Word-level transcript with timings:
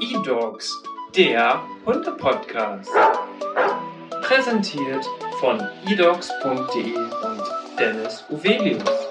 E-Dogs, 0.00 0.82
der 1.16 1.60
Hunde-Podcast. 1.86 2.90
Präsentiert 4.22 5.04
von 5.40 5.60
edogs.de 5.86 6.94
und 6.94 7.42
Dennis 7.78 8.24
Uvelius. 8.28 9.07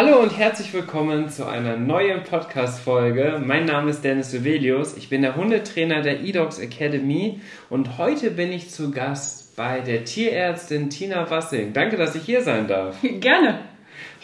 Hallo 0.00 0.20
und 0.20 0.38
herzlich 0.38 0.72
willkommen 0.72 1.28
zu 1.28 1.48
einer 1.48 1.76
neuen 1.76 2.22
Podcast-Folge. 2.22 3.42
Mein 3.44 3.64
Name 3.64 3.90
ist 3.90 4.04
Dennis 4.04 4.32
Uvelius. 4.32 4.96
Ich 4.96 5.08
bin 5.08 5.22
der 5.22 5.34
Hundetrainer 5.34 6.02
der 6.02 6.20
eDogs 6.22 6.60
Academy 6.60 7.40
und 7.68 7.98
heute 7.98 8.30
bin 8.30 8.52
ich 8.52 8.70
zu 8.70 8.92
Gast 8.92 9.56
bei 9.56 9.80
der 9.80 10.04
Tierärztin 10.04 10.88
Tina 10.88 11.28
Wassing. 11.28 11.72
Danke, 11.72 11.96
dass 11.96 12.14
ich 12.14 12.22
hier 12.22 12.42
sein 12.42 12.68
darf. 12.68 12.96
Gerne. 13.02 13.58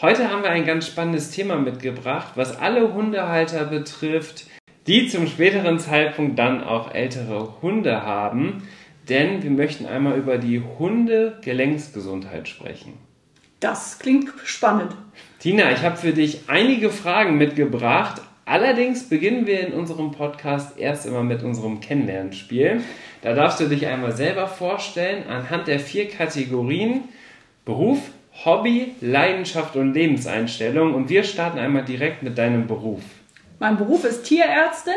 Heute 0.01 0.31
haben 0.31 0.43
wir 0.43 0.49
ein 0.49 0.65
ganz 0.65 0.87
spannendes 0.87 1.31
Thema 1.31 1.57
mitgebracht, 1.57 2.31
was 2.35 2.57
alle 2.57 2.93
Hundehalter 2.93 3.65
betrifft, 3.65 4.45
die 4.87 5.09
zum 5.09 5.27
späteren 5.27 5.77
Zeitpunkt 5.79 6.39
dann 6.39 6.63
auch 6.63 6.93
ältere 6.93 7.61
Hunde 7.61 8.03
haben. 8.03 8.65
Denn 9.09 9.43
wir 9.43 9.51
möchten 9.51 9.85
einmal 9.85 10.17
über 10.17 10.37
die 10.37 10.61
Hundegelenksgesundheit 10.61 12.47
sprechen. 12.47 12.93
Das 13.59 13.99
klingt 13.99 14.31
spannend. 14.43 14.91
Tina, 15.39 15.71
ich 15.71 15.83
habe 15.83 15.97
für 15.97 16.11
dich 16.11 16.41
einige 16.47 16.89
Fragen 16.89 17.37
mitgebracht. 17.37 18.21
Allerdings 18.45 19.09
beginnen 19.09 19.47
wir 19.47 19.65
in 19.65 19.73
unserem 19.73 20.11
Podcast 20.11 20.77
erst 20.77 21.05
immer 21.05 21.23
mit 21.23 21.41
unserem 21.41 21.79
Kennenlernspiel. 21.79 22.81
Da 23.21 23.33
darfst 23.33 23.59
du 23.59 23.67
dich 23.67 23.87
einmal 23.87 24.11
selber 24.11 24.47
vorstellen 24.47 25.27
anhand 25.27 25.67
der 25.67 25.79
vier 25.79 26.07
Kategorien 26.09 27.05
Beruf, 27.63 27.99
Hobby, 28.43 28.93
Leidenschaft 29.01 29.75
und 29.75 29.93
Lebenseinstellung. 29.93 30.93
Und 30.93 31.09
wir 31.09 31.23
starten 31.23 31.57
einmal 31.57 31.85
direkt 31.85 32.21
mit 32.21 32.37
deinem 32.37 32.67
Beruf. 32.67 33.01
Mein 33.59 33.77
Beruf 33.77 34.03
ist 34.03 34.23
Tierärztin. 34.23 34.93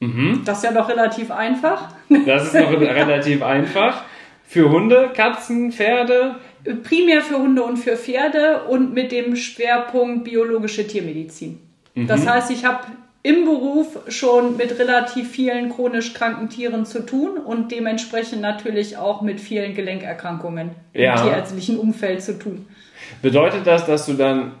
Mhm. 0.00 0.42
Das 0.44 0.58
ist 0.58 0.64
ja 0.64 0.72
doch 0.72 0.88
relativ 0.88 1.30
einfach. 1.30 1.90
Das 2.26 2.46
ist 2.46 2.54
noch 2.54 2.72
relativ 2.80 3.42
einfach. 3.42 4.02
Für 4.44 4.70
Hunde, 4.70 5.10
Katzen, 5.14 5.72
Pferde? 5.72 6.36
Primär 6.82 7.20
für 7.20 7.38
Hunde 7.38 7.62
und 7.62 7.76
für 7.76 7.96
Pferde 7.96 8.64
und 8.68 8.92
mit 8.94 9.12
dem 9.12 9.36
Schwerpunkt 9.36 10.24
biologische 10.24 10.86
Tiermedizin. 10.86 11.58
Mhm. 11.94 12.06
Das 12.06 12.26
heißt, 12.26 12.50
ich 12.50 12.64
habe 12.64 12.86
im 13.22 13.44
Beruf 13.44 13.98
schon 14.08 14.56
mit 14.56 14.78
relativ 14.78 15.30
vielen 15.30 15.68
chronisch 15.70 16.14
kranken 16.14 16.48
Tieren 16.48 16.86
zu 16.86 17.04
tun 17.04 17.38
und 17.38 17.72
dementsprechend 17.72 18.40
natürlich 18.40 18.96
auch 18.96 19.20
mit 19.20 19.40
vielen 19.40 19.74
Gelenkerkrankungen 19.74 20.70
Ja. 20.94 21.14
im 21.14 21.22
tierärztlichen 21.22 21.78
Umfeld 21.78 22.22
zu 22.22 22.38
tun. 22.38 22.66
Bedeutet 23.22 23.66
das, 23.66 23.84
dass 23.84 24.06
du 24.06 24.12
dann 24.12 24.52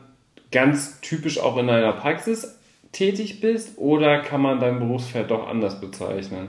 ganz 0.50 1.00
typisch 1.00 1.38
auch 1.38 1.56
in 1.58 1.68
deiner 1.68 1.92
Praxis 1.92 2.58
tätig 2.90 3.40
bist 3.40 3.78
oder 3.78 4.18
kann 4.20 4.40
man 4.40 4.58
dein 4.58 4.78
Berufsfeld 4.78 5.30
doch 5.30 5.48
anders 5.48 5.80
bezeichnen? 5.80 6.48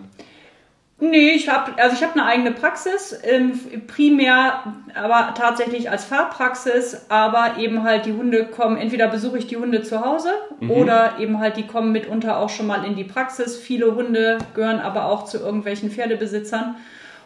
Nee, 0.99 1.29
ich 1.29 1.47
habe 1.47 1.79
also 1.79 1.95
ich 1.95 2.01
habe 2.01 2.13
eine 2.13 2.25
eigene 2.25 2.51
Praxis, 2.51 3.19
ähm, 3.23 3.59
primär 3.85 4.63
aber 4.95 5.35
tatsächlich 5.35 5.91
als 5.91 6.05
Fahrpraxis, 6.05 7.05
aber 7.09 7.57
eben 7.59 7.83
halt 7.83 8.07
die 8.07 8.13
Hunde 8.13 8.45
kommen, 8.45 8.77
entweder 8.77 9.07
besuche 9.07 9.37
ich 9.37 9.45
die 9.45 9.57
Hunde 9.57 9.83
zu 9.83 10.03
Hause 10.03 10.29
oder 10.67 11.19
eben 11.19 11.39
halt 11.39 11.55
die 11.57 11.67
kommen 11.67 11.91
mitunter 11.91 12.39
auch 12.39 12.49
schon 12.49 12.65
mal 12.65 12.83
in 12.83 12.95
die 12.95 13.03
Praxis. 13.03 13.57
Viele 13.57 13.93
Hunde 13.93 14.39
gehören 14.55 14.79
aber 14.79 15.05
auch 15.05 15.25
zu 15.25 15.37
irgendwelchen 15.37 15.91
Pferdebesitzern 15.91 16.77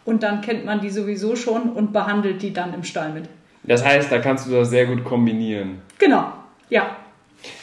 und 0.04 0.22
dann 0.22 0.42
kennt 0.42 0.66
man 0.66 0.82
die 0.82 0.90
sowieso 0.90 1.38
schon 1.38 1.70
und 1.70 1.94
behandelt 1.94 2.42
die 2.42 2.52
dann 2.52 2.74
im 2.74 2.84
Stall 2.84 3.14
mit. 3.14 3.30
Das 3.64 3.86
heißt, 3.86 4.12
da 4.12 4.20
kannst 4.20 4.48
du 4.48 4.52
das 4.52 4.70
sehr 4.70 4.86
gut 4.86 5.06
kombinieren. 5.06 5.82
Genau, 5.98 6.34
ja. 6.70 6.98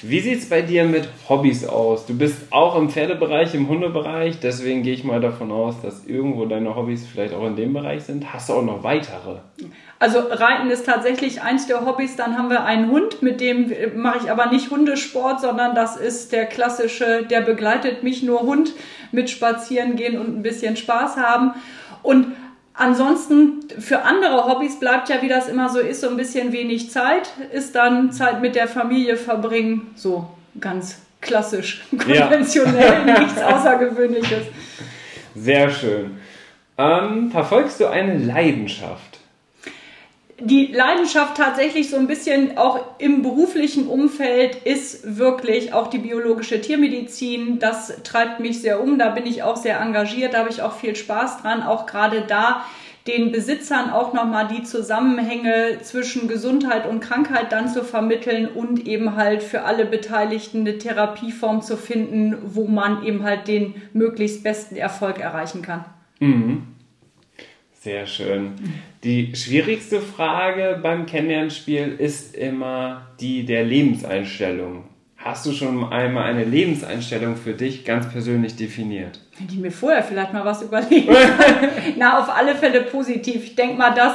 Wie 0.03 0.21
sieht 0.21 0.41
es 0.41 0.49
bei 0.49 0.63
dir 0.63 0.85
mit 0.85 1.09
Hobbys 1.29 1.65
aus? 1.65 2.07
Du 2.07 2.17
bist 2.17 2.51
auch 2.51 2.77
im 2.77 2.91
Pferdebereich, 2.91 3.55
im 3.55 3.69
Hundebereich, 3.69 4.41
deswegen 4.41 4.83
gehe 4.83 4.95
ich 4.95 5.05
mal 5.05 5.21
davon 5.21 5.53
aus, 5.53 5.81
dass 5.81 6.05
irgendwo 6.05 6.47
deine 6.47 6.75
Hobbys 6.75 7.07
vielleicht 7.07 7.35
auch 7.35 7.47
in 7.47 7.57
dem 7.57 7.73
Bereich 7.73 8.05
sind. 8.05 8.33
Hast 8.33 8.49
du 8.49 8.55
auch 8.55 8.63
noch 8.63 8.83
weitere? 8.83 9.37
Also 10.01 10.21
Reiten 10.21 10.71
ist 10.71 10.87
tatsächlich 10.87 11.43
eins 11.43 11.67
der 11.67 11.85
Hobbys. 11.85 12.17
Dann 12.17 12.39
haben 12.39 12.51
wir 12.51 12.65
einen 12.65 12.91
Hund, 12.91 13.23
mit 13.23 13.41
dem 13.41 13.73
mache 13.97 14.19
ich 14.25 14.31
aber 14.31 14.47
nicht 14.47 14.71
Hundesport, 14.71 15.41
sondern 15.41 15.75
das 15.75 15.97
ist 15.97 16.33
der 16.33 16.47
klassische, 16.47 17.25
der 17.29 17.41
begleitet 17.41 18.03
mich 18.03 18.23
nur 18.23 18.41
Hund 18.41 18.73
mit 19.13 19.31
Spazieren 19.31 19.97
gehen 19.97 20.19
und 20.19 20.39
ein 20.39 20.43
bisschen 20.43 20.77
Spaß 20.77 21.17
haben. 21.17 21.55
Und 22.03 22.27
ansonsten 22.79 23.61
für 23.79 24.03
andere 24.03 24.45
Hobbys 24.47 24.79
bleibt 24.81 25.09
ja, 25.09 25.21
wie 25.23 25.29
das 25.29 25.49
immer 25.49 25.69
so 25.69 25.79
ist, 25.81 26.01
so 26.01 26.09
ein 26.09 26.17
bisschen 26.17 26.53
wenig 26.53 26.91
Zeit. 26.91 27.31
Ist 27.53 27.75
dann 27.75 28.13
Zeit 28.13 28.41
mit 28.41 28.55
der 28.55 28.69
Familie 28.69 29.17
verbringen, 29.17 29.91
so 29.95 30.29
ganz 30.61 31.01
klassisch, 31.21 31.85
Ja. 32.09 32.23
konventionell, 32.23 33.05
nichts 33.21 33.43
Außergewöhnliches. 33.43 34.47
Sehr 35.35 35.71
schön. 35.71 36.19
Ähm, 36.79 37.31
verfolgst 37.31 37.81
du 37.81 37.87
eine 37.87 38.17
Leidenschaft? 38.19 39.18
Die 40.41 40.67
Leidenschaft 40.67 41.37
tatsächlich 41.37 41.91
so 41.91 41.97
ein 41.97 42.07
bisschen 42.07 42.59
auch 42.59 42.99
im 42.99 43.23
beruflichen 43.23 43.89
Umfeld 43.89 44.55
ist 44.55 45.19
wirklich 45.19 45.73
auch 45.73 45.89
die 45.89 45.99
biologische 45.99 46.61
Tiermedizin. 46.61 47.59
Das 47.59 48.03
treibt 48.05 48.39
mich 48.39 48.61
sehr 48.61 48.81
um. 48.81 48.99
Da 48.99 49.11
bin 49.11 49.27
ich 49.27 49.43
auch 49.43 49.57
sehr 49.57 49.81
engagiert. 49.81 50.35
Da 50.35 50.39
habe 50.39 50.51
ich 50.51 50.63
auch 50.63 50.77
viel 50.77 50.95
Spaß 50.95 51.43
dran. 51.43 51.63
Auch 51.63 51.87
gerade 51.87 52.23
da 52.23 52.65
den 53.09 53.33
Besitzern 53.33 53.91
auch 53.91 54.13
nochmal 54.13 54.49
die 54.49 54.63
Zusammenhänge 54.63 55.79
zwischen 55.83 56.29
Gesundheit 56.29 56.87
und 56.87 57.01
Krankheit 57.01 57.51
dann 57.51 57.69
zu 57.69 57.83
vermitteln 57.83 58.47
und 58.47 58.87
eben 58.87 59.17
halt 59.17 59.43
für 59.43 59.63
alle 59.63 59.87
Beteiligten 59.87 60.61
eine 60.61 60.79
Therapieform 60.79 61.63
zu 61.63 61.77
finden, 61.77 62.37
wo 62.45 62.67
man 62.67 63.05
eben 63.05 63.25
halt 63.25 63.49
den 63.49 63.83
möglichst 63.93 64.45
besten 64.45 64.77
Erfolg 64.77 65.19
erreichen 65.19 65.63
kann. 65.63 65.85
Sehr 67.73 68.07
schön. 68.07 68.53
Die 69.05 69.37
schwierigste 69.37 70.01
Frage 70.01 70.81
beim 70.83 71.07
Kennenlernspiel 71.07 71.95
ist 71.99 72.35
immer 72.35 73.07
die 73.21 73.45
der 73.45 73.63
Lebenseinstellung. 73.65 74.85
Hast 75.17 75.47
du 75.47 75.53
schon 75.53 75.93
einmal 75.93 76.25
eine 76.25 76.43
Lebenseinstellung 76.43 77.37
für 77.37 77.53
dich 77.53 77.85
ganz 77.85 78.11
persönlich 78.11 78.57
definiert? 78.57 79.21
Hätte 79.39 79.53
ich 79.53 79.61
mir 79.61 79.71
vorher 79.71 80.03
vielleicht 80.03 80.33
mal 80.33 80.45
was 80.45 80.63
überlegt. 80.63 81.09
Na, 81.97 82.19
auf 82.19 82.29
alle 82.29 82.57
Fälle 82.57 82.83
positiv. 82.83 83.45
Ich 83.45 83.55
denke 83.55 83.77
mal, 83.79 83.95
das, 83.95 84.15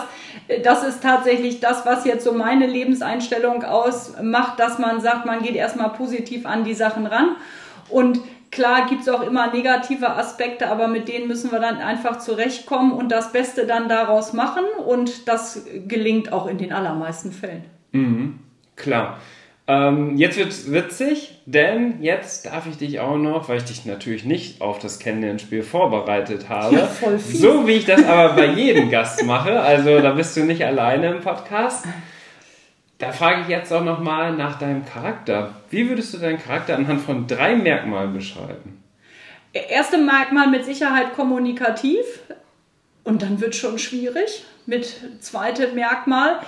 das 0.63 0.83
ist 0.83 1.01
tatsächlich 1.01 1.61
das, 1.61 1.85
was 1.85 2.03
jetzt 2.03 2.25
so 2.25 2.33
meine 2.33 2.67
Lebenseinstellung 2.67 3.63
ausmacht, 3.63 4.59
dass 4.59 4.79
man 4.79 4.99
sagt, 4.99 5.25
man 5.25 5.43
geht 5.43 5.55
erstmal 5.55 5.91
positiv 5.91 6.45
an 6.45 6.65
die 6.65 6.73
Sachen 6.73 7.05
ran. 7.05 7.37
Und 7.89 8.19
klar 8.53 8.87
gibt 8.87 9.01
es 9.01 9.09
auch 9.09 9.21
immer 9.21 9.51
negative 9.51 10.09
Aspekte, 10.09 10.67
aber 10.69 10.87
mit 10.87 11.07
denen 11.07 11.27
müssen 11.27 11.51
wir 11.51 11.59
dann 11.59 11.77
einfach 11.79 12.19
zurechtkommen 12.19 12.91
und 12.93 13.11
das 13.11 13.31
Beste 13.33 13.65
dann 13.67 13.89
daraus 13.89 14.31
machen. 14.33 14.63
Und 14.85 15.27
das 15.27 15.65
gelingt 15.87 16.31
auch 16.31 16.47
in 16.47 16.57
den 16.57 16.71
allermeisten 16.71 17.31
Fällen. 17.31 17.65
Klar. 18.75 19.17
Ähm, 19.65 20.17
jetzt 20.17 20.37
wird's 20.37 20.71
witzig, 20.73 21.39
denn 21.45 22.01
jetzt 22.01 22.47
darf 22.47 22.65
ich 22.67 22.77
dich 22.77 22.99
auch 22.99 23.15
noch, 23.15 23.47
weil 23.47 23.57
ich 23.59 23.63
dich 23.63 23.85
natürlich 23.85 24.25
nicht 24.25 24.59
auf 24.61 24.77
das 24.79 24.99
Kennenlernspiel 24.99 25.63
vorbereitet 25.63 26.49
habe, 26.49 26.75
Ja, 26.75 26.85
voll 26.85 27.17
fies. 27.17 27.39
so 27.39 27.65
wie 27.65 27.71
ich 27.73 27.85
das 27.85 28.03
aber 28.03 28.33
bei 28.33 28.47
jedem 28.47 28.89
Gast 28.89 29.23
mache, 29.25 29.61
also 29.61 30.01
da 30.01 30.11
bist 30.11 30.35
du 30.35 30.43
nicht 30.43 30.65
alleine 30.65 31.11
im 31.11 31.21
Podcast. 31.21 31.85
Da 32.97 33.11
frage 33.11 33.41
ich 33.41 33.47
jetzt 33.47 33.71
auch 33.73 33.83
noch 33.83 33.99
mal 33.99 34.33
nach 34.33 34.59
deinem 34.59 34.85
Charakter. 34.85 35.55
Wie 35.69 35.89
würdest 35.89 36.13
du 36.13 36.19
deinen 36.19 36.39
Charakter 36.39 36.75
anhand 36.75 37.01
von 37.01 37.27
drei 37.27 37.55
Merkmalen 37.55 38.13
beschreiben? 38.13 38.83
Erste 39.51 39.97
Merkmal 39.97 40.47
mit 40.47 40.65
Sicherheit 40.65 41.13
kommunikativ 41.15 42.05
und 43.03 43.21
dann 43.21 43.41
wird 43.41 43.55
schon 43.55 43.77
schwierig 43.77 44.45
mit 44.65 44.95
zweitem 45.19 45.75
Merkmal. 45.75 46.39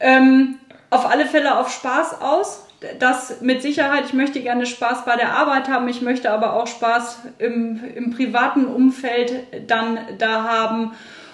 Ähm, 0.00 0.58
auf 0.90 1.10
alle 1.10 1.26
Fälle 1.26 1.58
auf 1.58 1.70
Spaß 1.70 2.20
aus. 2.20 2.66
Das 2.98 3.40
mit 3.40 3.62
Sicherheit, 3.62 4.04
ich 4.06 4.12
möchte 4.12 4.40
gerne 4.40 4.66
Spaß 4.66 5.04
bei 5.04 5.16
der 5.16 5.34
Arbeit 5.34 5.68
haben, 5.68 5.88
ich 5.88 6.02
möchte 6.02 6.30
aber 6.30 6.52
auch 6.52 6.66
Spaß 6.66 7.20
im, 7.38 7.82
im 7.94 8.10
privaten 8.10 8.66
Umfeld 8.66 9.32
dann 9.66 9.98
da 10.18 10.44
haben 10.44 10.92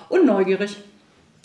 und 0.09 0.27
neugierig. 0.27 0.77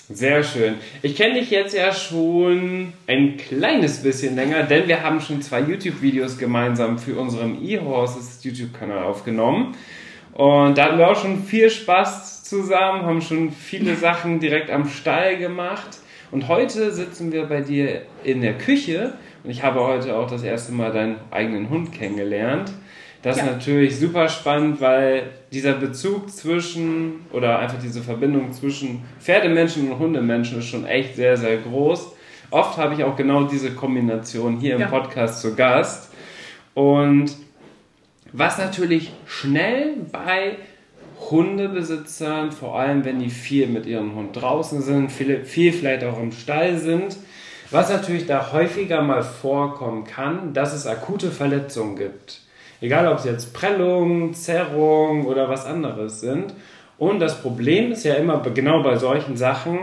Sehr 0.07 0.43
schön. 0.43 0.75
Ich 1.01 1.15
kenne 1.15 1.39
dich 1.39 1.49
jetzt 1.49 1.75
ja 1.75 1.91
schon 1.91 2.93
ein 3.07 3.37
kleines 3.37 4.03
bisschen 4.03 4.35
länger, 4.35 4.61
denn 4.61 4.87
wir 4.87 5.01
haben 5.01 5.19
schon 5.19 5.41
zwei 5.41 5.61
YouTube-Videos 5.61 6.37
gemeinsam 6.37 6.99
für 6.99 7.19
unseren 7.19 7.59
eHorses 7.65 8.43
YouTube-Kanal 8.43 9.03
aufgenommen. 9.03 9.75
Und 10.33 10.77
da 10.77 10.85
hatten 10.85 10.99
wir 10.99 11.09
auch 11.09 11.19
schon 11.19 11.43
viel 11.43 11.71
Spaß 11.71 12.43
zusammen, 12.43 13.01
haben 13.01 13.21
schon 13.23 13.51
viele 13.51 13.95
Sachen 13.95 14.39
direkt 14.39 14.69
am 14.69 14.87
Stall 14.87 15.37
gemacht. 15.37 15.97
Und 16.29 16.49
heute 16.49 16.91
sitzen 16.91 17.31
wir 17.31 17.45
bei 17.45 17.61
dir 17.61 18.03
in 18.23 18.41
der 18.41 18.59
Küche 18.59 19.13
und 19.43 19.49
ich 19.49 19.63
habe 19.63 19.79
heute 19.79 20.15
auch 20.15 20.29
das 20.29 20.43
erste 20.43 20.71
Mal 20.71 20.91
deinen 20.91 21.15
eigenen 21.31 21.71
Hund 21.71 21.91
kennengelernt. 21.91 22.71
Das 23.25 23.37
ja. 23.37 23.43
ist 23.43 23.51
natürlich 23.53 23.99
super 23.99 24.29
spannend, 24.29 24.79
weil 24.81 25.23
dieser 25.51 25.73
Bezug 25.73 26.29
zwischen 26.29 27.25
oder 27.33 27.57
einfach 27.57 27.79
diese 27.81 28.03
Verbindung 28.03 28.53
zwischen 28.53 29.03
Pferdemenschen 29.19 29.91
und 29.91 29.97
Hundemenschen 29.97 30.59
ist 30.59 30.67
schon 30.67 30.85
echt 30.85 31.15
sehr, 31.15 31.35
sehr 31.35 31.57
groß. 31.57 32.11
Oft 32.51 32.77
habe 32.77 32.93
ich 32.93 33.03
auch 33.03 33.15
genau 33.15 33.45
diese 33.45 33.71
Kombination 33.71 34.57
hier 34.57 34.75
im 34.75 34.81
ja. 34.81 34.87
Podcast 34.89 35.41
zu 35.41 35.55
Gast. 35.55 36.13
Und 36.75 37.35
was 38.31 38.59
natürlich 38.59 39.11
schnell 39.25 39.95
bei 40.11 40.57
Hundebesitzern, 41.31 42.51
vor 42.51 42.77
allem 42.77 43.05
wenn 43.05 43.17
die 43.17 43.31
viel 43.31 43.65
mit 43.65 43.87
ihrem 43.87 44.13
Hund 44.13 44.35
draußen 44.35 44.83
sind, 44.83 45.11
viel, 45.11 45.43
viel 45.45 45.73
vielleicht 45.73 46.03
auch 46.03 46.19
im 46.19 46.31
Stall 46.31 46.77
sind, 46.77 47.17
was 47.71 47.89
natürlich 47.89 48.27
da 48.27 48.51
häufiger 48.51 49.01
mal 49.01 49.23
vorkommen 49.23 50.03
kann, 50.03 50.53
dass 50.53 50.75
es 50.75 50.85
akute 50.85 51.31
Verletzungen 51.31 51.95
gibt. 51.95 52.44
Egal 52.81 53.07
ob 53.07 53.19
es 53.19 53.25
jetzt 53.25 53.53
Prellungen, 53.53 54.33
Zerrungen 54.33 55.25
oder 55.25 55.49
was 55.49 55.65
anderes 55.65 56.19
sind. 56.19 56.53
Und 56.97 57.19
das 57.19 57.41
Problem 57.41 57.91
ist 57.91 58.05
ja 58.05 58.15
immer 58.15 58.41
genau 58.53 58.81
bei 58.83 58.95
solchen 58.97 59.37
Sachen, 59.37 59.79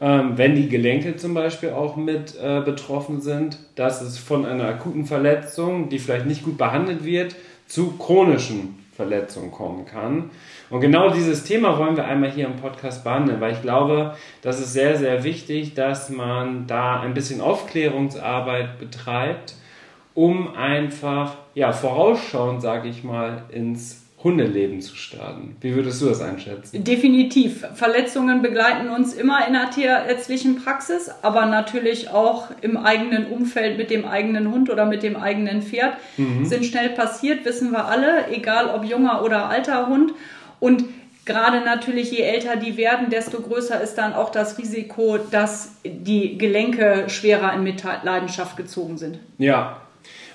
ähm, 0.00 0.32
wenn 0.36 0.54
die 0.54 0.68
Gelenke 0.68 1.16
zum 1.16 1.34
Beispiel 1.34 1.70
auch 1.70 1.96
mit 1.96 2.36
äh, 2.40 2.60
betroffen 2.60 3.20
sind, 3.20 3.58
dass 3.74 4.00
es 4.00 4.18
von 4.18 4.46
einer 4.46 4.64
akuten 4.64 5.04
Verletzung, 5.04 5.88
die 5.88 5.98
vielleicht 5.98 6.26
nicht 6.26 6.44
gut 6.44 6.56
behandelt 6.56 7.04
wird, 7.04 7.34
zu 7.66 7.98
chronischen 7.98 8.78
Verletzungen 8.94 9.50
kommen 9.50 9.86
kann. 9.86 10.30
Und 10.70 10.80
genau 10.80 11.10
dieses 11.10 11.44
Thema 11.44 11.78
wollen 11.78 11.96
wir 11.96 12.04
einmal 12.04 12.30
hier 12.30 12.46
im 12.46 12.56
Podcast 12.56 13.04
behandeln, 13.04 13.40
weil 13.40 13.52
ich 13.52 13.62
glaube, 13.62 14.16
das 14.42 14.60
ist 14.60 14.72
sehr, 14.72 14.96
sehr 14.96 15.24
wichtig, 15.24 15.74
dass 15.74 16.10
man 16.10 16.66
da 16.66 17.00
ein 17.00 17.14
bisschen 17.14 17.40
Aufklärungsarbeit 17.40 18.78
betreibt, 18.78 19.54
um 20.18 20.56
einfach 20.56 21.36
ja, 21.54 21.70
vorausschauend, 21.70 22.60
sage 22.60 22.88
ich 22.88 23.04
mal, 23.04 23.44
ins 23.50 24.02
Hundeleben 24.24 24.80
zu 24.80 24.96
starten. 24.96 25.56
Wie 25.60 25.76
würdest 25.76 26.02
du 26.02 26.06
das 26.06 26.20
einschätzen? 26.20 26.82
Definitiv. 26.82 27.64
Verletzungen 27.74 28.42
begleiten 28.42 28.88
uns 28.88 29.14
immer 29.14 29.46
in 29.46 29.52
der 29.52 29.70
tierärztlichen 29.70 30.56
Praxis, 30.56 31.08
aber 31.22 31.46
natürlich 31.46 32.10
auch 32.10 32.48
im 32.62 32.76
eigenen 32.76 33.26
Umfeld 33.26 33.78
mit 33.78 33.90
dem 33.90 34.04
eigenen 34.04 34.50
Hund 34.50 34.70
oder 34.70 34.86
mit 34.86 35.04
dem 35.04 35.14
eigenen 35.14 35.62
Pferd. 35.62 35.94
Mhm. 36.16 36.44
Sind 36.44 36.66
schnell 36.66 36.88
passiert, 36.88 37.44
wissen 37.44 37.70
wir 37.70 37.84
alle, 37.84 38.26
egal 38.32 38.74
ob 38.74 38.84
junger 38.84 39.22
oder 39.22 39.48
alter 39.48 39.86
Hund. 39.86 40.14
Und 40.58 40.82
gerade 41.26 41.60
natürlich, 41.60 42.10
je 42.10 42.22
älter 42.22 42.56
die 42.56 42.76
werden, 42.76 43.08
desto 43.08 43.40
größer 43.40 43.80
ist 43.80 43.94
dann 43.94 44.14
auch 44.14 44.30
das 44.30 44.58
Risiko, 44.58 45.16
dass 45.30 45.76
die 45.84 46.36
Gelenke 46.38 47.04
schwerer 47.06 47.52
in 47.52 47.62
Mitleidenschaft 47.62 48.56
gezogen 48.56 48.98
sind. 48.98 49.20
Ja, 49.38 49.82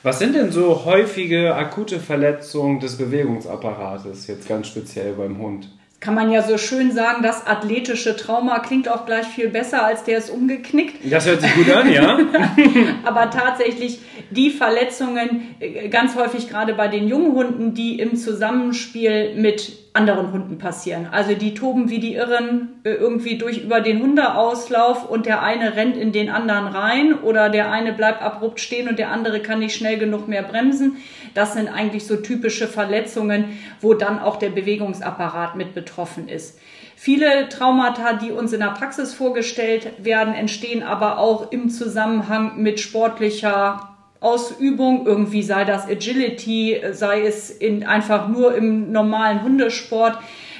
was 0.03 0.19
sind 0.19 0.35
denn 0.35 0.51
so 0.51 0.83
häufige 0.85 1.55
akute 1.55 1.99
Verletzungen 1.99 2.79
des 2.81 2.97
Bewegungsapparates, 2.97 4.27
jetzt 4.27 4.47
ganz 4.47 4.67
speziell 4.67 5.13
beim 5.13 5.37
Hund? 5.37 5.69
Kann 6.01 6.15
man 6.15 6.29
ja 6.29 6.41
so 6.41 6.57
schön 6.57 6.91
sagen, 6.91 7.23
das 7.23 7.47
athletische 7.47 8.17
Trauma 8.17 8.59
klingt 8.59 8.89
auch 8.89 9.05
gleich 9.05 9.25
viel 9.25 9.47
besser, 9.47 9.85
als 9.85 10.03
der 10.03 10.17
ist 10.17 10.29
umgeknickt. 10.29 10.95
Das 11.09 11.25
hört 11.25 11.39
sich 11.39 11.55
gut 11.55 11.71
an, 11.71 11.89
ja. 11.89 12.19
Aber 13.05 13.29
tatsächlich 13.29 13.99
die 14.29 14.49
Verletzungen, 14.49 15.55
äh, 15.61 15.87
ganz 15.87 16.17
häufig 16.17 16.49
gerade 16.49 16.73
bei 16.73 16.89
den 16.89 17.07
jungen 17.07 17.31
Hunden, 17.31 17.73
die 17.73 17.99
im 17.99 18.17
Zusammenspiel 18.17 19.35
mit 19.35 19.82
anderen 19.93 20.31
Hunden 20.31 20.57
passieren. 20.57 21.07
Also 21.11 21.35
die 21.35 21.53
toben 21.53 21.89
wie 21.89 21.99
die 21.99 22.15
Irren 22.15 22.79
äh, 22.83 22.93
irgendwie 22.93 23.37
durch 23.37 23.63
über 23.63 23.79
den 23.79 24.01
Hundeauslauf 24.01 25.07
und 25.07 25.27
der 25.27 25.43
eine 25.43 25.75
rennt 25.75 25.95
in 25.95 26.11
den 26.11 26.29
anderen 26.29 26.67
rein 26.67 27.13
oder 27.13 27.49
der 27.49 27.71
eine 27.71 27.93
bleibt 27.93 28.23
abrupt 28.23 28.59
stehen 28.59 28.89
und 28.89 28.97
der 28.97 29.11
andere 29.11 29.39
kann 29.39 29.59
nicht 29.59 29.75
schnell 29.75 29.99
genug 29.99 30.27
mehr 30.27 30.41
bremsen. 30.41 30.97
Das 31.35 31.53
sind 31.53 31.67
eigentlich 31.67 32.07
so 32.07 32.15
typische 32.15 32.67
Verletzungen, 32.67 33.57
wo 33.81 33.93
dann 33.93 34.17
auch 34.17 34.37
der 34.37 34.49
Bewegungsapparat 34.49 35.55
mit 35.55 35.75
betroffen 35.75 36.27
ist. 36.27 36.59
Viele 36.95 37.49
Traumata, 37.49 38.13
die 38.13 38.31
uns 38.31 38.53
in 38.53 38.61
der 38.61 38.67
Praxis 38.67 39.13
vorgestellt 39.13 39.91
werden, 40.03 40.33
entstehen 40.33 40.83
aber 40.83 41.19
auch 41.19 41.51
im 41.51 41.69
Zusammenhang 41.69 42.61
mit 42.61 42.79
sportlicher 42.79 43.92
Ausübung, 44.23 45.05
irgendwie 45.05 45.43
sei 45.43 45.65
das 45.65 45.87
Agility, 45.87 46.81
sei 46.91 47.25
es 47.25 47.49
in, 47.49 47.85
einfach 47.85 48.27
nur 48.29 48.55
im 48.55 48.91
normalen 48.91 49.43
Hundesport, 49.43 50.17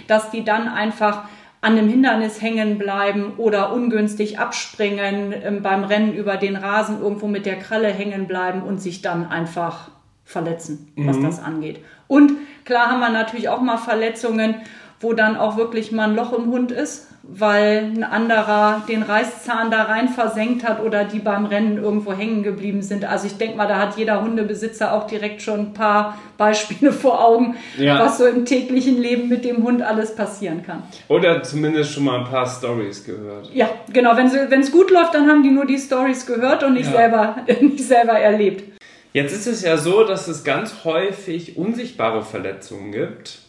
dass 0.08 0.32
die 0.32 0.44
dann 0.44 0.68
einfach 0.68 1.24
an 1.62 1.78
einem 1.78 1.88
Hindernis 1.88 2.42
hängen 2.42 2.78
bleiben 2.78 3.34
oder 3.38 3.72
ungünstig 3.72 4.38
abspringen, 4.38 5.34
ähm, 5.44 5.62
beim 5.62 5.86
Rennen 5.86 6.14
über 6.14 6.36
den 6.36 6.58
Rasen 6.58 7.02
irgendwo 7.02 7.28
mit 7.28 7.46
der 7.46 7.58
Kralle 7.58 7.88
hängen 7.88 8.28
bleiben 8.28 8.64
und 8.64 8.82
sich 8.82 9.02
dann 9.02 9.28
einfach 9.28 9.90
verletzen, 10.26 10.92
was 10.98 11.18
mhm. 11.18 11.24
das 11.24 11.42
angeht. 11.42 11.80
Und 12.08 12.34
klar 12.66 12.92
haben 12.92 13.00
wir 13.00 13.10
natürlich 13.10 13.48
auch 13.48 13.62
mal 13.62 13.78
Verletzungen, 13.78 14.56
wo 15.00 15.14
dann 15.14 15.38
auch 15.38 15.56
wirklich 15.56 15.94
mal 15.94 16.10
ein 16.10 16.16
Loch 16.16 16.34
im 16.34 16.48
Hund 16.48 16.72
ist, 16.74 17.13
weil 17.26 17.90
ein 17.96 18.04
anderer 18.04 18.84
den 18.90 19.02
Reißzahn 19.02 19.72
da 19.72 19.84
rein 19.84 20.10
versenkt 20.10 20.66
hat 20.66 20.84
oder 20.84 21.06
die 21.06 21.20
beim 21.20 21.46
Rennen 21.46 21.78
irgendwo 21.78 22.12
hängen 22.12 22.44
geblieben 22.44 22.82
sind. 22.82 23.06
Also 23.06 23.28
ich 23.28 23.38
denke 23.38 23.56
mal, 23.56 23.66
da 23.66 23.80
hat 23.80 23.98
jeder 23.98 24.22
Hundebesitzer 24.22 24.94
auch 24.94 25.08
direkt 25.08 25.42
schon 25.42 25.60
ein 25.60 25.74
paar 25.74 26.18
Beispiele 26.38 26.92
vor 26.92 27.24
Augen, 27.24 27.56
ja. 27.78 27.98
was 27.98 28.18
so 28.18 28.26
im 28.26 28.44
täglichen 28.46 29.02
Leben 29.02 29.30
mit 29.30 29.46
dem 29.46 29.64
Hund 29.64 29.82
alles 29.82 30.14
passieren 30.16 30.64
kann. 30.64 30.84
Oder 31.08 31.42
zumindest 31.44 31.94
schon 31.94 32.04
mal 32.04 32.20
ein 32.20 32.26
paar 32.26 32.46
Stories 32.46 33.06
gehört. 33.06 33.50
Ja, 33.54 33.70
genau. 33.94 34.18
Wenn 34.18 34.60
es 34.60 34.72
gut 34.72 34.92
läuft, 34.92 35.16
dann 35.16 35.30
haben 35.30 35.44
die 35.44 35.52
nur 35.52 35.66
die 35.66 35.78
Stories 35.78 36.26
gehört 36.26 36.64
und 36.64 36.74
nicht, 36.74 36.92
ja. 36.92 36.98
selber, 36.98 37.36
nicht 37.62 37.86
selber 37.86 38.20
erlebt. 38.20 38.66
Jetzt 39.14 39.32
ist 39.32 39.48
es 39.48 39.62
ja 39.62 39.78
so, 39.78 40.04
dass 40.04 40.28
es 40.28 40.44
ganz 40.44 40.84
häufig 40.84 41.56
unsichtbare 41.56 42.24
Verletzungen 42.24 42.92
gibt 42.92 43.43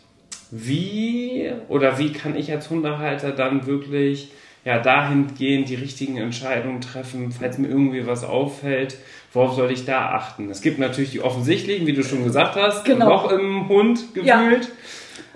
wie 0.57 1.51
oder 1.69 1.99
wie 1.99 2.13
kann 2.13 2.37
ich 2.37 2.53
als 2.53 2.71
Hundehalter 2.71 3.33
dann 3.33 3.67
wirklich 3.67 4.31
ja, 4.65 4.79
dahingehend 4.79 5.69
die 5.69 5.75
richtigen 5.75 6.17
Entscheidungen 6.17 6.81
treffen, 6.81 7.33
falls 7.33 7.59
mir 7.59 7.69
irgendwie 7.69 8.07
was 8.07 8.25
auffällt, 8.25 8.97
worauf 9.33 9.55
soll 9.55 9.71
ich 9.71 9.85
da 9.85 10.11
achten? 10.13 10.49
Es 10.49 10.63
gibt 10.63 10.79
natürlich 10.79 11.11
die 11.11 11.21
offensichtlichen, 11.21 11.87
wie 11.87 11.93
du 11.93 12.03
schon 12.03 12.25
gesagt 12.25 12.57
hast, 12.57 12.85
genau. 12.85 13.11
Loch 13.11 13.33
im 13.33 13.69
Hund 13.69 14.15
gefühlt. 14.15 14.25
Ja. 14.27 14.69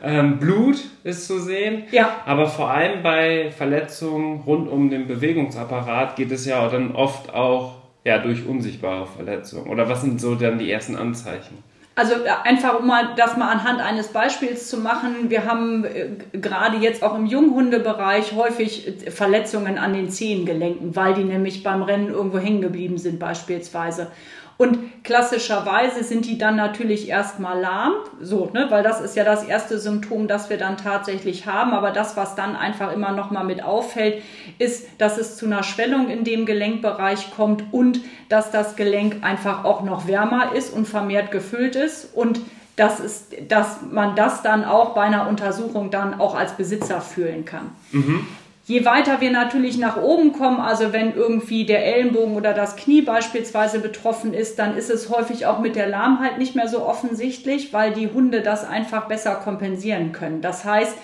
Ähm, 0.01 0.39
Blut 0.39 0.77
ist 1.03 1.27
zu 1.27 1.41
sehen. 1.41 1.83
Ja. 1.91 2.23
Aber 2.25 2.47
vor 2.47 2.71
allem 2.71 3.03
bei 3.03 3.51
Verletzungen 3.51 4.43
rund 4.47 4.71
um 4.71 4.89
den 4.89 5.09
Bewegungsapparat 5.09 6.15
geht 6.15 6.31
es 6.31 6.47
ja 6.47 6.67
dann 6.69 6.93
oft 6.93 7.35
auch 7.35 7.75
ja, 8.05 8.19
durch 8.19 8.47
unsichtbare 8.47 9.07
Verletzungen. 9.07 9.69
Oder 9.69 9.89
was 9.89 10.03
sind 10.03 10.21
so 10.21 10.37
dann 10.37 10.59
die 10.59 10.71
ersten 10.71 10.95
Anzeichen? 10.95 11.59
Also 11.99 12.15
äh, 12.15 12.29
einfach 12.45 12.79
um 12.79 12.87
mal 12.87 13.15
das 13.17 13.37
mal 13.37 13.49
anhand 13.49 13.81
eines 13.81 14.09
Beispiels 14.09 14.69
zu 14.69 14.77
machen. 14.77 15.31
Wir 15.31 15.47
haben 15.47 15.85
äh, 15.85 16.11
gerade 16.33 16.77
jetzt 16.77 17.03
auch 17.03 17.17
im 17.17 17.27
Junghundebereich 17.27 18.35
häufig 18.35 18.87
äh, 18.87 19.11
Verletzungen 19.11 19.79
an 19.79 19.95
den 19.95 20.09
Zehengelenken, 20.09 20.95
weil 20.95 21.15
die 21.15 21.25
nämlich 21.25 21.65
beim 21.65 21.83
Rennen 21.83 22.11
irgendwo 22.11 22.39
hängen 22.39 22.61
geblieben 22.61 22.99
sind 22.99 23.19
beispielsweise. 23.19 24.13
Und 24.59 25.05
klassischerweise 25.05 26.03
sind 26.03 26.27
die 26.27 26.37
dann 26.37 26.57
natürlich 26.57 27.09
erstmal 27.09 27.61
lahm, 27.61 27.93
so, 28.21 28.51
ne, 28.53 28.67
weil 28.71 28.83
das 28.83 29.01
ist 29.01 29.15
ja 29.15 29.23
das 29.23 29.45
erste 29.45 29.79
Symptom, 29.79 30.27
das 30.27 30.51
wir 30.51 30.59
dann 30.59 30.77
tatsächlich 30.77 31.47
haben. 31.47 31.73
Aber 31.73 31.93
das, 31.93 32.17
was 32.17 32.35
dann 32.35 32.57
einfach 32.57 32.93
immer 32.93 33.13
noch 33.13 33.31
mal 33.31 33.45
mit 33.45 33.63
auffällt, 33.63 34.21
ist, 34.59 34.89
dass 34.99 35.17
es 35.17 35.37
zu 35.37 35.47
einer 35.47 35.63
Schwellung 35.63 36.11
in 36.11 36.25
dem 36.25 36.45
Gelenkbereich 36.45 37.31
kommt 37.31 37.73
und 37.73 38.01
dass 38.29 38.51
das 38.51 38.75
Gelenk 38.75 39.19
einfach 39.23 39.65
auch 39.65 39.83
noch 39.83 40.09
wärmer 40.09 40.53
ist 40.57 40.75
und 40.75 40.87
vermehrt 40.87 41.31
gefüllt 41.31 41.77
ist 41.77 42.13
und 42.13 42.41
das 42.75 43.01
ist, 43.01 43.35
dass 43.49 43.79
man 43.91 44.15
das 44.15 44.43
dann 44.43 44.65
auch 44.65 44.95
bei 44.95 45.03
einer 45.03 45.29
Untersuchung 45.29 45.91
dann 45.91 46.21
auch 46.21 46.37
als 46.37 46.53
Besitzer 46.53 47.01
fühlen 47.01 47.45
kann. 47.45 47.71
Mhm. 47.91 48.27
Je 48.69 48.85
weiter 48.85 49.23
wir 49.23 49.31
natürlich 49.31 49.79
nach 49.79 49.97
oben 49.97 50.35
kommen, 50.35 50.61
also 50.61 50.93
wenn 50.93 51.15
irgendwie 51.15 51.65
der 51.65 51.87
Ellenbogen 51.87 52.37
oder 52.37 52.53
das 52.53 52.77
Knie 52.77 53.01
beispielsweise 53.01 53.79
betroffen 53.79 54.35
ist, 54.35 54.59
dann 54.59 54.77
ist 54.77 54.91
es 54.91 55.09
häufig 55.09 55.47
auch 55.47 55.59
mit 55.59 55.75
der 55.75 55.89
Lahmheit 55.89 56.37
nicht 56.37 56.55
mehr 56.55 56.69
so 56.69 56.85
offensichtlich, 56.85 57.73
weil 57.73 57.95
die 57.95 58.09
Hunde 58.09 58.43
das 58.43 58.69
einfach 58.69 59.07
besser 59.07 59.37
kompensieren 59.37 60.13
können. 60.13 60.43
Das 60.43 60.67
heißt, 60.67 60.95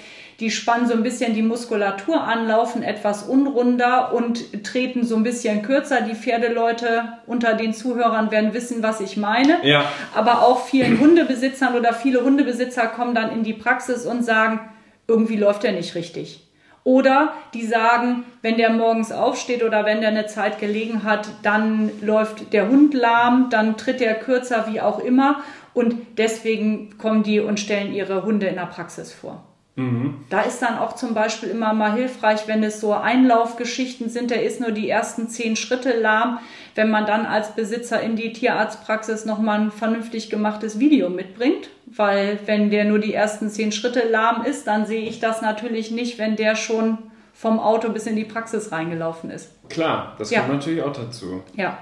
die 0.40 0.50
spannen 0.50 0.86
so 0.86 0.92
ein 0.92 1.02
bisschen 1.02 1.32
die 1.32 1.40
Muskulatur 1.40 2.20
an, 2.20 2.46
laufen 2.46 2.82
etwas 2.82 3.22
unrunder 3.22 4.12
und 4.12 4.62
treten 4.62 5.06
so 5.06 5.16
ein 5.16 5.22
bisschen 5.22 5.62
kürzer. 5.62 6.02
Die 6.02 6.14
Pferdeleute 6.14 7.14
unter 7.26 7.54
den 7.54 7.72
Zuhörern 7.72 8.30
werden 8.30 8.52
wissen, 8.52 8.82
was 8.82 9.00
ich 9.00 9.16
meine. 9.16 9.66
Ja. 9.66 9.90
Aber 10.14 10.42
auch 10.42 10.66
vielen 10.66 11.00
Hundebesitzern 11.00 11.74
oder 11.76 11.94
viele 11.94 12.24
Hundebesitzer 12.24 12.88
kommen 12.88 13.14
dann 13.14 13.32
in 13.32 13.42
die 13.42 13.54
Praxis 13.54 14.04
und 14.04 14.22
sagen, 14.22 14.60
irgendwie 15.08 15.36
läuft 15.36 15.64
er 15.64 15.72
nicht 15.72 15.94
richtig. 15.94 16.43
Oder 16.84 17.32
die 17.54 17.64
sagen, 17.64 18.24
wenn 18.42 18.58
der 18.58 18.68
morgens 18.68 19.10
aufsteht 19.10 19.62
oder 19.62 19.86
wenn 19.86 20.02
der 20.02 20.10
eine 20.10 20.26
Zeit 20.26 20.58
gelegen 20.58 21.02
hat, 21.02 21.28
dann 21.42 21.90
läuft 22.02 22.52
der 22.52 22.68
Hund 22.68 22.92
lahm, 22.92 23.48
dann 23.48 23.78
tritt 23.78 24.02
er 24.02 24.14
kürzer, 24.14 24.66
wie 24.68 24.82
auch 24.82 24.98
immer. 24.98 25.42
Und 25.72 25.96
deswegen 26.18 26.98
kommen 26.98 27.22
die 27.22 27.40
und 27.40 27.58
stellen 27.58 27.94
ihre 27.94 28.24
Hunde 28.24 28.46
in 28.46 28.56
der 28.56 28.66
Praxis 28.66 29.12
vor. 29.12 29.42
Mhm. 29.76 30.24
Da 30.30 30.42
ist 30.42 30.62
dann 30.62 30.78
auch 30.78 30.94
zum 30.94 31.14
Beispiel 31.14 31.48
immer 31.48 31.72
mal 31.72 31.94
hilfreich, 31.94 32.46
wenn 32.46 32.62
es 32.62 32.80
so 32.80 32.92
Einlaufgeschichten 32.92 34.08
sind, 34.08 34.30
der 34.30 34.44
ist 34.44 34.60
nur 34.60 34.70
die 34.70 34.88
ersten 34.88 35.28
zehn 35.28 35.56
Schritte 35.56 35.98
lahm, 35.98 36.38
wenn 36.76 36.90
man 36.90 37.06
dann 37.06 37.26
als 37.26 37.56
Besitzer 37.56 38.00
in 38.00 38.14
die 38.14 38.32
Tierarztpraxis 38.32 39.24
nochmal 39.24 39.60
ein 39.60 39.70
vernünftig 39.72 40.30
gemachtes 40.30 40.78
Video 40.78 41.10
mitbringt. 41.10 41.70
Weil 41.86 42.38
wenn 42.46 42.70
der 42.70 42.84
nur 42.84 42.98
die 42.98 43.14
ersten 43.14 43.48
zehn 43.50 43.72
Schritte 43.72 44.08
lahm 44.08 44.44
ist, 44.44 44.66
dann 44.66 44.86
sehe 44.86 45.08
ich 45.08 45.20
das 45.20 45.42
natürlich 45.42 45.90
nicht, 45.90 46.18
wenn 46.18 46.36
der 46.36 46.56
schon 46.56 46.98
vom 47.32 47.58
Auto 47.58 47.90
bis 47.90 48.06
in 48.06 48.16
die 48.16 48.24
Praxis 48.24 48.70
reingelaufen 48.70 49.30
ist. 49.30 49.50
Klar, 49.68 50.14
das 50.18 50.30
ja. 50.30 50.40
kommt 50.40 50.54
natürlich 50.54 50.82
auch 50.82 50.92
dazu. 50.92 51.42
Ja. 51.54 51.78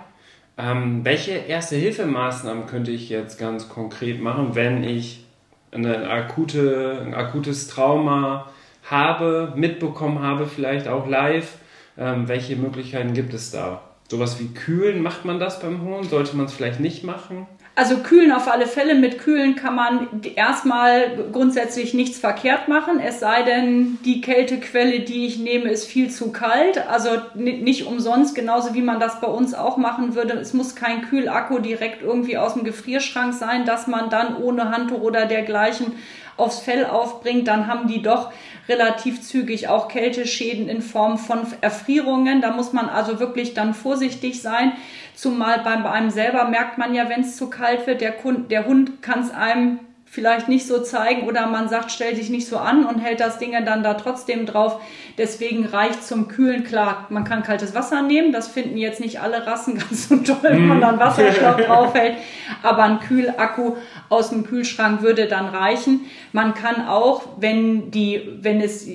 Ähm, 0.56 1.04
welche 1.04 1.32
Erste-Hilfemaßnahmen 1.32 2.66
könnte 2.66 2.90
ich 2.90 3.08
jetzt 3.08 3.38
ganz 3.38 3.68
konkret 3.68 4.20
machen, 4.20 4.54
wenn 4.54 4.82
ich 4.82 5.25
eine 5.73 6.09
akute, 6.09 7.02
ein 7.05 7.14
akutes 7.14 7.67
Trauma 7.67 8.50
habe, 8.85 9.52
mitbekommen 9.57 10.21
habe, 10.21 10.47
vielleicht 10.47 10.87
auch 10.88 11.07
live? 11.07 11.57
Ähm, 11.99 12.29
welche 12.29 12.57
Möglichkeiten 12.57 13.12
gibt 13.12 13.35
es 13.35 13.50
da? 13.50 13.83
Sowas 14.09 14.38
wie 14.41 14.49
kühlen, 14.49 15.02
macht 15.02 15.25
man 15.25 15.41
das 15.41 15.61
beim 15.61 15.83
Hund? 15.83 16.11
Sollte 16.11 16.37
man 16.37 16.47
es 16.47 16.52
vielleicht 16.52 16.81
nicht 16.81 17.05
machen? 17.05 17.47
Also 17.75 17.99
kühlen 17.99 18.33
auf 18.33 18.52
alle 18.52 18.67
Fälle. 18.67 18.95
Mit 18.95 19.19
kühlen 19.19 19.57
kann 19.57 19.75
man 19.75 20.09
erstmal 20.37 21.17
grundsätzlich 21.33 21.95
nichts 21.95 22.19
verkehrt 22.19 22.69
machen, 22.69 23.00
es 23.00 23.19
sei 23.19 23.43
denn, 23.45 23.99
die 24.05 24.21
Kältequelle, 24.21 25.00
die 25.00 25.26
ich 25.26 25.38
nehme, 25.38 25.71
ist 25.71 25.87
viel 25.87 26.11
zu 26.11 26.33
kalt. 26.33 26.87
Also 26.88 27.11
nicht 27.35 27.87
umsonst, 27.87 28.35
genauso 28.35 28.75
wie 28.75 28.83
man 28.83 29.00
das 29.00 29.21
bei 29.21 29.26
uns 29.26 29.55
auch 29.55 29.79
machen 29.79 30.14
würde. 30.14 30.35
Es 30.35 30.52
muss 30.52 30.75
kein 30.75 31.02
Kühlakku 31.02 31.61
direkt 31.61 32.02
irgendwie 32.02 32.37
aus 32.37 32.55
dem 32.55 32.64
Gefrierschrank 32.64 33.33
sein, 33.33 33.64
dass 33.64 33.87
man 33.87 34.11
dann 34.11 34.37
ohne 34.37 34.71
Handtuch 34.71 35.00
oder 35.00 35.25
dergleichen 35.25 35.95
aufs 36.37 36.61
Fell 36.61 36.87
aufbringt, 36.87 37.47
dann 37.47 37.67
haben 37.67 37.88
die 37.88 38.02
doch 38.02 38.33
relativ 38.69 39.21
zügig 39.23 39.69
auch 39.69 39.88
Kälteschäden 39.88 40.69
in 40.69 40.83
Form 40.83 41.19
von 41.19 41.40
Erfrierungen. 41.61 42.40
Da 42.40 42.52
muss 42.52 42.73
man 42.73 42.88
also 42.88 43.21
wirklich 43.21 43.54
dann 43.54 43.75
vorsichtig 43.75 44.40
sein. 44.40 44.73
Zumal 45.14 45.61
beim, 45.61 45.85
einem 45.87 46.11
selber 46.11 46.49
merkt 46.49 46.78
man 46.78 46.95
ja, 46.95 47.09
wenn 47.09 47.23
es 47.23 47.37
zu 47.37 47.50
kalt 47.50 47.87
wird, 47.87 48.00
der, 48.00 48.12
Kund, 48.12 48.50
der 48.50 48.66
Hund 48.66 49.02
kann 49.02 49.21
es 49.21 49.31
einem 49.31 49.81
vielleicht 50.12 50.47
nicht 50.47 50.66
so 50.66 50.83
zeigen 50.83 51.26
oder 51.26 51.47
man 51.47 51.71
sagt, 51.71 51.90
stell 51.90 52.14
dich 52.14 52.28
nicht 52.28 52.47
so 52.47 52.59
an 52.59 52.85
und 52.85 52.99
hält 52.99 53.19
das 53.19 53.38
Ding 53.38 53.52
dann 53.64 53.83
da 53.83 53.95
trotzdem 53.95 54.45
drauf. 54.45 54.78
Deswegen 55.16 55.64
reicht 55.64 56.04
zum 56.04 56.28
Kühlen, 56.28 56.64
klar, 56.64 57.07
man 57.09 57.25
kann 57.25 57.42
kaltes 57.42 57.75
Wasser 57.75 58.02
nehmen, 58.02 58.31
das 58.31 58.47
finden 58.47 58.76
jetzt 58.76 59.00
nicht 59.00 59.23
alle 59.23 59.47
Rassen 59.47 59.78
ganz 59.78 60.11
so 60.11 60.16
toll, 60.19 60.37
wenn 60.42 60.69
man 60.69 60.83
dann 60.83 60.99
Wasserstoff 60.99 61.57
draufhält, 61.66 62.19
aber 62.62 62.83
ein 62.83 63.00
Kühlakku 63.00 63.76
aus 64.11 64.28
dem 64.28 64.45
Kühlschrank 64.45 65.00
würde 65.00 65.28
dann 65.28 65.47
reichen. 65.47 66.02
Man 66.33 66.52
kann 66.52 66.87
auch, 66.87 67.23
wenn 67.38 67.90
die, 67.90 68.21
wenn 68.42 68.61
es, 68.61 68.87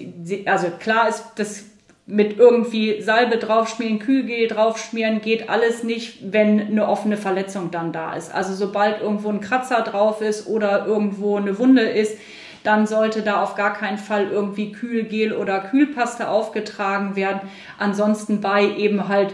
also 0.45 0.67
klar 0.79 1.09
ist, 1.09 1.23
das 1.37 1.65
mit 2.07 2.39
irgendwie 2.39 3.01
Salbe 3.01 3.37
draufschmieren, 3.37 3.99
Kühlgel 3.99 4.47
draufschmieren, 4.47 5.19
geht 5.19 5.49
alles 5.49 5.83
nicht, 5.83 6.31
wenn 6.31 6.59
eine 6.59 6.87
offene 6.87 7.17
Verletzung 7.17 7.69
dann 7.69 7.91
da 7.91 8.13
ist. 8.13 8.33
Also 8.33 8.53
sobald 8.53 9.01
irgendwo 9.01 9.29
ein 9.29 9.41
Kratzer 9.41 9.81
drauf 9.81 10.21
ist 10.21 10.47
oder 10.47 10.85
irgendwo 10.87 11.35
eine 11.35 11.59
Wunde 11.59 11.81
ist, 11.81 12.17
dann 12.63 12.87
sollte 12.87 13.23
da 13.23 13.43
auf 13.43 13.55
gar 13.55 13.73
keinen 13.73 13.97
Fall 13.97 14.29
irgendwie 14.31 14.71
Kühlgel 14.71 15.33
oder 15.33 15.59
Kühlpaste 15.59 16.29
aufgetragen 16.29 17.17
werden. 17.17 17.41
Ansonsten 17.77 18.39
bei 18.39 18.63
eben 18.77 19.09
halt 19.09 19.33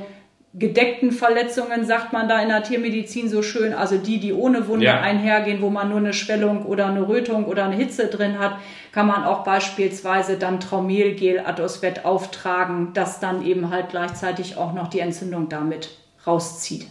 gedeckten 0.55 1.11
Verletzungen, 1.11 1.85
sagt 1.85 2.13
man 2.13 2.29
da 2.29 2.39
in 2.39 2.49
der 2.49 2.61
Tiermedizin 2.61 3.27
so 3.27 3.41
schön, 3.41 3.73
also 3.73 3.97
die, 3.97 4.19
die 4.19 4.33
ohne 4.33 4.67
Wunde 4.67 4.85
ja. 4.85 5.01
einhergehen, 5.01 5.61
wo 5.61 5.69
man 5.69 5.89
nur 5.89 5.97
eine 5.97 6.13
Schwellung 6.13 6.65
oder 6.65 6.85
eine 6.85 7.07
Rötung 7.07 7.45
oder 7.45 7.65
eine 7.65 7.75
Hitze 7.75 8.07
drin 8.07 8.37
hat, 8.37 8.57
kann 8.91 9.07
man 9.07 9.23
auch 9.23 9.43
beispielsweise 9.43 10.37
dann 10.37 10.59
Traumelgel 10.59 11.39
Adosvet 11.39 12.05
auftragen, 12.05 12.91
das 12.93 13.19
dann 13.19 13.43
eben 13.43 13.71
halt 13.71 13.89
gleichzeitig 13.89 14.57
auch 14.57 14.73
noch 14.73 14.89
die 14.89 14.99
Entzündung 14.99 15.49
damit 15.49 15.89
rauszieht. 16.27 16.87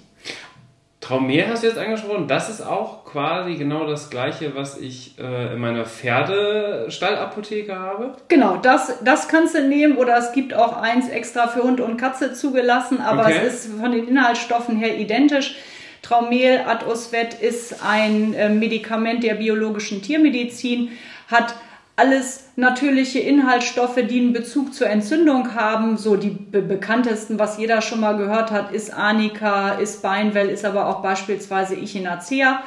Traumel 1.03 1.49
hast 1.49 1.63
du 1.63 1.67
jetzt 1.67 1.79
angesprochen. 1.79 2.29
Das 2.29 2.49
ist 2.49 2.61
auch 2.61 3.02
quasi 3.13 3.57
genau 3.57 3.87
das 3.87 4.09
gleiche, 4.09 4.55
was 4.55 4.79
ich 4.79 5.19
äh, 5.19 5.53
in 5.53 5.61
meiner 5.61 5.85
Pferdestallapotheke 5.85 7.79
habe. 7.79 8.15
Genau, 8.29 8.57
das, 8.57 8.99
das 9.05 9.29
kannst 9.29 9.55
du 9.55 9.63
nehmen 9.63 9.99
oder 9.99 10.17
es 10.17 10.33
gibt 10.33 10.55
auch 10.55 10.81
eins 10.81 11.09
extra 11.09 11.47
für 11.47 11.63
Hund 11.63 11.81
und 11.81 11.99
Katze 11.99 12.33
zugelassen, 12.33 13.01
aber 13.01 13.25
okay. 13.25 13.41
es 13.47 13.67
ist 13.67 13.81
von 13.81 13.93
den 13.93 14.09
Inhaltsstoffen 14.09 14.77
her 14.77 14.99
identisch. 14.99 15.57
Traumel 16.01 16.63
Adosvet 16.67 17.35
ist 17.35 17.85
ein 17.85 18.35
äh, 18.35 18.49
Medikament 18.49 19.23
der 19.23 19.35
biologischen 19.35 20.03
Tiermedizin, 20.03 20.91
hat 21.29 21.55
alles 21.95 22.49
natürliche 22.57 23.21
Inhaltsstoffe, 23.21 24.01
die 24.09 24.21
einen 24.21 24.33
Bezug 24.33 24.75
zur 24.75 24.89
Entzündung 24.89 25.55
haben. 25.55 25.99
So 25.99 26.17
die 26.17 26.31
be 26.31 26.63
bekanntesten, 26.63 27.39
was 27.39 27.59
jeder 27.59 27.83
schon 27.83 28.01
mal 28.01 28.17
gehört 28.17 28.51
hat, 28.51 28.73
ist 28.73 28.93
Arnika, 28.93 29.73
ist 29.73 30.03
Beinwell, 30.03 30.49
ist 30.49 30.65
aber 30.65 30.89
auch 30.89 31.03
beispielsweise 31.03 31.77
Echinacea 31.77 32.63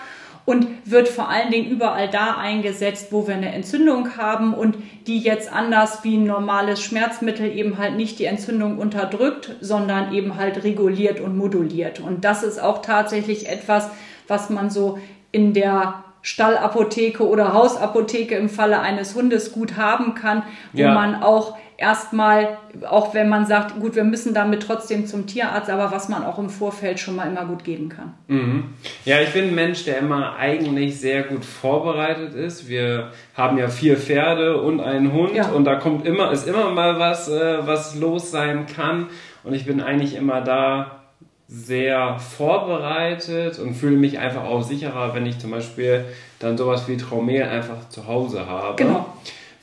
und 0.45 0.67
wird 0.85 1.07
vor 1.07 1.29
allen 1.29 1.51
Dingen 1.51 1.69
überall 1.69 2.09
da 2.09 2.35
eingesetzt, 2.37 3.07
wo 3.11 3.27
wir 3.27 3.35
eine 3.35 3.51
Entzündung 3.53 4.15
haben 4.17 4.53
und 4.53 4.77
die 5.07 5.19
jetzt 5.19 5.51
anders 5.51 6.03
wie 6.03 6.17
ein 6.17 6.25
normales 6.25 6.81
Schmerzmittel 6.81 7.51
eben 7.51 7.77
halt 7.77 7.95
nicht 7.95 8.19
die 8.19 8.25
Entzündung 8.25 8.77
unterdrückt, 8.77 9.55
sondern 9.61 10.13
eben 10.13 10.37
halt 10.37 10.63
reguliert 10.63 11.19
und 11.19 11.35
moduliert. 11.35 11.99
Und 11.99 12.23
das 12.23 12.43
ist 12.43 12.61
auch 12.61 12.81
tatsächlich 12.81 13.49
etwas, 13.49 13.89
was 14.27 14.49
man 14.49 14.69
so 14.69 14.99
in 15.31 15.53
der 15.53 16.03
Stallapotheke 16.21 17.27
oder 17.27 17.53
Hausapotheke 17.53 18.35
im 18.35 18.49
Falle 18.49 18.79
eines 18.79 19.13
Hundes 19.13 19.51
gut 19.51 19.77
haben 19.77 20.15
kann, 20.15 20.43
wo 20.73 20.81
ja. 20.81 20.93
man 20.93 21.21
auch 21.21 21.55
erstmal, 21.77 22.57
auch 22.89 23.13
wenn 23.13 23.29
man 23.29 23.45
sagt, 23.45 23.79
gut, 23.79 23.95
wir 23.95 24.03
müssen 24.03 24.33
damit 24.33 24.63
trotzdem 24.63 25.07
zum 25.07 25.27
Tierarzt, 25.27 25.69
aber 25.69 25.91
was 25.91 26.09
man 26.09 26.23
auch 26.23 26.39
im 26.39 26.49
Vorfeld 26.49 26.99
schon 26.99 27.15
mal 27.15 27.27
immer 27.27 27.45
gut 27.45 27.63
geben 27.63 27.89
kann. 27.89 28.13
Mhm. 28.27 28.73
Ja, 29.03 29.21
ich 29.21 29.33
bin 29.33 29.45
ein 29.45 29.55
Mensch, 29.55 29.85
der 29.85 29.99
immer 29.99 30.35
eigentlich 30.37 30.99
sehr 30.99 31.23
gut 31.23 31.45
vorbereitet 31.45 32.33
ist. 32.33 32.67
Wir 32.67 33.11
haben 33.35 33.57
ja 33.57 33.67
vier 33.67 33.97
Pferde 33.97 34.61
und 34.61 34.79
einen 34.79 35.11
Hund 35.11 35.35
ja. 35.35 35.49
und 35.49 35.65
da 35.65 35.75
kommt 35.75 36.05
immer, 36.05 36.31
ist 36.31 36.47
immer 36.47 36.71
mal 36.71 36.99
was, 36.99 37.29
äh, 37.29 37.65
was 37.65 37.95
los 37.95 38.31
sein 38.31 38.65
kann. 38.65 39.07
Und 39.43 39.53
ich 39.53 39.65
bin 39.65 39.81
eigentlich 39.81 40.15
immer 40.15 40.41
da, 40.41 41.05
sehr 41.47 42.17
vorbereitet 42.17 43.59
und 43.59 43.75
fühle 43.75 43.97
mich 43.97 44.17
einfach 44.17 44.45
auch 44.45 44.63
sicherer, 44.63 45.13
wenn 45.13 45.25
ich 45.25 45.37
zum 45.37 45.51
Beispiel 45.51 46.05
dann 46.39 46.57
sowas 46.57 46.87
wie 46.87 46.97
Traumel 46.97 47.43
einfach 47.43 47.87
zu 47.89 48.07
Hause 48.07 48.47
habe. 48.47 48.75
Genau. 48.77 49.05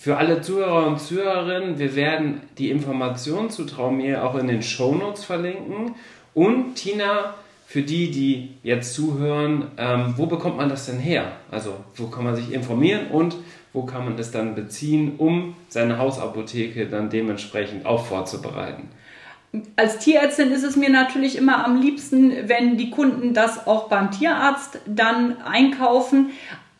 Für 0.02 0.16
alle 0.16 0.40
Zuhörer 0.40 0.88
und 0.88 0.98
Zuhörerinnen, 1.00 1.78
wir 1.78 1.94
werden 1.94 2.40
die 2.58 2.72
Informationen 2.72 3.50
zu 3.50 3.62
Traumel 3.62 4.16
auch 4.16 4.34
in 4.34 4.48
den 4.48 4.60
Shownotes 4.60 5.24
verlinken. 5.24 5.94
Und 6.34 6.74
Tina, 6.74 7.34
für 7.68 7.82
die, 7.82 8.10
die 8.10 8.50
jetzt 8.64 8.94
zuhören, 8.94 9.68
ähm, 9.76 10.14
wo 10.16 10.26
bekommt 10.26 10.56
man 10.56 10.68
das 10.68 10.86
denn 10.86 10.98
her? 10.98 11.30
Also 11.52 11.76
wo 11.94 12.08
kann 12.08 12.24
man 12.24 12.34
sich 12.34 12.52
informieren 12.52 13.12
und 13.12 13.36
wo 13.72 13.84
kann 13.84 14.04
man 14.04 14.16
das 14.16 14.32
dann 14.32 14.56
beziehen, 14.56 15.12
um 15.18 15.54
seine 15.68 15.98
Hausapotheke 15.98 16.86
dann 16.86 17.08
dementsprechend 17.08 17.86
auch 17.86 18.04
vorzubereiten? 18.04 18.88
als 19.76 19.98
Tierärztin 19.98 20.50
ist 20.50 20.62
es 20.62 20.76
mir 20.76 20.88
natürlich 20.88 21.36
immer 21.36 21.64
am 21.66 21.78
liebsten, 21.78 22.48
wenn 22.48 22.78
die 22.78 22.88
Kunden 22.88 23.34
das 23.34 23.66
auch 23.66 23.88
beim 23.88 24.10
Tierarzt 24.10 24.78
dann 24.86 25.42
einkaufen. 25.42 26.30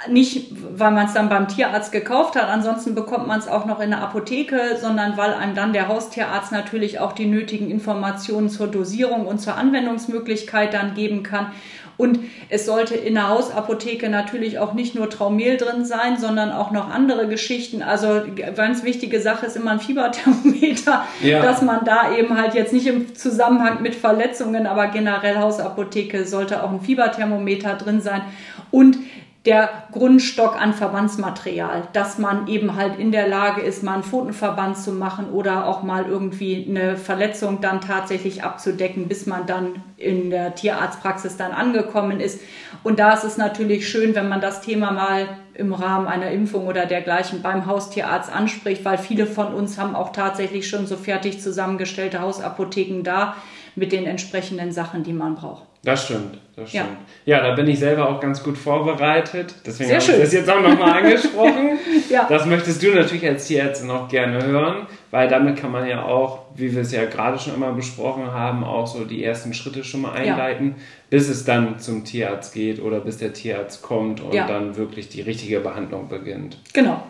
Nicht, 0.09 0.53
weil 0.77 0.91
man 0.91 1.07
es 1.07 1.15
dann 1.15 1.29
beim 1.29 1.49
Tierarzt 1.49 1.93
gekauft 1.93 2.35
hat, 2.35 2.49
ansonsten 2.49 2.95
bekommt 2.95 3.29
man 3.29 3.39
es 3.39 3.49
auch 3.49 3.67
noch 3.67 3.81
in 3.81 3.91
der 3.91 4.01
Apotheke, 4.01 4.77
sondern 4.81 5.17
weil 5.17 5.33
einem 5.33 5.55
dann 5.55 5.73
der 5.73 5.89
Haustierarzt 5.89 6.51
natürlich 6.51 6.99
auch 6.99 7.13
die 7.13 7.27
nötigen 7.27 7.71
Informationen 7.71 8.49
zur 8.49 8.67
Dosierung 8.67 9.27
und 9.27 9.41
zur 9.41 9.57
Anwendungsmöglichkeit 9.57 10.75
dann 10.75 10.95
geben 10.95 11.23
kann. 11.23 11.53
Und 11.99 12.19
es 12.49 12.67
sollte 12.67 12.95
in 12.95 13.15
der 13.15 13.29
Hausapotheke 13.29 14.09
natürlich 14.09 14.59
auch 14.59 14.73
nicht 14.73 14.95
nur 14.95 15.11
Traumel 15.11 15.57
drin 15.57 15.85
sein, 15.85 16.19
sondern 16.19 16.51
auch 16.51 16.71
noch 16.71 16.91
andere 16.91 17.29
Geschichten. 17.29 17.83
Also 17.83 18.23
ganz 18.57 18.83
wichtige 18.83 19.21
Sache 19.21 19.47
ist 19.47 19.57
immer 19.57 19.73
ein 19.73 19.81
Fieberthermometer, 19.81 21.05
ja. 21.23 21.43
dass 21.43 21.63
man 21.63 21.85
da 21.85 22.13
eben 22.17 22.37
halt 22.37 22.55
jetzt 22.55 22.73
nicht 22.73 22.87
im 22.87 23.15
Zusammenhang 23.15 23.83
mit 23.83 23.95
Verletzungen, 23.95 24.67
aber 24.67 24.89
generell 24.89 25.39
Hausapotheke 25.39 26.25
sollte 26.25 26.65
auch 26.65 26.71
ein 26.71 26.81
Fieberthermometer 26.81 27.75
drin 27.75 28.01
sein. 28.01 28.23
Und 28.71 28.97
der 29.45 29.89
Grundstock 29.91 30.55
an 30.55 30.73
Verbandsmaterial, 30.73 31.89
dass 31.93 32.19
man 32.19 32.47
eben 32.47 32.77
halt 32.77 32.97
in 32.99 33.11
der 33.11 33.27
Lage 33.27 33.61
ist, 33.61 33.83
mal 33.83 33.95
einen 33.95 34.05
Pfotenverband 34.05 34.79
zu 34.79 34.93
machen 34.93 35.31
oder 35.31 35.67
auch 35.67 35.83
mal 35.83 36.07
irgendwie 36.07 36.65
eine 36.69 36.97
Verletzung 36.97 37.61
dann 37.61 37.81
tatsächlich 37.81 38.45
abzudecken, 38.45 39.09
bis 39.09 39.27
man 39.27 39.47
dann 39.47 39.83
in 39.97 40.31
der 40.31 40.55
Tierarztpraxis 40.55 41.37
dann 41.37 41.51
angekommen 41.51 42.21
ist. 42.21 42.41
Und 42.85 43.01
da 43.01 43.15
ist 43.15 43.25
es 43.25 43.37
natürlich 43.37 43.89
schön, 43.89 44.15
wenn 44.15 44.29
man 44.29 44.41
das 44.41 44.61
Thema 44.61 44.93
mal 44.93 45.29
im 45.55 45.73
Rahmen 45.73 46.07
einer 46.07 46.31
Impfung 46.31 46.69
oder 46.69 46.87
dergleichen 46.87 47.43
beim 47.43 47.67
Haustierarzt 47.67 48.33
anspricht, 48.33 48.85
weil 48.85 48.97
viele 48.97 49.27
von 49.27 49.55
uns 49.55 49.77
haben 49.77 49.97
auch 49.97 50.13
tatsächlich 50.13 50.69
schon 50.69 50.87
so 50.87 50.97
fertig 50.97 51.41
zusammengestellte 51.41 52.21
Hausapotheken 52.21 53.03
da 53.03 53.37
mit 53.75 53.91
den 53.91 54.07
entsprechenden 54.07 54.71
Sachen, 54.71 55.03
die 55.03 55.13
man 55.13 55.35
braucht. 55.35 55.72
Das 55.85 56.05
stimmt, 56.05 56.39
das 56.55 56.69
stimmt. 56.69 56.97
Ja. 57.25 57.39
ja, 57.39 57.49
da 57.49 57.57
bin 57.57 57.67
ich 57.67 57.81
selber 57.81 58.09
auch 58.09 58.21
ganz 58.21 58.41
gut 58.45 58.57
vorbereitet. 58.57 59.53
Deswegen 59.67 59.91
habe 59.91 60.01
ich 60.01 60.07
das 60.07 60.33
jetzt 60.33 60.49
auch 60.49 60.61
nochmal 60.61 60.93
angesprochen. 61.03 61.79
ja. 62.09 62.27
Das 62.29 62.47
möchtest 62.47 62.81
du 62.85 62.95
natürlich 62.95 63.27
als 63.27 63.49
Tierärztin 63.49 63.89
noch 63.89 64.09
gerne 64.09 64.45
hören, 64.45 64.87
weil 65.11 65.29
damit 65.29 65.57
kann 65.57 65.73
man 65.73 65.89
ja 65.89 66.05
auch, 66.05 66.43
wie 66.55 66.73
wir 66.73 66.83
es 66.83 66.93
ja 66.93 67.05
gerade 67.07 67.37
schon 67.37 67.55
einmal 67.55 67.73
besprochen 67.73 68.31
haben, 68.31 68.63
auch 68.63 68.87
so 68.87 69.05
die 69.05 69.25
ersten 69.25 69.55
Schritte 69.55 69.83
schon 69.83 70.03
mal 70.03 70.13
einleiten, 70.13 70.69
ja. 70.69 70.75
bis 71.11 71.29
es 71.29 71.45
dann 71.45 71.81
zum 71.81 72.05
Tierarzt 72.05 72.55
geht 72.55 72.81
oder 72.81 73.01
bis 73.01 73.19
der 73.19 73.33
Tierarzt 73.33 73.83
kommt 73.83 74.21
und 74.21 74.35
ja. 74.35 74.47
dann 74.47 74.77
wirklich 74.77 75.09
die 75.09 75.23
richtige 75.23 75.59
Behandlung 75.59 76.09
beginnt. 76.09 76.59
Genau. 76.73 77.03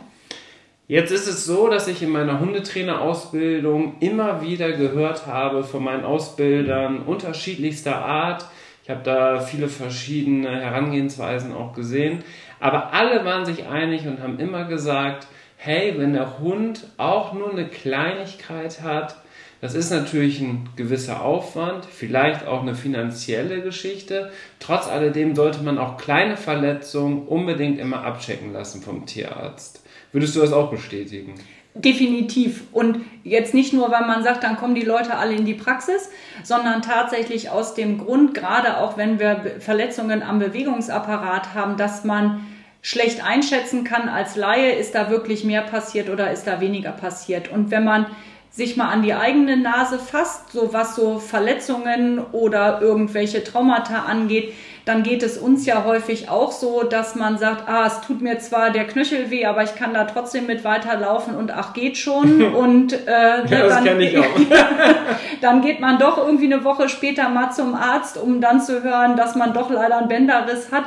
Jetzt 0.88 1.10
ist 1.12 1.26
es 1.26 1.44
so, 1.44 1.68
dass 1.68 1.88
ich 1.88 2.02
in 2.02 2.10
meiner 2.10 2.40
Hundetrainerausbildung 2.40 3.94
immer 4.00 4.42
wieder 4.42 4.72
gehört 4.72 5.26
habe 5.26 5.62
von 5.62 5.84
meinen 5.84 6.04
Ausbildern 6.04 7.02
unterschiedlichster 7.02 7.96
Art, 7.96 8.46
ich 8.82 8.90
habe 8.90 9.02
da 9.04 9.40
viele 9.40 9.68
verschiedene 9.68 10.60
Herangehensweisen 10.60 11.54
auch 11.54 11.72
gesehen. 11.72 12.24
Aber 12.58 12.92
alle 12.92 13.24
waren 13.24 13.44
sich 13.44 13.66
einig 13.66 14.06
und 14.06 14.20
haben 14.20 14.40
immer 14.40 14.64
gesagt, 14.64 15.28
hey, 15.56 15.94
wenn 15.96 16.12
der 16.12 16.40
Hund 16.40 16.88
auch 16.96 17.32
nur 17.32 17.50
eine 17.50 17.68
Kleinigkeit 17.68 18.82
hat, 18.82 19.16
das 19.60 19.74
ist 19.76 19.90
natürlich 19.90 20.40
ein 20.40 20.68
gewisser 20.74 21.22
Aufwand, 21.22 21.84
vielleicht 21.84 22.48
auch 22.48 22.62
eine 22.62 22.74
finanzielle 22.74 23.62
Geschichte. 23.62 24.32
Trotz 24.58 24.88
alledem 24.88 25.36
sollte 25.36 25.62
man 25.62 25.78
auch 25.78 25.96
kleine 25.98 26.36
Verletzungen 26.36 27.28
unbedingt 27.28 27.78
immer 27.78 28.02
abchecken 28.02 28.52
lassen 28.52 28.82
vom 28.82 29.06
Tierarzt. 29.06 29.84
Würdest 30.10 30.34
du 30.34 30.40
das 30.40 30.52
auch 30.52 30.68
bestätigen? 30.68 31.34
Definitiv. 31.74 32.64
Und 32.72 33.00
jetzt 33.24 33.54
nicht 33.54 33.72
nur, 33.72 33.90
weil 33.90 34.06
man 34.06 34.22
sagt, 34.22 34.44
dann 34.44 34.56
kommen 34.56 34.74
die 34.74 34.82
Leute 34.84 35.16
alle 35.16 35.34
in 35.34 35.46
die 35.46 35.54
Praxis, 35.54 36.10
sondern 36.42 36.82
tatsächlich 36.82 37.48
aus 37.48 37.74
dem 37.74 37.98
Grund, 37.98 38.34
gerade 38.34 38.76
auch 38.76 38.98
wenn 38.98 39.18
wir 39.18 39.56
Verletzungen 39.58 40.22
am 40.22 40.38
Bewegungsapparat 40.38 41.54
haben, 41.54 41.78
dass 41.78 42.04
man 42.04 42.46
schlecht 42.82 43.24
einschätzen 43.24 43.84
kann 43.84 44.08
als 44.08 44.36
Laie, 44.36 44.72
ist 44.72 44.94
da 44.94 45.08
wirklich 45.08 45.44
mehr 45.44 45.62
passiert 45.62 46.10
oder 46.10 46.30
ist 46.30 46.46
da 46.46 46.60
weniger 46.60 46.90
passiert. 46.90 47.50
Und 47.50 47.70
wenn 47.70 47.84
man 47.84 48.06
sich 48.50 48.76
mal 48.76 48.90
an 48.90 49.02
die 49.02 49.14
eigene 49.14 49.56
Nase 49.56 49.98
fasst, 49.98 50.52
so 50.52 50.74
was 50.74 50.94
so 50.94 51.18
Verletzungen 51.18 52.18
oder 52.18 52.82
irgendwelche 52.82 53.42
Traumata 53.44 54.00
angeht, 54.00 54.52
dann 54.84 55.04
geht 55.04 55.22
es 55.22 55.38
uns 55.38 55.64
ja 55.64 55.84
häufig 55.84 56.28
auch 56.28 56.50
so, 56.50 56.82
dass 56.82 57.14
man 57.14 57.38
sagt, 57.38 57.68
ah, 57.68 57.86
es 57.86 58.00
tut 58.00 58.20
mir 58.20 58.38
zwar 58.38 58.70
der 58.70 58.84
Knöchel 58.84 59.30
weh, 59.30 59.46
aber 59.46 59.62
ich 59.62 59.76
kann 59.76 59.94
da 59.94 60.04
trotzdem 60.04 60.46
mit 60.46 60.64
weiterlaufen 60.64 61.36
und 61.36 61.52
ach, 61.52 61.72
geht 61.72 61.96
schon. 61.96 62.42
Und 62.62 62.92
äh, 63.06 63.46
ja, 63.46 63.68
dann, 63.68 63.84
dann 65.40 65.62
geht 65.62 65.80
man 65.80 65.98
doch 65.98 66.18
irgendwie 66.18 66.52
eine 66.52 66.64
Woche 66.64 66.88
später 66.88 67.28
mal 67.28 67.50
zum 67.50 67.74
Arzt, 67.74 68.16
um 68.16 68.40
dann 68.40 68.60
zu 68.60 68.82
hören, 68.82 69.16
dass 69.16 69.36
man 69.36 69.52
doch 69.52 69.70
leider 69.70 69.98
einen 69.98 70.08
Bänderriss 70.08 70.70
hat. 70.70 70.84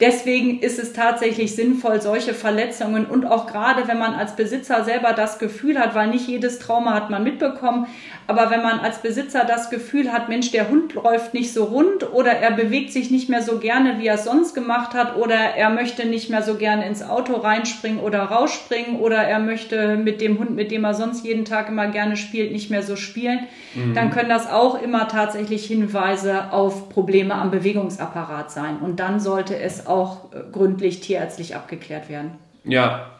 Deswegen 0.00 0.60
ist 0.60 0.78
es 0.78 0.94
tatsächlich 0.94 1.54
sinnvoll, 1.54 2.00
solche 2.00 2.32
Verletzungen 2.32 3.04
und 3.04 3.26
auch 3.26 3.46
gerade 3.46 3.86
wenn 3.86 3.98
man 3.98 4.14
als 4.14 4.34
Besitzer 4.34 4.82
selber 4.84 5.12
das 5.12 5.38
Gefühl 5.38 5.78
hat, 5.78 5.94
weil 5.94 6.08
nicht 6.08 6.26
jedes 6.26 6.58
Trauma 6.58 6.94
hat 6.94 7.10
man 7.10 7.22
mitbekommen, 7.22 7.86
aber 8.26 8.50
wenn 8.50 8.62
man 8.62 8.78
als 8.80 9.02
Besitzer 9.02 9.44
das 9.44 9.70
Gefühl 9.70 10.12
hat, 10.12 10.28
Mensch, 10.28 10.52
der 10.52 10.70
Hund 10.70 10.94
läuft 10.94 11.34
nicht 11.34 11.52
so 11.52 11.64
rund 11.64 12.14
oder 12.14 12.30
er 12.30 12.52
bewegt 12.52 12.92
sich 12.92 13.10
nicht 13.10 13.28
mehr 13.28 13.42
so 13.42 13.58
gerne, 13.58 13.98
wie 13.98 14.06
er 14.06 14.14
es 14.14 14.24
sonst 14.24 14.54
gemacht 14.54 14.94
hat 14.94 15.16
oder 15.16 15.34
er 15.34 15.68
möchte 15.68 16.06
nicht 16.06 16.30
mehr 16.30 16.42
so 16.42 16.54
gerne 16.54 16.86
ins 16.86 17.02
Auto 17.02 17.34
reinspringen 17.34 18.00
oder 18.00 18.20
rausspringen 18.20 19.00
oder 19.00 19.16
er 19.16 19.40
möchte 19.40 19.96
mit 19.96 20.20
dem 20.20 20.38
Hund, 20.38 20.54
mit 20.54 20.70
dem 20.70 20.84
er 20.84 20.94
sonst 20.94 21.26
jeden 21.26 21.44
Tag 21.44 21.68
immer 21.68 21.88
gerne 21.88 22.16
spielt, 22.16 22.52
nicht 22.52 22.70
mehr 22.70 22.82
so 22.82 22.96
spielen, 22.96 23.40
mhm. 23.74 23.94
dann 23.94 24.10
können 24.10 24.28
das 24.28 24.48
auch 24.48 24.80
immer 24.80 25.08
tatsächlich 25.08 25.66
Hinweise 25.66 26.52
auf 26.52 26.88
Probleme 26.88 27.34
am 27.34 27.50
Bewegungsapparat 27.50 28.50
sein. 28.50 28.78
Und 28.80 29.00
dann 29.00 29.20
sollte 29.20 29.58
es 29.58 29.88
auch 29.90 30.32
äh, 30.32 30.42
gründlich 30.52 31.00
tierärztlich 31.00 31.54
abgeklärt 31.56 32.08
werden. 32.08 32.32
Ja. 32.64 33.10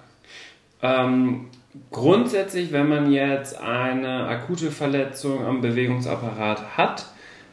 Ähm, 0.83 1.49
grundsätzlich, 1.91 2.73
wenn 2.73 2.89
man 2.89 3.13
jetzt 3.13 3.61
eine 3.61 4.27
akute 4.27 4.71
Verletzung 4.71 5.45
am 5.45 5.61
Bewegungsapparat 5.61 6.77
hat, 6.77 7.07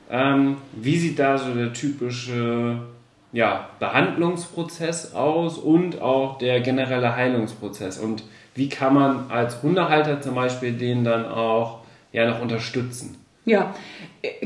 ähm, 0.09 0.57
wie 0.73 0.97
sieht 0.97 1.19
da 1.19 1.37
so 1.37 1.53
der 1.53 1.73
typische 1.73 2.79
ja, 3.33 3.69
Behandlungsprozess 3.79 5.13
aus 5.13 5.57
und 5.57 6.01
auch 6.01 6.37
der 6.37 6.61
generelle 6.61 7.15
Heilungsprozess? 7.15 7.99
Und 7.99 8.23
wie 8.55 8.69
kann 8.69 8.93
man 8.93 9.29
als 9.29 9.61
Hundehalter 9.61 10.21
zum 10.21 10.35
Beispiel 10.35 10.73
den 10.73 11.03
dann 11.03 11.25
auch 11.25 11.79
ja, 12.13 12.29
noch 12.29 12.41
unterstützen? 12.41 13.17
Ja, 13.47 13.73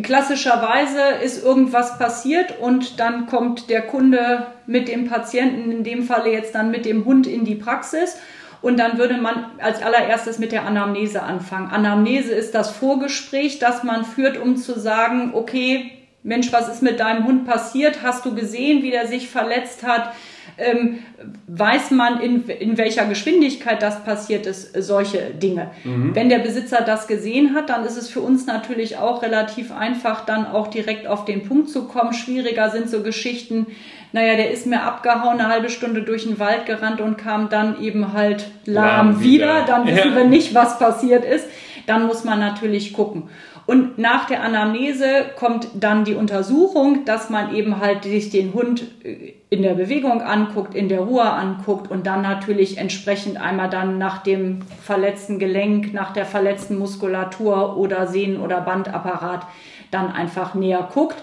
klassischerweise 0.04 1.02
ist 1.24 1.44
irgendwas 1.44 1.98
passiert 1.98 2.60
und 2.60 3.00
dann 3.00 3.26
kommt 3.26 3.72
der 3.72 3.82
Kunde 3.82 4.46
mit 4.68 4.88
dem 4.88 5.10
Patienten, 5.10 5.72
in 5.72 5.84
dem 5.84 6.04
Falle 6.04 6.32
jetzt 6.32 6.54
dann 6.54 6.70
mit 6.70 6.86
dem 6.86 7.04
Hund 7.04 7.26
in 7.26 7.44
die 7.44 7.56
Praxis. 7.56 8.18
Und 8.62 8.78
dann 8.78 9.00
würde 9.00 9.18
man 9.18 9.54
als 9.58 9.82
allererstes 9.82 10.38
mit 10.38 10.52
der 10.52 10.68
Anamnese 10.68 11.24
anfangen. 11.24 11.72
Anamnese 11.72 12.32
ist 12.32 12.54
das 12.54 12.70
Vorgespräch, 12.70 13.58
das 13.58 13.82
man 13.82 14.06
führt, 14.06 14.38
um 14.38 14.56
zu 14.56 14.80
sagen, 14.80 15.32
okay, 15.34 15.92
Mensch, 16.24 16.52
was 16.52 16.70
ist 16.70 16.82
mit 16.82 17.00
deinem 17.00 17.26
Hund 17.26 17.46
passiert? 17.46 18.04
Hast 18.04 18.26
du 18.26 18.36
gesehen, 18.36 18.84
wie 18.84 18.92
der 18.92 19.08
sich 19.08 19.30
verletzt 19.30 19.84
hat? 19.84 20.14
ähm, 20.58 21.00
weiß 21.48 21.92
man, 21.92 22.22
in, 22.22 22.48
in 22.48 22.78
welcher 22.78 23.06
Geschwindigkeit 23.06 23.82
das 23.82 24.04
passiert 24.04 24.46
ist, 24.46 24.74
solche 24.82 25.32
Dinge. 25.32 25.72
Mhm. 25.84 26.16
Wenn 26.16 26.30
der 26.30 26.40
Besitzer 26.40 26.82
das 26.82 27.08
gesehen 27.08 27.56
hat, 27.56 27.70
dann 27.70 27.86
ist 27.86 27.98
es 27.98 28.10
für 28.10 28.22
uns 28.22 28.46
natürlich 28.46 28.98
auch 28.98 29.22
relativ 29.22 29.72
einfach, 29.72 30.26
dann 30.26 30.46
auch 30.46 30.68
direkt 30.68 31.08
auf 31.08 31.26
den 31.26 31.44
Punkt 31.44 31.70
zu 31.70 31.88
kommen. 31.88 32.14
Schwieriger 32.14 32.70
sind 32.70 32.90
so 32.90 33.02
Geschichten, 33.02 33.68
naja, 34.14 34.36
der 34.36 34.52
ist 34.52 34.68
mir 34.68 34.84
abgehauen, 34.84 35.40
eine 35.40 35.48
halbe 35.48 35.70
Stunde 35.70 36.02
durch 36.02 36.24
den 36.24 36.38
Wald 36.38 36.66
gerannt 36.66 37.00
und 37.00 37.18
kam 37.18 37.50
dann 37.50 37.82
eben 37.82 38.14
halt 38.14 38.46
lahm, 38.66 38.86
lahm 38.86 39.20
wieder. 39.22 39.64
wieder. 39.64 39.66
Dann 39.66 39.88
wissen 39.88 40.10
ja. 40.10 40.16
wir 40.16 40.26
nicht, 40.26 40.54
was 40.54 40.78
passiert 40.80 41.24
ist. 41.24 41.48
Dann 41.88 42.06
muss 42.06 42.24
man 42.24 42.40
natürlich 42.40 42.94
gucken. 42.94 43.30
Und 43.66 43.98
nach 43.98 44.26
der 44.26 44.44
Anamnese 44.44 45.26
kommt 45.38 45.68
dann 45.76 46.04
die 46.04 46.16
Untersuchung, 46.16 47.06
dass 47.06 47.30
man 47.30 47.54
eben 47.54 47.80
halt 47.80 48.04
sich 48.04 48.30
den 48.30 48.54
Hund 48.54 48.84
äh, 49.04 49.34
in 49.50 49.62
der 49.62 49.74
Bewegung 49.74 50.22
anguckt, 50.22 50.76
in 50.76 50.90
der 50.90 51.02
Ruhe 51.02 51.24
anguckt 51.30 51.92
und 51.92 52.08
dann 52.08 52.22
natürlich 52.22 52.78
entsprechend 52.78 53.40
einmal 53.40 53.70
dann 53.70 53.98
nach 53.98 54.24
dem 54.24 54.62
verletzten 54.82 55.40
Gelenk, 55.40 55.94
nach 55.94 56.14
der 56.14 56.26
verletzten 56.26 56.80
Muskulatur 56.80 57.78
oder 57.78 58.08
Sehnen- 58.08 58.40
oder 58.40 58.62
Bandapparat 58.62 59.46
dann 59.92 60.12
einfach 60.12 60.54
näher 60.54 60.88
guckt. 60.94 61.22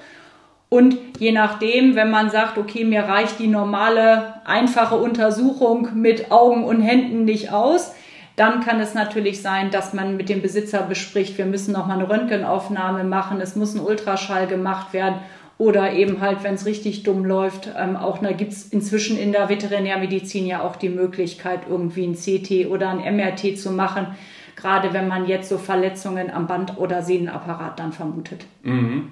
Und 0.68 0.98
je 1.18 1.32
nachdem, 1.32 1.94
wenn 1.94 2.10
man 2.10 2.28
sagt, 2.28 2.58
okay, 2.58 2.84
mir 2.84 3.04
reicht 3.04 3.38
die 3.38 3.46
normale, 3.46 4.34
einfache 4.44 4.96
Untersuchung 4.96 5.88
mit 5.94 6.30
Augen 6.30 6.64
und 6.64 6.82
Händen 6.82 7.24
nicht 7.24 7.50
aus, 7.52 7.94
dann 8.38 8.60
kann 8.60 8.80
es 8.80 8.94
natürlich 8.94 9.42
sein, 9.42 9.70
dass 9.70 9.92
man 9.92 10.16
mit 10.16 10.28
dem 10.28 10.42
Besitzer 10.42 10.82
bespricht, 10.82 11.38
wir 11.38 11.46
müssen 11.46 11.72
noch 11.72 11.86
mal 11.86 11.98
eine 11.98 12.08
Röntgenaufnahme 12.08 13.04
machen, 13.04 13.40
es 13.40 13.56
muss 13.56 13.74
ein 13.74 13.80
Ultraschall 13.80 14.46
gemacht 14.46 14.92
werden 14.92 15.16
oder 15.58 15.92
eben 15.92 16.20
halt, 16.20 16.44
wenn 16.44 16.54
es 16.54 16.64
richtig 16.64 17.02
dumm 17.02 17.24
läuft, 17.24 17.68
ähm, 17.76 17.96
auch 17.96 18.18
da 18.18 18.30
gibt 18.32 18.52
es 18.52 18.68
inzwischen 18.68 19.18
in 19.18 19.32
der 19.32 19.48
Veterinärmedizin 19.48 20.46
ja 20.46 20.62
auch 20.62 20.76
die 20.76 20.88
Möglichkeit, 20.88 21.62
irgendwie 21.68 22.06
ein 22.06 22.14
CT 22.14 22.70
oder 22.70 22.90
ein 22.90 23.16
MRT 23.16 23.58
zu 23.58 23.72
machen, 23.72 24.06
gerade 24.54 24.92
wenn 24.92 25.08
man 25.08 25.26
jetzt 25.26 25.48
so 25.48 25.58
Verletzungen 25.58 26.30
am 26.30 26.46
Band- 26.46 26.78
oder 26.78 27.02
Sehnenapparat 27.02 27.78
dann 27.80 27.92
vermutet. 27.92 28.46
Mhm. 28.62 29.10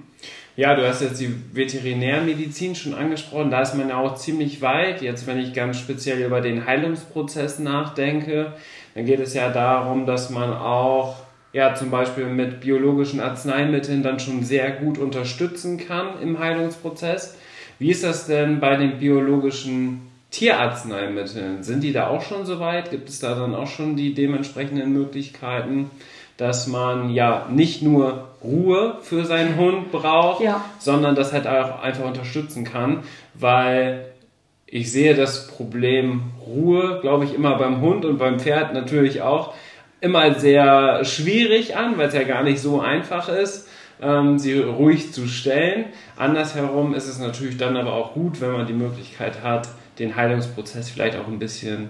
Ja, 0.56 0.74
du 0.74 0.88
hast 0.88 1.02
jetzt 1.02 1.20
die 1.20 1.34
Veterinärmedizin 1.52 2.74
schon 2.74 2.94
angesprochen. 2.94 3.50
Da 3.50 3.60
ist 3.60 3.74
man 3.74 3.90
ja 3.90 3.98
auch 3.98 4.14
ziemlich 4.14 4.62
weit. 4.62 5.02
Jetzt, 5.02 5.26
wenn 5.26 5.38
ich 5.38 5.52
ganz 5.52 5.78
speziell 5.78 6.24
über 6.24 6.40
den 6.40 6.64
Heilungsprozess 6.66 7.58
nachdenke, 7.58 8.54
dann 8.96 9.04
geht 9.04 9.20
es 9.20 9.34
ja 9.34 9.50
darum, 9.50 10.06
dass 10.06 10.30
man 10.30 10.54
auch 10.54 11.16
ja, 11.52 11.74
zum 11.74 11.90
Beispiel 11.90 12.24
mit 12.26 12.60
biologischen 12.60 13.20
Arzneimitteln 13.20 14.02
dann 14.02 14.18
schon 14.18 14.42
sehr 14.42 14.70
gut 14.70 14.96
unterstützen 14.98 15.76
kann 15.78 16.20
im 16.22 16.38
Heilungsprozess. 16.38 17.36
Wie 17.78 17.90
ist 17.90 18.04
das 18.04 18.26
denn 18.26 18.58
bei 18.58 18.76
den 18.76 18.98
biologischen 18.98 20.00
Tierarzneimitteln? 20.30 21.62
Sind 21.62 21.82
die 21.82 21.92
da 21.92 22.08
auch 22.08 22.22
schon 22.22 22.46
so 22.46 22.58
weit? 22.58 22.90
Gibt 22.90 23.10
es 23.10 23.20
da 23.20 23.34
dann 23.34 23.54
auch 23.54 23.68
schon 23.68 23.96
die 23.96 24.14
dementsprechenden 24.14 24.92
Möglichkeiten, 24.92 25.90
dass 26.38 26.66
man 26.66 27.10
ja 27.10 27.46
nicht 27.50 27.82
nur 27.82 28.28
Ruhe 28.42 28.96
für 29.02 29.26
seinen 29.26 29.56
Hund 29.56 29.92
braucht, 29.92 30.42
ja. 30.42 30.64
sondern 30.78 31.14
das 31.14 31.34
halt 31.34 31.46
auch 31.46 31.82
einfach 31.82 32.04
unterstützen 32.04 32.64
kann, 32.64 33.02
weil 33.34 34.06
ich 34.76 34.92
sehe 34.92 35.14
das 35.14 35.46
Problem 35.46 36.20
Ruhe, 36.46 36.98
glaube 37.00 37.24
ich, 37.24 37.34
immer 37.34 37.56
beim 37.56 37.80
Hund 37.80 38.04
und 38.04 38.18
beim 38.18 38.38
Pferd 38.38 38.74
natürlich 38.74 39.22
auch 39.22 39.54
immer 40.02 40.34
sehr 40.34 41.02
schwierig 41.02 41.76
an, 41.76 41.96
weil 41.96 42.08
es 42.08 42.14
ja 42.14 42.24
gar 42.24 42.42
nicht 42.42 42.60
so 42.60 42.80
einfach 42.80 43.30
ist, 43.30 43.68
ähm, 44.02 44.38
sie 44.38 44.58
ruhig 44.58 45.14
zu 45.14 45.28
stellen. 45.28 45.86
Andersherum 46.16 46.94
ist 46.94 47.08
es 47.08 47.18
natürlich 47.18 47.56
dann 47.56 47.78
aber 47.78 47.94
auch 47.94 48.12
gut, 48.12 48.42
wenn 48.42 48.52
man 48.52 48.66
die 48.66 48.74
Möglichkeit 48.74 49.42
hat, 49.42 49.68
den 49.98 50.14
Heilungsprozess 50.14 50.90
vielleicht 50.90 51.16
auch 51.16 51.26
ein 51.26 51.38
bisschen 51.38 51.88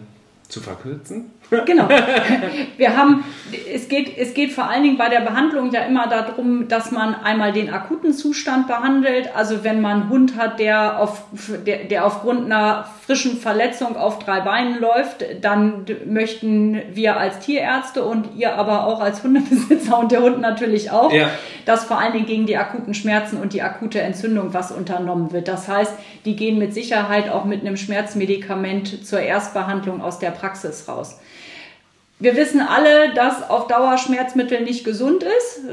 zu 0.48 0.60
verkürzen. 0.60 1.32
Genau. 1.50 1.88
Wir 2.76 2.96
haben, 2.96 3.24
es 3.72 3.88
geht, 3.88 4.18
es 4.18 4.34
geht 4.34 4.52
vor 4.52 4.68
allen 4.68 4.82
Dingen 4.82 4.98
bei 4.98 5.08
der 5.08 5.20
Behandlung 5.20 5.70
ja 5.70 5.82
immer 5.82 6.08
darum, 6.08 6.66
dass 6.68 6.90
man 6.90 7.14
einmal 7.14 7.52
den 7.52 7.72
akuten 7.72 8.12
Zustand 8.12 8.66
behandelt. 8.66 9.30
Also 9.34 9.62
wenn 9.62 9.80
man 9.80 10.02
einen 10.02 10.10
Hund 10.10 10.36
hat, 10.36 10.58
der, 10.58 11.00
auf, 11.00 11.22
der, 11.64 11.84
der 11.84 12.04
aufgrund 12.04 12.46
einer 12.46 12.88
frischen 13.06 13.36
Verletzung 13.36 13.96
auf 13.96 14.18
drei 14.18 14.40
Beinen 14.40 14.80
läuft, 14.80 15.24
dann 15.40 15.86
möchten 16.06 16.82
wir 16.92 17.16
als 17.16 17.38
Tierärzte 17.38 18.04
und 18.04 18.34
ihr 18.36 18.56
aber 18.56 18.84
auch 18.86 19.00
als 19.00 19.22
Hundebesitzer 19.22 19.98
und 19.98 20.10
der 20.10 20.22
Hund 20.22 20.40
natürlich 20.40 20.90
auch, 20.90 21.12
ja. 21.12 21.30
dass 21.64 21.84
vor 21.84 22.00
allen 22.00 22.12
Dingen 22.12 22.26
gegen 22.26 22.46
die 22.46 22.56
akuten 22.56 22.94
Schmerzen 22.94 23.36
und 23.36 23.52
die 23.52 23.62
akute 23.62 24.00
Entzündung 24.00 24.52
was 24.52 24.72
unternommen 24.72 25.30
wird. 25.30 25.46
Das 25.46 25.68
heißt, 25.68 25.94
die 26.24 26.34
gehen 26.34 26.58
mit 26.58 26.74
Sicherheit 26.74 27.30
auch 27.30 27.44
mit 27.44 27.60
einem 27.60 27.76
Schmerzmedikament 27.76 29.06
zur 29.06 29.20
Erstbehandlung 29.20 30.02
aus 30.02 30.18
der 30.18 30.32
Praxis 30.32 30.88
raus. 30.88 31.20
Wir 32.18 32.34
wissen 32.34 32.62
alle, 32.62 33.12
dass 33.12 33.50
auf 33.50 33.66
Dauer 33.66 33.98
Schmerzmittel 33.98 34.62
nicht 34.62 34.84
gesund 34.84 35.22
ist. 35.22 35.64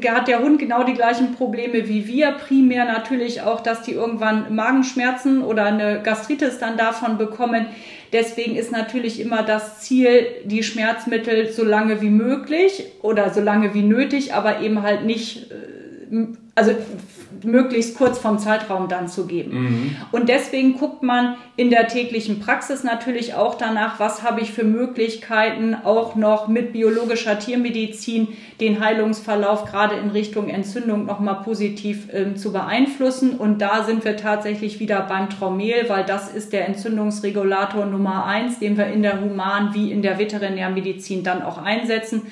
Da 0.00 0.14
hat 0.14 0.28
der 0.28 0.40
Hund 0.40 0.60
genau 0.60 0.84
die 0.84 0.94
gleichen 0.94 1.32
Probleme 1.32 1.88
wie 1.88 2.06
wir. 2.06 2.30
Primär 2.30 2.84
natürlich 2.84 3.42
auch, 3.42 3.60
dass 3.60 3.82
die 3.82 3.94
irgendwann 3.94 4.54
Magenschmerzen 4.54 5.42
oder 5.42 5.64
eine 5.64 6.00
Gastritis 6.00 6.58
dann 6.58 6.76
davon 6.76 7.18
bekommen. 7.18 7.66
Deswegen 8.12 8.54
ist 8.54 8.70
natürlich 8.70 9.20
immer 9.20 9.42
das 9.42 9.80
Ziel, 9.80 10.24
die 10.44 10.62
Schmerzmittel 10.62 11.50
so 11.50 11.64
lange 11.64 12.00
wie 12.00 12.10
möglich 12.10 12.84
oder 13.02 13.30
so 13.34 13.40
lange 13.40 13.74
wie 13.74 13.82
nötig, 13.82 14.34
aber 14.34 14.60
eben 14.60 14.82
halt 14.82 15.04
nicht, 15.04 15.50
äh, 15.50 15.56
also 16.54 16.72
möglichst 17.44 17.96
kurz 17.96 18.18
vom 18.18 18.38
Zeitraum 18.38 18.88
dann 18.88 19.08
zu 19.08 19.26
geben. 19.26 19.62
Mhm. 19.62 19.96
Und 20.10 20.28
deswegen 20.28 20.76
guckt 20.78 21.02
man 21.02 21.36
in 21.56 21.70
der 21.70 21.86
täglichen 21.86 22.40
Praxis 22.40 22.82
natürlich 22.82 23.34
auch 23.34 23.56
danach, 23.56 24.00
was 24.00 24.22
habe 24.22 24.40
ich 24.40 24.50
für 24.50 24.64
Möglichkeiten, 24.64 25.76
auch 25.84 26.16
noch 26.16 26.48
mit 26.48 26.72
biologischer 26.72 27.38
Tiermedizin 27.38 28.28
den 28.60 28.80
Heilungsverlauf 28.80 29.66
gerade 29.66 29.96
in 29.96 30.10
Richtung 30.10 30.48
Entzündung 30.48 31.06
nochmal 31.06 31.42
positiv 31.44 32.08
ähm, 32.12 32.36
zu 32.36 32.52
beeinflussen. 32.52 33.32
Und 33.32 33.60
da 33.60 33.84
sind 33.84 34.04
wir 34.04 34.16
tatsächlich 34.16 34.80
wieder 34.80 35.02
beim 35.02 35.30
Traumel, 35.30 35.88
weil 35.88 36.04
das 36.04 36.34
ist 36.34 36.52
der 36.52 36.66
Entzündungsregulator 36.66 37.86
Nummer 37.86 38.26
eins, 38.26 38.58
den 38.58 38.76
wir 38.76 38.86
in 38.86 39.02
der 39.02 39.20
Human- 39.20 39.74
wie 39.74 39.92
in 39.92 40.02
der 40.02 40.18
Veterinärmedizin 40.18 41.22
dann 41.22 41.42
auch 41.42 41.58
einsetzen 41.58 42.22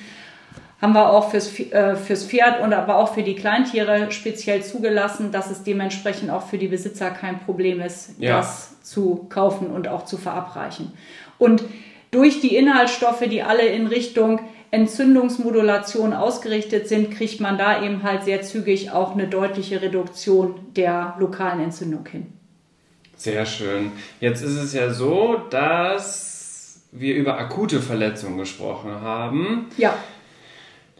haben 0.81 0.93
wir 0.93 1.09
auch 1.09 1.31
fürs, 1.31 1.59
äh, 1.59 1.95
fürs 1.95 2.25
Pferd 2.25 2.61
und 2.61 2.73
aber 2.73 2.97
auch 2.97 3.13
für 3.13 3.23
die 3.23 3.35
Kleintiere 3.35 4.11
speziell 4.11 4.63
zugelassen, 4.63 5.31
dass 5.31 5.49
es 5.49 5.63
dementsprechend 5.63 6.29
auch 6.29 6.47
für 6.47 6.57
die 6.57 6.67
Besitzer 6.67 7.09
kein 7.09 7.39
Problem 7.39 7.81
ist, 7.81 8.11
ja. 8.19 8.37
das 8.37 8.81
zu 8.83 9.25
kaufen 9.29 9.67
und 9.67 9.87
auch 9.87 10.05
zu 10.05 10.17
verabreichen. 10.17 10.93
Und 11.39 11.63
durch 12.11 12.41
die 12.41 12.55
Inhaltsstoffe, 12.55 13.23
die 13.27 13.41
alle 13.41 13.65
in 13.65 13.87
Richtung 13.87 14.39
Entzündungsmodulation 14.71 16.13
ausgerichtet 16.13 16.87
sind, 16.87 17.11
kriegt 17.11 17.39
man 17.39 17.57
da 17.57 17.83
eben 17.83 18.03
halt 18.03 18.23
sehr 18.23 18.41
zügig 18.41 18.91
auch 18.91 19.13
eine 19.13 19.27
deutliche 19.27 19.81
Reduktion 19.81 20.55
der 20.75 21.15
lokalen 21.19 21.61
Entzündung 21.61 22.05
hin. 22.05 22.33
Sehr 23.15 23.45
schön. 23.45 23.91
Jetzt 24.19 24.41
ist 24.43 24.57
es 24.57 24.73
ja 24.73 24.91
so, 24.93 25.41
dass 25.49 26.81
wir 26.91 27.15
über 27.15 27.37
akute 27.37 27.81
Verletzungen 27.81 28.37
gesprochen 28.37 29.01
haben. 29.01 29.67
Ja. 29.77 29.95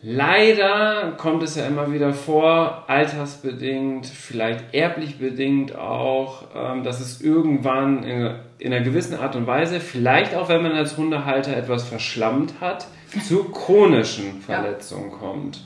Leider 0.03 1.15
kommt 1.17 1.41
es 1.41 1.55
ja 1.55 1.65
immer 1.65 1.91
wieder 1.91 2.13
vor, 2.13 2.83
altersbedingt, 2.87 4.05
vielleicht 4.05 4.73
erblich 4.73 5.17
bedingt 5.17 5.75
auch, 5.75 6.43
ähm, 6.55 6.83
dass 6.83 6.99
es 6.99 7.21
irgendwann 7.21 8.03
in, 8.03 8.35
einer 8.63 8.81
gewissen 8.81 9.17
Art 9.17 9.35
und 9.35 9.47
Weise, 9.47 9.79
vielleicht 9.79 10.35
auch 10.35 10.49
wenn 10.49 10.61
man 10.61 10.73
als 10.73 10.97
Hundehalter 10.97 11.55
etwas 11.57 11.87
verschlammt 11.87 12.55
hat, 12.61 12.87
zu 13.27 13.45
chronischen 13.45 14.41
Verletzungen 14.41 15.11
ja. 15.11 15.17
kommt. 15.17 15.61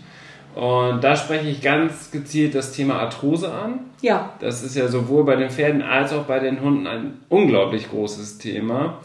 Und 0.55 1.03
da 1.03 1.15
spreche 1.15 1.47
ich 1.47 1.61
ganz 1.61 2.11
gezielt 2.11 2.55
das 2.55 2.73
Thema 2.73 2.99
Arthrose 2.99 3.53
an. 3.53 3.79
Ja. 4.01 4.33
Das 4.39 4.63
ist 4.63 4.75
ja 4.75 4.87
sowohl 4.87 5.23
bei 5.23 5.35
den 5.35 5.49
Pferden 5.49 5.81
als 5.81 6.13
auch 6.13 6.23
bei 6.23 6.39
den 6.39 6.61
Hunden 6.61 6.87
ein 6.87 7.19
unglaublich 7.29 7.89
großes 7.89 8.37
Thema. 8.37 8.99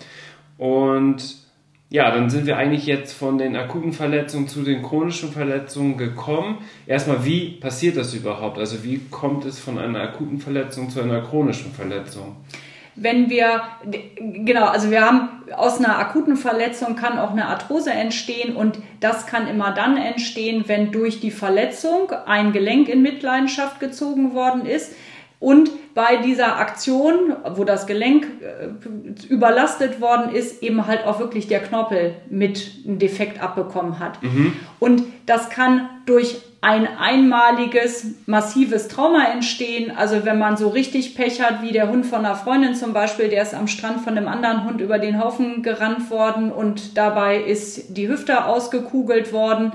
Und 0.59 1.46
ja, 1.89 2.11
dann 2.11 2.31
sind 2.31 2.47
wir 2.47 2.57
eigentlich 2.57 2.87
jetzt 2.87 3.13
von 3.13 3.39
den 3.39 3.55
akuten 3.55 3.93
Verletzungen 3.93 4.49
zu 4.49 4.63
den 4.63 4.83
chronischen 4.83 5.31
Verletzungen 5.31 5.97
gekommen. 5.97 6.59
Erstmal, 6.87 7.25
wie 7.25 7.51
passiert 7.61 7.97
das 7.97 8.13
überhaupt? 8.13 8.59
Also 8.59 8.83
wie 8.83 9.01
kommt 9.11 9.45
es 9.45 9.61
von 9.61 9.79
einer 9.79 10.01
akuten 10.01 10.39
Verletzung 10.39 10.91
zu 10.91 11.01
einer 11.01 11.21
chronischen 11.21 11.73
Verletzung? 11.73 12.37
Wenn 12.99 13.29
wir, 13.29 13.61
genau, 14.19 14.67
also 14.67 14.91
wir 14.91 15.03
haben 15.03 15.29
aus 15.55 15.79
einer 15.79 15.99
akuten 15.99 16.37
Verletzung 16.37 16.97
kann 16.97 17.19
auch 17.19 17.31
eine 17.31 17.47
Arthrose 17.47 17.93
entstehen 17.93 18.57
und 18.57 18.79
das 19.01 19.27
kann 19.27 19.47
immer 19.47 19.73
dann 19.73 19.99
entstehen, 19.99 20.65
wenn 20.67 20.93
durch 20.93 21.21
die 21.21 21.31
Verletzung 21.31 22.11
ein 22.25 22.53
Gelenk 22.53 22.89
in 22.89 23.03
Mitleidenschaft 23.03 23.81
gezogen 23.81 24.33
worden 24.33 24.65
ist 24.65 24.95
und 25.47 25.71
bei 25.95 26.17
dieser 26.17 26.57
Aktion, 26.57 27.37
wo 27.55 27.63
das 27.63 27.87
Gelenk 27.87 28.27
äh, 28.41 29.33
überlastet 29.33 30.01
worden 30.01 30.35
ist, 30.35 30.61
eben 30.61 30.89
halt 30.89 31.07
auch 31.07 31.21
wirklich 31.21 31.47
der 31.47 31.61
Knorpel 31.61 32.15
mit 32.29 32.73
einem 32.85 32.99
Defekt 32.99 33.41
abbekommen 33.41 34.01
hat. 34.01 34.21
Mhm. 34.25 34.55
Und 34.81 35.05
das 35.27 35.49
kann 35.49 35.89
durch 36.05 36.39
ein 36.63 36.89
einmaliges, 36.99 38.07
massives 38.27 38.89
Trauma 38.89 39.27
entstehen. 39.27 39.93
Also 39.97 40.25
wenn 40.25 40.41
man 40.41 40.57
so 40.57 40.67
richtig 40.67 41.15
Pech 41.15 41.41
hat, 41.41 41.63
wie 41.63 41.71
der 41.71 41.91
Hund 41.91 42.07
von 42.07 42.25
einer 42.25 42.35
Freundin 42.35 42.75
zum 42.75 42.93
Beispiel, 42.93 43.29
der 43.29 43.43
ist 43.43 43.55
am 43.55 43.69
Strand 43.69 44.01
von 44.01 44.19
einem 44.19 44.27
anderen 44.27 44.65
Hund 44.65 44.81
über 44.81 44.99
den 44.99 45.23
Haufen 45.23 45.63
gerannt 45.63 46.11
worden 46.11 46.51
und 46.51 46.99
dabei 46.99 47.41
ist 47.41 47.97
die 47.97 48.09
Hüfte 48.09 48.47
ausgekugelt 48.47 49.33
worden 49.33 49.71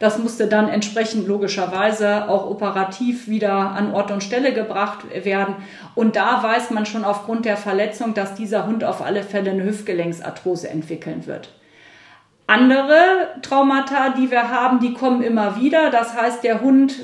das 0.00 0.18
musste 0.18 0.46
dann 0.46 0.68
entsprechend 0.68 1.28
logischerweise 1.28 2.28
auch 2.28 2.50
operativ 2.50 3.28
wieder 3.28 3.52
an 3.52 3.92
Ort 3.92 4.10
und 4.10 4.24
Stelle 4.24 4.54
gebracht 4.54 5.04
werden. 5.24 5.56
Und 5.94 6.16
da 6.16 6.42
weiß 6.42 6.70
man 6.70 6.86
schon 6.86 7.04
aufgrund 7.04 7.44
der 7.44 7.58
Verletzung, 7.58 8.14
dass 8.14 8.34
dieser 8.34 8.66
Hund 8.66 8.82
auf 8.82 9.02
alle 9.02 9.22
Fälle 9.22 9.50
eine 9.50 9.62
Hüftgelenksarthrose 9.64 10.70
entwickeln 10.70 11.26
wird. 11.26 11.50
Andere 12.46 13.28
Traumata, 13.42 14.14
die 14.18 14.30
wir 14.30 14.50
haben, 14.50 14.80
die 14.80 14.94
kommen 14.94 15.22
immer 15.22 15.60
wieder. 15.60 15.90
Das 15.90 16.16
heißt, 16.16 16.42
der 16.44 16.62
Hund 16.62 16.94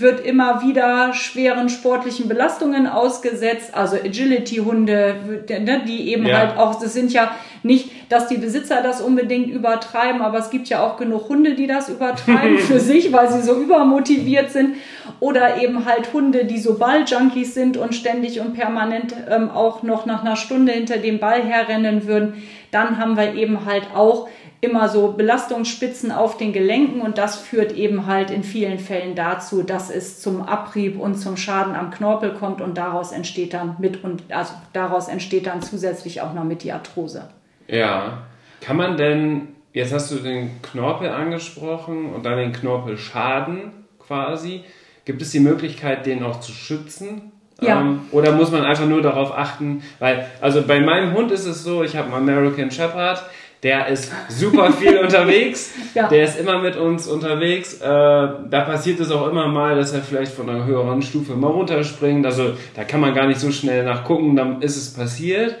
wird 0.00 0.24
immer 0.24 0.62
wieder 0.62 1.12
schweren 1.12 1.68
sportlichen 1.68 2.28
Belastungen 2.28 2.86
ausgesetzt, 2.86 3.74
also 3.74 3.96
Agility-Hunde, 3.96 5.44
ne, 5.48 5.82
die 5.86 6.12
eben 6.12 6.26
ja. 6.26 6.38
halt 6.38 6.56
auch, 6.56 6.80
das 6.80 6.94
sind 6.94 7.12
ja 7.12 7.34
nicht, 7.62 7.90
dass 8.10 8.28
die 8.28 8.36
Besitzer 8.36 8.82
das 8.82 9.00
unbedingt 9.00 9.48
übertreiben, 9.48 10.20
aber 10.20 10.38
es 10.38 10.50
gibt 10.50 10.68
ja 10.68 10.84
auch 10.84 10.96
genug 10.96 11.28
Hunde, 11.28 11.54
die 11.54 11.66
das 11.66 11.88
übertreiben 11.88 12.58
für 12.60 12.78
sich, 12.78 13.12
weil 13.12 13.30
sie 13.30 13.42
so 13.42 13.54
übermotiviert 13.54 14.50
sind. 14.50 14.76
Oder 15.20 15.62
eben 15.62 15.84
halt 15.84 16.12
Hunde, 16.12 16.44
die 16.44 16.58
so 16.58 16.78
Balljunkies 16.78 17.54
sind 17.54 17.76
und 17.76 17.94
ständig 17.94 18.40
und 18.40 18.54
permanent 18.54 19.14
ähm, 19.30 19.50
auch 19.50 19.82
noch 19.82 20.06
nach 20.06 20.22
einer 20.24 20.36
Stunde 20.36 20.72
hinter 20.72 20.98
dem 20.98 21.18
Ball 21.18 21.42
herrennen 21.42 22.06
würden. 22.06 22.42
Dann 22.70 22.98
haben 22.98 23.16
wir 23.16 23.34
eben 23.34 23.64
halt 23.64 23.88
auch 23.94 24.28
immer 24.64 24.88
so 24.88 25.12
Belastungsspitzen 25.12 26.10
auf 26.10 26.36
den 26.36 26.52
Gelenken 26.52 27.02
und 27.02 27.18
das 27.18 27.36
führt 27.36 27.72
eben 27.72 28.06
halt 28.06 28.30
in 28.30 28.42
vielen 28.42 28.78
Fällen 28.78 29.14
dazu, 29.14 29.62
dass 29.62 29.90
es 29.90 30.20
zum 30.20 30.42
Abrieb 30.42 30.98
und 30.98 31.16
zum 31.16 31.36
Schaden 31.36 31.76
am 31.76 31.90
Knorpel 31.90 32.34
kommt 32.34 32.60
und 32.60 32.76
daraus 32.76 33.12
entsteht 33.12 33.54
dann 33.54 33.76
mit 33.78 34.02
und 34.02 34.22
also 34.30 34.54
daraus 34.72 35.08
entsteht 35.08 35.46
dann 35.46 35.62
zusätzlich 35.62 36.20
auch 36.22 36.34
noch 36.34 36.44
mit 36.44 36.62
die 36.64 36.72
Arthrose. 36.72 37.28
Ja, 37.68 38.24
kann 38.60 38.76
man 38.76 38.96
denn 38.96 39.48
jetzt 39.74 39.92
hast 39.92 40.10
du 40.10 40.16
den 40.16 40.62
Knorpel 40.62 41.10
angesprochen 41.10 42.12
und 42.14 42.24
dann 42.24 42.38
den 42.38 42.52
Knorpelschaden 42.52 43.72
quasi. 43.98 44.64
Gibt 45.04 45.20
es 45.20 45.30
die 45.30 45.40
Möglichkeit, 45.40 46.06
den 46.06 46.22
auch 46.22 46.40
zu 46.40 46.52
schützen? 46.52 47.32
Ja. 47.60 47.80
Ähm, 47.80 48.00
oder 48.10 48.32
muss 48.32 48.50
man 48.50 48.64
einfach 48.64 48.86
nur 48.86 49.02
darauf 49.02 49.36
achten, 49.36 49.82
weil, 49.98 50.26
also 50.40 50.62
bei 50.62 50.80
meinem 50.80 51.14
Hund 51.14 51.30
ist 51.30 51.46
es 51.46 51.62
so, 51.62 51.84
ich 51.84 51.96
habe 51.96 52.08
einen 52.08 52.28
American 52.28 52.70
Shepherd, 52.70 53.22
der 53.64 53.88
ist 53.88 54.12
super 54.28 54.72
viel 54.72 54.98
unterwegs. 55.02 55.72
Ja. 55.94 56.06
Der 56.08 56.24
ist 56.24 56.38
immer 56.38 56.60
mit 56.60 56.76
uns 56.76 57.08
unterwegs. 57.08 57.80
Äh, 57.80 57.80
da 57.80 58.64
passiert 58.66 59.00
es 59.00 59.10
auch 59.10 59.26
immer 59.28 59.48
mal, 59.48 59.74
dass 59.74 59.92
er 59.92 60.02
vielleicht 60.02 60.32
von 60.32 60.48
einer 60.48 60.66
höheren 60.66 61.02
Stufe 61.02 61.34
mal 61.34 61.50
runterspringt. 61.50 62.26
Also 62.26 62.52
da 62.76 62.84
kann 62.84 63.00
man 63.00 63.14
gar 63.14 63.26
nicht 63.26 63.40
so 63.40 63.50
schnell 63.50 63.84
nachgucken, 63.84 64.36
dann 64.36 64.60
ist 64.60 64.76
es 64.76 64.92
passiert. 64.92 65.56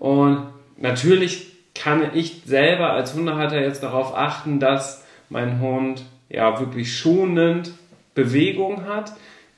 Und 0.00 0.42
natürlich 0.76 1.52
kann 1.74 2.10
ich 2.12 2.42
selber 2.44 2.90
als 2.90 3.14
Hundehalter 3.14 3.60
jetzt 3.60 3.82
darauf 3.82 4.16
achten, 4.16 4.58
dass 4.58 5.04
mein 5.30 5.60
Hund 5.60 6.04
ja 6.28 6.58
wirklich 6.58 6.96
schonend 6.96 7.72
Bewegung 8.14 8.84
hat 8.86 9.12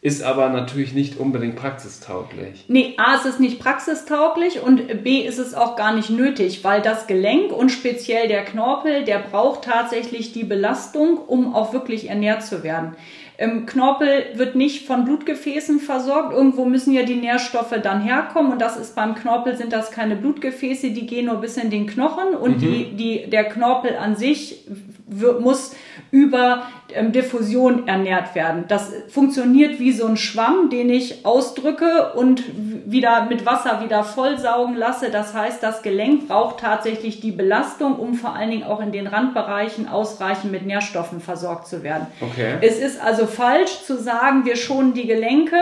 ist 0.06 0.22
aber 0.22 0.50
natürlich 0.50 0.94
nicht 0.94 1.18
unbedingt 1.18 1.56
praxistauglich. 1.56 2.64
Nee, 2.68 2.94
A, 2.96 3.16
ist 3.16 3.26
es 3.26 3.40
nicht 3.40 3.58
praxistauglich 3.58 4.62
und 4.62 5.02
B, 5.02 5.18
ist 5.18 5.40
es 5.40 5.52
auch 5.52 5.74
gar 5.74 5.92
nicht 5.92 6.10
nötig, 6.10 6.62
weil 6.62 6.80
das 6.80 7.08
Gelenk 7.08 7.50
und 7.50 7.70
speziell 7.70 8.28
der 8.28 8.44
Knorpel, 8.44 9.02
der 9.02 9.18
braucht 9.18 9.64
tatsächlich 9.64 10.30
die 10.30 10.44
Belastung, 10.44 11.18
um 11.18 11.56
auch 11.56 11.72
wirklich 11.72 12.08
ernährt 12.08 12.44
zu 12.44 12.62
werden. 12.62 12.94
Ähm, 13.36 13.66
Knorpel 13.66 14.26
wird 14.34 14.54
nicht 14.54 14.86
von 14.86 15.04
Blutgefäßen 15.04 15.80
versorgt. 15.80 16.32
Irgendwo 16.32 16.66
müssen 16.66 16.92
ja 16.92 17.02
die 17.02 17.16
Nährstoffe 17.16 17.74
dann 17.82 18.00
herkommen. 18.00 18.52
Und 18.52 18.60
das 18.60 18.76
ist 18.76 18.94
beim 18.94 19.16
Knorpel 19.16 19.56
sind 19.56 19.72
das 19.72 19.90
keine 19.90 20.14
Blutgefäße, 20.14 20.90
die 20.90 21.06
gehen 21.06 21.26
nur 21.26 21.38
bis 21.38 21.56
in 21.56 21.68
den 21.68 21.88
Knochen. 21.88 22.34
Und 22.34 22.58
mhm. 22.58 22.60
die, 22.60 22.84
die, 22.96 23.30
der 23.30 23.44
Knorpel 23.44 23.96
an 23.96 24.14
sich 24.14 24.64
muss 25.08 25.74
über 26.10 26.66
ähm, 26.92 27.12
Diffusion 27.12 27.86
ernährt 27.86 28.34
werden. 28.34 28.64
Das 28.66 28.92
funktioniert 29.08 29.78
wie 29.78 29.92
so 29.92 30.06
ein 30.06 30.16
Schwamm, 30.16 30.68
den 30.68 30.90
ich 30.90 31.24
ausdrücke 31.24 32.12
und 32.14 32.42
wieder 32.86 33.26
mit 33.26 33.46
Wasser 33.46 33.82
wieder 33.84 34.02
vollsaugen 34.02 34.76
lasse. 34.76 35.10
Das 35.10 35.32
heißt, 35.32 35.62
das 35.62 35.82
Gelenk 35.82 36.26
braucht 36.26 36.60
tatsächlich 36.60 37.20
die 37.20 37.30
Belastung, 37.30 37.96
um 37.96 38.14
vor 38.14 38.34
allen 38.34 38.50
Dingen 38.50 38.64
auch 38.64 38.80
in 38.80 38.90
den 38.90 39.06
Randbereichen 39.06 39.88
ausreichend 39.88 40.50
mit 40.50 40.66
Nährstoffen 40.66 41.20
versorgt 41.20 41.68
zu 41.68 41.84
werden. 41.84 42.08
Okay. 42.20 42.56
Es 42.60 42.78
ist 42.78 43.00
also 43.00 43.26
falsch 43.26 43.84
zu 43.84 43.98
sagen, 43.98 44.44
wir 44.44 44.56
schonen 44.56 44.92
die 44.92 45.06
Gelenke, 45.06 45.56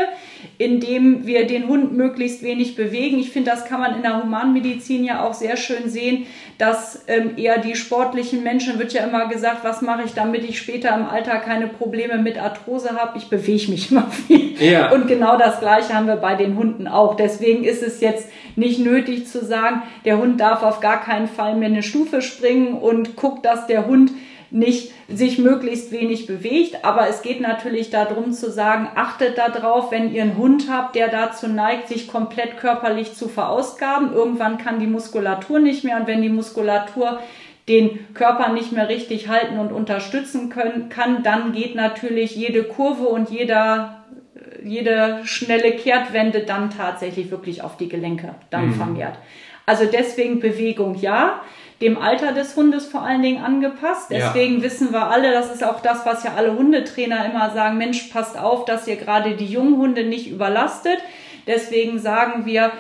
indem 0.59 1.27
wir 1.27 1.47
den 1.47 1.69
Hund 1.69 1.97
möglichst 1.97 2.43
wenig 2.43 2.77
bewegen. 2.77 3.19
Ich 3.19 3.31
finde, 3.31 3.51
das 3.51 3.65
kann 3.65 3.81
man 3.81 3.97
in 3.97 4.03
der 4.03 4.23
Humanmedizin 4.23 5.05
ja 5.05 5.25
auch 5.25 5.35
sehr 5.35 5.57
schön 5.57 5.89
sehen, 5.89 6.27
dass 6.59 7.05
ähm, 7.09 7.33
eher 7.37 7.59
die 7.59 7.75
sportlichen 7.75 8.43
Menschen, 8.43 8.79
wird 8.79 8.93
ja 8.93 9.05
immer 9.05 9.27
gesagt, 9.29 9.65
was 9.65 9.83
mache 9.83 10.03
ich, 10.05 10.13
damit 10.13 10.45
ich 10.45 10.59
später 10.59 10.95
im 10.95 11.07
Alter 11.07 11.39
keine 11.39 11.67
Probleme 11.67 12.19
mit 12.19 12.39
Arthrose 12.39 12.91
habe. 12.91 13.19
Ich 13.19 13.29
bewege 13.29 13.71
mich 13.71 13.91
immer 13.91 14.09
viel. 14.09 14.61
Ja. 14.63 14.93
Und 14.93 15.09
genau 15.09 15.37
das 15.37 15.61
Gleiche 15.61 15.95
haben 15.95 16.07
wir 16.07 16.17
bei 16.17 16.37
den 16.37 16.57
Hunden 16.57 16.87
auch. 16.87 17.17
Deswegen 17.17 17.65
ist 17.65 17.83
es 17.83 18.01
jetzt 18.01 18.29
nicht 18.57 18.79
nötig 18.79 19.27
zu 19.27 19.45
sagen, 19.45 19.83
der 20.05 20.19
Hund 20.19 20.41
darf 20.41 20.63
auf 20.63 20.81
gar 20.81 21.03
keinen 21.03 21.27
Fall 21.27 21.57
mehr 21.57 21.69
eine 21.69 21.83
Stufe 21.83 22.23
springen 22.23 22.75
und 22.75 23.17
guckt, 23.17 23.45
dass 23.45 23.67
der 23.67 23.87
Hund 23.87 24.13
nicht 24.55 24.93
sich 25.09 25.39
möglichst 25.39 25.91
wenig 25.91 26.27
bewegt. 26.27 26.85
Aber 26.85 27.09
es 27.09 27.23
geht 27.23 27.41
natürlich 27.41 27.91
darum 27.91 28.33
zu 28.33 28.51
sagen, 28.51 28.89
achtet 28.95 29.37
darauf, 29.37 29.91
wenn 29.91 30.15
ihr 30.15 30.23
einen 30.23 30.39
Hund 30.39 30.67
habt, 30.71 30.95
der 30.95 31.09
dazu 31.09 31.49
neigt, 31.49 31.89
sich 31.89 32.07
komplett 32.07 32.57
körperlich 32.57 33.15
zu 33.15 33.29
verausgaben. 33.29 34.13
Irgendwann 34.13 34.59
kann 34.59 34.79
die 34.79 34.87
Muskulatur 34.87 35.59
nicht 35.59 35.83
mehr 35.83 35.97
und 35.97 36.07
wenn 36.07 36.23
die 36.23 36.29
Muskulatur 36.29 37.19
den 37.69 38.15
Körper 38.15 38.53
nicht 38.53 38.71
mehr 38.71 38.89
richtig 38.89 39.29
halten 39.29 39.59
und 39.59 39.73
unterstützen 39.73 40.51
können, 40.51 40.89
kann, 40.89 41.25
dann 41.25 41.53
geht 41.53 41.75
natürlich 41.75 42.37
jede 42.37 42.63
Kurve 42.63 43.07
und 43.09 43.31
jeder, 43.31 44.05
jede 44.63 45.23
schnelle 45.25 45.73
Kehrtwende 45.73 46.41
dann 46.41 46.71
tatsächlich 46.71 47.33
wirklich 47.33 47.63
auf 47.63 47.77
die 47.77 47.89
Gelenke 47.89 48.37
dann 48.51 48.69
mhm. 48.69 48.75
vermehrt. 48.75 49.19
Also 49.67 49.87
deswegen 49.91 50.39
Bewegung 50.39 50.95
ja, 51.01 51.41
dem 51.81 51.99
Alter 51.99 52.33
des 52.33 52.57
Hundes 52.57 52.87
vor 52.87 53.03
allen 53.03 53.23
Dingen 53.23 53.43
angepasst. 53.43 54.11
Deswegen 54.11 54.59
ja. 54.59 54.63
wissen 54.63 54.93
wir 54.93 55.07
alle, 55.11 55.33
das 55.33 55.53
ist 55.53 55.65
auch 55.65 55.81
das, 55.81 56.07
was 56.07 56.25
ja 56.25 56.35
alle 56.37 56.57
Hundetrainer 56.57 57.27
immer 57.27 57.51
sagen, 57.51 57.79
Mensch, 57.79 58.05
passt 58.05 58.39
auf, 58.39 58.65
dass 58.65 58.87
ihr 58.87 58.97
gerade 58.97 59.37
die 59.37 59.47
jungen 59.47 59.77
Hunde 59.79 60.05
nicht 60.05 60.31
überlastet. 60.31 60.99
Deswegen 61.47 61.99
sagen 61.99 62.47
wir, 62.47 62.73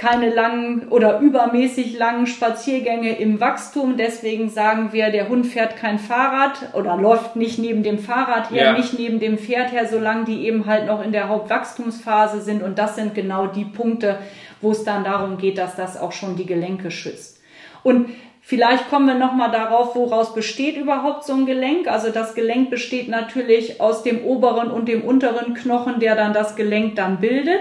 keine 0.00 0.30
langen 0.30 0.88
oder 0.88 1.18
übermäßig 1.18 1.98
langen 1.98 2.26
Spaziergänge 2.26 3.18
im 3.18 3.38
Wachstum. 3.38 3.98
Deswegen 3.98 4.48
sagen 4.48 4.94
wir, 4.94 5.10
der 5.10 5.28
Hund 5.28 5.46
fährt 5.46 5.76
kein 5.76 5.98
Fahrrad 5.98 6.72
oder 6.72 6.96
läuft 6.96 7.36
nicht 7.36 7.58
neben 7.58 7.82
dem 7.82 7.98
Fahrrad 7.98 8.50
her, 8.50 8.64
ja. 8.64 8.72
nicht 8.72 8.98
neben 8.98 9.20
dem 9.20 9.36
Pferd 9.36 9.72
her, 9.72 9.86
solange 9.86 10.24
die 10.24 10.46
eben 10.46 10.64
halt 10.64 10.86
noch 10.86 11.04
in 11.04 11.12
der 11.12 11.28
Hauptwachstumsphase 11.28 12.40
sind. 12.40 12.62
Und 12.62 12.78
das 12.78 12.94
sind 12.94 13.14
genau 13.14 13.46
die 13.46 13.66
Punkte, 13.66 14.18
wo 14.62 14.70
es 14.70 14.84
dann 14.84 15.04
darum 15.04 15.36
geht, 15.36 15.58
dass 15.58 15.76
das 15.76 15.98
auch 15.98 16.12
schon 16.12 16.34
die 16.34 16.46
Gelenke 16.46 16.90
schützt. 16.90 17.39
Und 17.82 18.10
Vielleicht 18.42 18.88
kommen 18.88 19.06
wir 19.06 19.14
nochmal 19.14 19.52
darauf, 19.52 19.94
woraus 19.94 20.34
besteht 20.34 20.76
überhaupt 20.76 21.24
so 21.24 21.34
ein 21.34 21.46
Gelenk. 21.46 21.86
Also 21.86 22.10
das 22.10 22.34
Gelenk 22.34 22.68
besteht 22.68 23.08
natürlich 23.08 23.80
aus 23.80 24.02
dem 24.02 24.24
oberen 24.24 24.72
und 24.72 24.88
dem 24.88 25.02
unteren 25.02 25.54
Knochen, 25.54 26.00
der 26.00 26.16
dann 26.16 26.32
das 26.32 26.56
Gelenk 26.56 26.96
dann 26.96 27.20
bildet. 27.20 27.60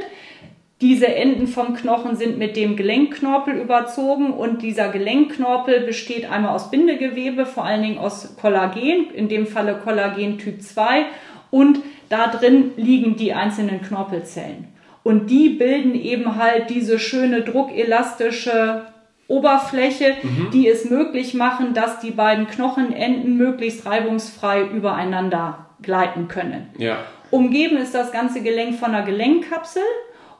Diese 0.81 1.13
Enden 1.13 1.47
vom 1.47 1.75
Knochen 1.75 2.15
sind 2.15 2.39
mit 2.39 2.55
dem 2.55 2.77
Gelenkknorpel 2.77 3.55
überzogen 3.55 4.31
und 4.31 4.61
dieser 4.61 4.87
Gelenkknorpel 4.87 5.81
besteht 5.81 6.31
einmal 6.31 6.55
aus 6.55 6.71
Bindegewebe, 6.71 7.45
vor 7.45 7.65
allen 7.65 7.83
Dingen 7.83 7.97
aus 7.97 8.37
Kollagen, 8.41 9.11
in 9.13 9.27
dem 9.27 9.45
Falle 9.45 9.75
Kollagen 9.83 10.39
Typ 10.39 10.61
2 10.61 11.05
und 11.51 11.81
da 12.07 12.27
drin 12.27 12.71
liegen 12.77 13.17
die 13.17 13.33
einzelnen 13.33 13.81
Knorpelzellen. 13.81 14.69
Und 15.03 15.29
die 15.29 15.49
bilden 15.49 15.95
eben 15.95 16.37
halt 16.37 16.69
diese 16.69 16.97
schöne 16.97 17.41
druckelastische 17.41 18.85
Oberfläche, 19.29 20.15
mhm. 20.21 20.49
die 20.51 20.67
es 20.67 20.89
möglich 20.89 21.33
machen, 21.33 21.73
dass 21.73 21.99
die 21.99 22.11
beiden 22.11 22.47
Knochenenden 22.47 23.37
möglichst 23.37 23.85
reibungsfrei 23.85 24.63
übereinander 24.63 25.67
gleiten 25.81 26.27
können. 26.27 26.67
Ja. 26.77 26.97
Umgeben 27.31 27.77
ist 27.77 27.93
das 27.93 28.11
ganze 28.11 28.41
Gelenk 28.41 28.75
von 28.75 28.93
einer 28.93 29.05
Gelenkkapsel 29.05 29.83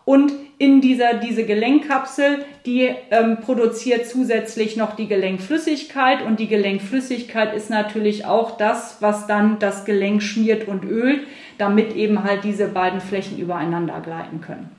und 0.05 0.33
in 0.57 0.81
dieser 0.81 1.13
diese 1.13 1.45
Gelenkkapsel, 1.45 2.43
die 2.65 2.89
ähm, 3.11 3.37
produziert 3.41 4.07
zusätzlich 4.07 4.75
noch 4.75 4.95
die 4.95 5.07
Gelenkflüssigkeit 5.07 6.25
und 6.25 6.39
die 6.39 6.47
Gelenkflüssigkeit 6.47 7.53
ist 7.53 7.69
natürlich 7.69 8.25
auch 8.25 8.57
das, 8.57 8.97
was 9.01 9.27
dann 9.27 9.59
das 9.59 9.85
Gelenk 9.85 10.23
schmiert 10.23 10.67
und 10.67 10.83
ölt, 10.83 11.27
damit 11.59 11.95
eben 11.95 12.23
halt 12.23 12.43
diese 12.43 12.67
beiden 12.67 13.01
Flächen 13.01 13.37
übereinander 13.37 14.01
gleiten 14.01 14.41
können. 14.41 14.71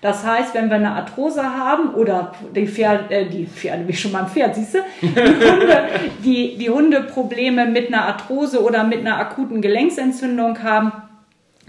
Das 0.00 0.24
heißt, 0.24 0.54
wenn 0.54 0.68
wir 0.68 0.76
eine 0.76 0.92
Arthrose 0.92 1.42
haben 1.42 1.94
oder 1.94 2.32
die 2.54 2.68
Pferde, 2.68 3.12
äh, 3.12 3.26
die 3.26 3.46
Pferde, 3.46 3.88
wie 3.88 3.94
schon 3.94 4.12
mal 4.12 4.24
ein 4.24 4.28
Pferd, 4.28 4.54
siehst 4.54 4.74
du, 4.74 4.78
die 5.02 5.08
Hunde, 5.16 5.82
die, 6.24 6.56
die 6.56 6.70
Hunde 6.70 7.02
Probleme 7.02 7.66
mit 7.66 7.88
einer 7.88 8.04
Arthrose 8.04 8.62
oder 8.62 8.84
mit 8.84 9.00
einer 9.00 9.18
akuten 9.18 9.60
Gelenksentzündung 9.60 10.62
haben, 10.62 10.92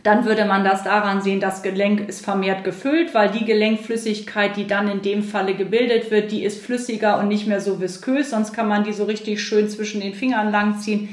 dann 0.04 0.26
würde 0.26 0.46
man 0.46 0.64
das 0.64 0.84
daran 0.84 1.22
sehen, 1.22 1.40
das 1.40 1.64
Gelenk 1.64 2.08
ist 2.08 2.24
vermehrt 2.24 2.64
gefüllt, 2.64 3.14
weil 3.14 3.32
die 3.32 3.46
Gelenkflüssigkeit, 3.46 4.56
die 4.56 4.68
dann 4.68 4.90
in 4.90 5.02
dem 5.02 5.24
Falle 5.24 5.56
gebildet 5.56 6.12
wird, 6.12 6.32
die 6.32 6.44
ist 6.44 6.64
flüssiger 6.64 7.20
und 7.20 7.28
nicht 7.28 7.48
mehr 7.48 7.60
so 7.60 7.82
viskös, 7.82 8.30
sonst 8.30 8.54
kann 8.54 8.68
man 8.68 8.84
die 8.84 8.94
so 8.94 9.06
richtig 9.06 9.42
schön 9.42 9.70
zwischen 9.70 10.02
den 10.02 10.14
Fingern 10.14 10.52
langziehen. 10.52 11.10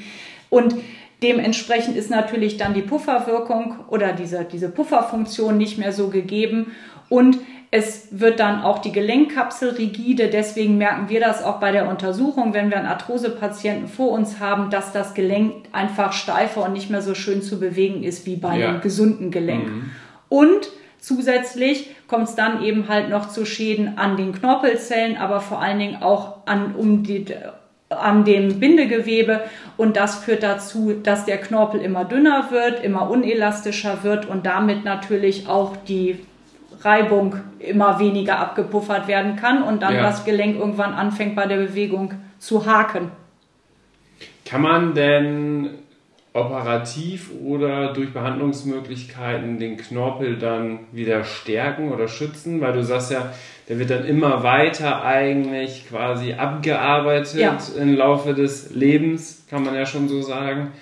Und 0.51 0.77
dementsprechend 1.23 1.97
ist 1.97 2.11
natürlich 2.11 2.59
dann 2.59 2.75
die 2.75 2.83
Pufferwirkung 2.83 3.77
oder 3.89 4.13
diese, 4.13 4.45
diese 4.45 4.69
Pufferfunktion 4.69 5.59
nicht 5.59 5.79
mehr 5.79 5.93
so 5.93 6.09
gegeben 6.09 6.73
und 7.09 7.39
es 7.71 8.09
wird 8.11 8.41
dann 8.41 8.63
auch 8.63 8.79
die 8.79 8.93
Gelenkkapsel 8.93 9.71
rigide. 9.71 10.29
Deswegen 10.29 10.79
merken 10.79 11.09
wir 11.09 11.21
das 11.21 11.43
auch 11.43 11.59
bei 11.59 11.73
der 11.73 11.89
Untersuchung, 11.89 12.55
wenn 12.55 12.71
wir 12.71 12.79
einen 12.79 12.87
Arthrosepatienten 12.87 13.89
vor 13.89 14.13
uns 14.13 14.39
haben, 14.41 14.71
dass 14.71 14.93
das 14.93 15.15
Gelenk 15.15 15.53
einfach 15.73 16.13
steifer 16.13 16.65
und 16.65 16.73
nicht 16.73 16.91
mehr 16.91 17.03
so 17.03 17.15
schön 17.15 17.43
zu 17.43 17.59
bewegen 17.59 18.03
ist 18.03 18.25
wie 18.25 18.37
bei 18.37 18.59
ja. 18.59 18.69
einem 18.69 18.81
gesunden 18.81 19.31
Gelenk. 19.31 19.67
Mhm. 19.67 19.91
Und 20.29 20.71
zusätzlich 21.01 21.91
kommt 22.09 22.29
es 22.29 22.35
dann 22.35 22.63
eben 22.63 22.89
halt 22.89 23.11
noch 23.11 23.29
zu 23.29 23.45
Schäden 23.45 23.99
an 23.99 24.17
den 24.17 24.33
Knorpelzellen, 24.33 25.17
aber 25.17 25.41
vor 25.41 25.61
allen 25.61 25.79
Dingen 25.79 26.03
auch 26.03 26.47
an, 26.47 26.75
um 26.77 27.03
die, 27.03 27.27
an 27.89 28.25
dem 28.25 28.61
Bindegewebe 28.61 29.41
und 29.77 29.97
das 29.97 30.17
führt 30.17 30.43
dazu, 30.43 30.95
dass 31.03 31.25
der 31.25 31.39
Knorpel 31.39 31.81
immer 31.81 32.05
dünner 32.05 32.51
wird, 32.51 32.83
immer 32.83 33.11
unelastischer 33.11 34.03
wird 34.03 34.27
und 34.27 34.47
damit 34.47 34.85
natürlich 34.85 35.49
auch 35.49 35.77
die 35.89 36.21
Reibung 36.87 37.37
immer 37.59 37.99
weniger 37.99 38.39
abgepuffert 38.39 39.09
werden 39.09 39.37
kann 39.37 39.63
und 39.63 39.83
dann 39.83 39.95
ja. 39.95 40.03
das 40.03 40.25
Gelenk 40.25 40.57
irgendwann 40.57 40.95
anfängt 40.95 41.37
bei 41.37 41.47
der 41.47 41.57
Bewegung 41.57 42.15
zu 42.39 42.65
haken. 42.65 43.11
Kann 44.45 44.63
man 44.63 44.95
denn 44.95 45.71
operativ 46.33 47.31
oder 47.45 47.93
durch 47.93 48.13
Behandlungsmöglichkeiten 48.13 49.59
den 49.59 49.77
Knorpel 49.77 50.39
dann 50.39 50.81
wieder 50.93 51.25
stärken 51.25 51.91
oder 51.91 52.09
schützen? 52.09 52.61
Weil 52.61 52.75
du 52.75 52.85
sagst 52.85 53.11
ja, 53.11 53.33
der 53.69 53.79
wird 53.79 53.91
dann 53.91 54.05
immer 54.05 54.43
weiter 54.45 55.05
eigentlich 55.05 55.89
quasi 55.89 56.35
abgearbeitet 56.35 57.41
ja. 57.41 57.59
im 57.81 57.97
Laufe 57.97 58.35
des 58.35 58.71
Lebens, 58.71 59.45
kann 59.51 59.65
man 59.65 59.75
ja 59.75 59.87
schon 59.87 60.09
so 60.09 60.23
sagen. 60.23 60.73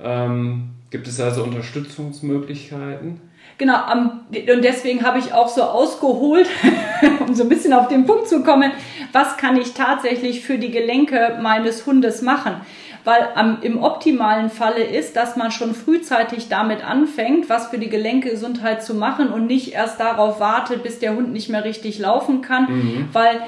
Ähm, 0.00 0.70
gibt 0.90 1.08
es 1.08 1.20
also 1.20 1.42
Unterstützungsmöglichkeiten? 1.42 3.27
Genau, 3.58 3.76
und 3.92 4.62
deswegen 4.62 5.04
habe 5.04 5.18
ich 5.18 5.32
auch 5.32 5.48
so 5.48 5.64
ausgeholt, 5.64 6.48
um 7.26 7.34
so 7.34 7.42
ein 7.42 7.48
bisschen 7.48 7.72
auf 7.72 7.88
den 7.88 8.06
Punkt 8.06 8.28
zu 8.28 8.44
kommen, 8.44 8.70
was 9.12 9.36
kann 9.36 9.56
ich 9.56 9.74
tatsächlich 9.74 10.44
für 10.44 10.58
die 10.58 10.70
Gelenke 10.70 11.38
meines 11.42 11.84
Hundes 11.84 12.22
machen? 12.22 12.54
Weil 13.02 13.28
am, 13.34 13.58
im 13.62 13.82
optimalen 13.82 14.50
Falle 14.50 14.84
ist, 14.84 15.16
dass 15.16 15.34
man 15.34 15.50
schon 15.50 15.74
frühzeitig 15.74 16.48
damit 16.48 16.84
anfängt, 16.84 17.48
was 17.48 17.68
für 17.68 17.78
die 17.78 17.88
Gelenkegesundheit 17.88 18.84
zu 18.84 18.94
machen 18.94 19.32
und 19.32 19.46
nicht 19.46 19.72
erst 19.72 19.98
darauf 19.98 20.38
wartet, 20.38 20.84
bis 20.84 21.00
der 21.00 21.16
Hund 21.16 21.32
nicht 21.32 21.48
mehr 21.48 21.64
richtig 21.64 21.98
laufen 21.98 22.42
kann, 22.42 22.64
mhm. 22.64 23.08
weil 23.12 23.40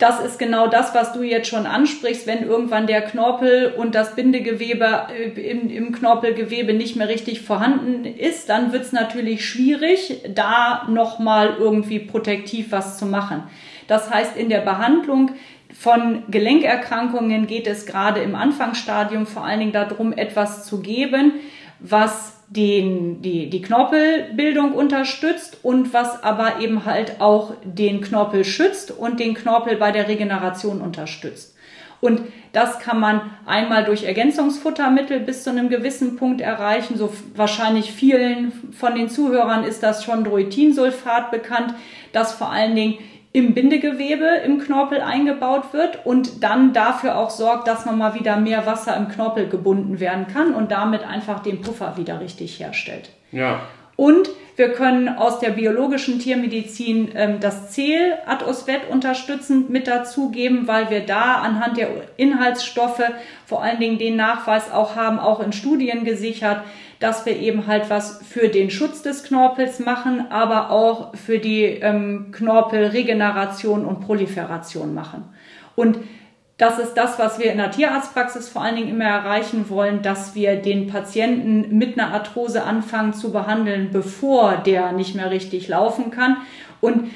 das 0.00 0.18
ist 0.18 0.38
genau 0.38 0.66
das, 0.66 0.94
was 0.94 1.12
du 1.12 1.22
jetzt 1.22 1.48
schon 1.48 1.66
ansprichst, 1.66 2.26
wenn 2.26 2.42
irgendwann 2.42 2.86
der 2.86 3.02
Knorpel 3.02 3.74
und 3.76 3.94
das 3.94 4.16
Bindegewebe 4.16 5.06
äh, 5.14 5.50
im, 5.50 5.70
im 5.70 5.92
Knorpelgewebe 5.92 6.72
nicht 6.72 6.96
mehr 6.96 7.08
richtig 7.08 7.42
vorhanden 7.42 8.06
ist, 8.06 8.48
dann 8.48 8.72
wird 8.72 8.84
es 8.84 8.92
natürlich 8.92 9.46
schwierig, 9.46 10.22
da 10.34 10.86
nochmal 10.88 11.56
irgendwie 11.58 11.98
protektiv 11.98 12.72
was 12.72 12.98
zu 12.98 13.04
machen. 13.04 13.42
Das 13.86 14.10
heißt, 14.10 14.36
in 14.36 14.48
der 14.48 14.60
Behandlung 14.60 15.32
von 15.78 16.22
Gelenkerkrankungen 16.30 17.46
geht 17.46 17.66
es 17.66 17.84
gerade 17.84 18.20
im 18.20 18.34
Anfangsstadium 18.34 19.26
vor 19.26 19.44
allen 19.44 19.60
Dingen 19.60 19.72
darum, 19.72 20.14
etwas 20.14 20.64
zu 20.64 20.80
geben, 20.80 21.34
was 21.78 22.39
den, 22.50 23.22
die, 23.22 23.48
die 23.48 23.62
Knorpelbildung 23.62 24.72
unterstützt 24.72 25.58
und 25.62 25.94
was 25.94 26.22
aber 26.24 26.60
eben 26.60 26.84
halt 26.84 27.20
auch 27.20 27.54
den 27.62 28.00
Knorpel 28.00 28.44
schützt 28.44 28.90
und 28.90 29.20
den 29.20 29.34
Knorpel 29.34 29.76
bei 29.76 29.92
der 29.92 30.08
Regeneration 30.08 30.80
unterstützt. 30.80 31.54
Und 32.00 32.22
das 32.52 32.80
kann 32.80 32.98
man 32.98 33.20
einmal 33.46 33.84
durch 33.84 34.04
Ergänzungsfuttermittel 34.04 35.20
bis 35.20 35.44
zu 35.44 35.50
einem 35.50 35.68
gewissen 35.68 36.16
Punkt 36.16 36.40
erreichen. 36.40 36.96
So 36.96 37.12
wahrscheinlich 37.36 37.92
vielen 37.92 38.52
von 38.72 38.96
den 38.96 39.08
Zuhörern 39.08 39.62
ist 39.62 39.82
das 39.82 40.02
schon 40.02 40.24
Chondroitinsulfat 40.24 41.30
bekannt, 41.30 41.74
das 42.12 42.32
vor 42.32 42.50
allen 42.50 42.74
Dingen 42.74 42.98
im 43.32 43.54
Bindegewebe 43.54 44.26
im 44.44 44.58
Knorpel 44.58 45.00
eingebaut 45.00 45.72
wird 45.72 46.04
und 46.04 46.42
dann 46.42 46.72
dafür 46.72 47.16
auch 47.16 47.30
sorgt, 47.30 47.68
dass 47.68 47.86
nochmal 47.86 48.14
wieder 48.14 48.36
mehr 48.36 48.66
Wasser 48.66 48.96
im 48.96 49.08
Knorpel 49.08 49.48
gebunden 49.48 50.00
werden 50.00 50.26
kann 50.26 50.52
und 50.52 50.72
damit 50.72 51.06
einfach 51.06 51.40
den 51.40 51.60
Puffer 51.60 51.96
wieder 51.96 52.20
richtig 52.20 52.58
herstellt. 52.58 53.10
Ja. 53.30 53.60
Und 53.94 54.30
wir 54.56 54.72
können 54.72 55.08
aus 55.08 55.38
der 55.38 55.50
biologischen 55.50 56.18
Tiermedizin 56.18 57.10
ähm, 57.14 57.38
das 57.40 57.70
Zeel 57.70 58.14
Atosvet 58.26 58.88
unterstützend 58.90 59.70
mit 59.70 59.86
dazugeben, 59.86 60.66
weil 60.66 60.90
wir 60.90 61.00
da 61.00 61.36
anhand 61.36 61.76
der 61.76 61.88
Inhaltsstoffe 62.16 63.02
vor 63.46 63.62
allen 63.62 63.78
Dingen 63.78 63.98
den 63.98 64.16
Nachweis 64.16 64.72
auch 64.72 64.96
haben, 64.96 65.18
auch 65.18 65.40
in 65.40 65.52
Studien 65.52 66.04
gesichert, 66.04 66.62
dass 67.00 67.26
wir 67.26 67.36
eben 67.36 67.66
halt 67.66 67.90
was 67.90 68.20
für 68.22 68.48
den 68.48 68.70
Schutz 68.70 69.02
des 69.02 69.24
Knorpels 69.24 69.80
machen, 69.80 70.26
aber 70.30 70.70
auch 70.70 71.16
für 71.16 71.38
die 71.38 71.64
ähm, 71.64 72.30
Knorpelregeneration 72.30 73.84
und 73.84 74.00
Proliferation 74.00 74.94
machen. 74.94 75.24
Und 75.74 75.98
das 76.58 76.78
ist 76.78 76.92
das, 76.94 77.18
was 77.18 77.38
wir 77.38 77.50
in 77.50 77.56
der 77.56 77.70
Tierarztpraxis 77.70 78.50
vor 78.50 78.62
allen 78.62 78.76
Dingen 78.76 78.90
immer 78.90 79.06
erreichen 79.06 79.70
wollen, 79.70 80.02
dass 80.02 80.34
wir 80.34 80.56
den 80.56 80.88
Patienten 80.88 81.78
mit 81.78 81.98
einer 81.98 82.12
Arthrose 82.12 82.64
anfangen 82.64 83.14
zu 83.14 83.32
behandeln, 83.32 83.88
bevor 83.92 84.58
der 84.58 84.92
nicht 84.92 85.14
mehr 85.14 85.30
richtig 85.30 85.68
laufen 85.68 86.10
kann. 86.10 86.36
Und 86.82 87.10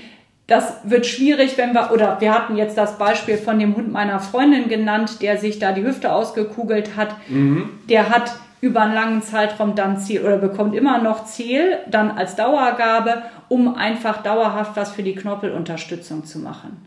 das 0.46 0.78
wird 0.84 1.04
schwierig, 1.04 1.58
wenn 1.58 1.74
wir, 1.74 1.90
oder 1.92 2.22
wir 2.22 2.32
hatten 2.32 2.56
jetzt 2.56 2.78
das 2.78 2.96
Beispiel 2.96 3.36
von 3.36 3.58
dem 3.58 3.76
Hund 3.76 3.92
meiner 3.92 4.18
Freundin 4.18 4.68
genannt, 4.70 5.20
der 5.20 5.36
sich 5.36 5.58
da 5.58 5.72
die 5.72 5.84
Hüfte 5.84 6.12
ausgekugelt 6.12 6.96
hat. 6.96 7.14
Mhm. 7.28 7.68
Der 7.90 8.08
hat 8.08 8.34
über 8.64 8.80
einen 8.80 8.94
langen 8.94 9.22
Zeitraum 9.22 9.74
dann 9.74 9.98
Ziel 9.98 10.22
oder 10.22 10.38
bekommt 10.38 10.74
immer 10.74 10.98
noch 10.98 11.26
Ziel, 11.26 11.76
dann 11.86 12.10
als 12.10 12.34
Dauergabe, 12.34 13.22
um 13.50 13.74
einfach 13.74 14.22
dauerhaft 14.22 14.74
was 14.74 14.92
für 14.92 15.02
die 15.02 15.14
Knorpelunterstützung 15.14 16.24
zu 16.24 16.38
machen. 16.38 16.78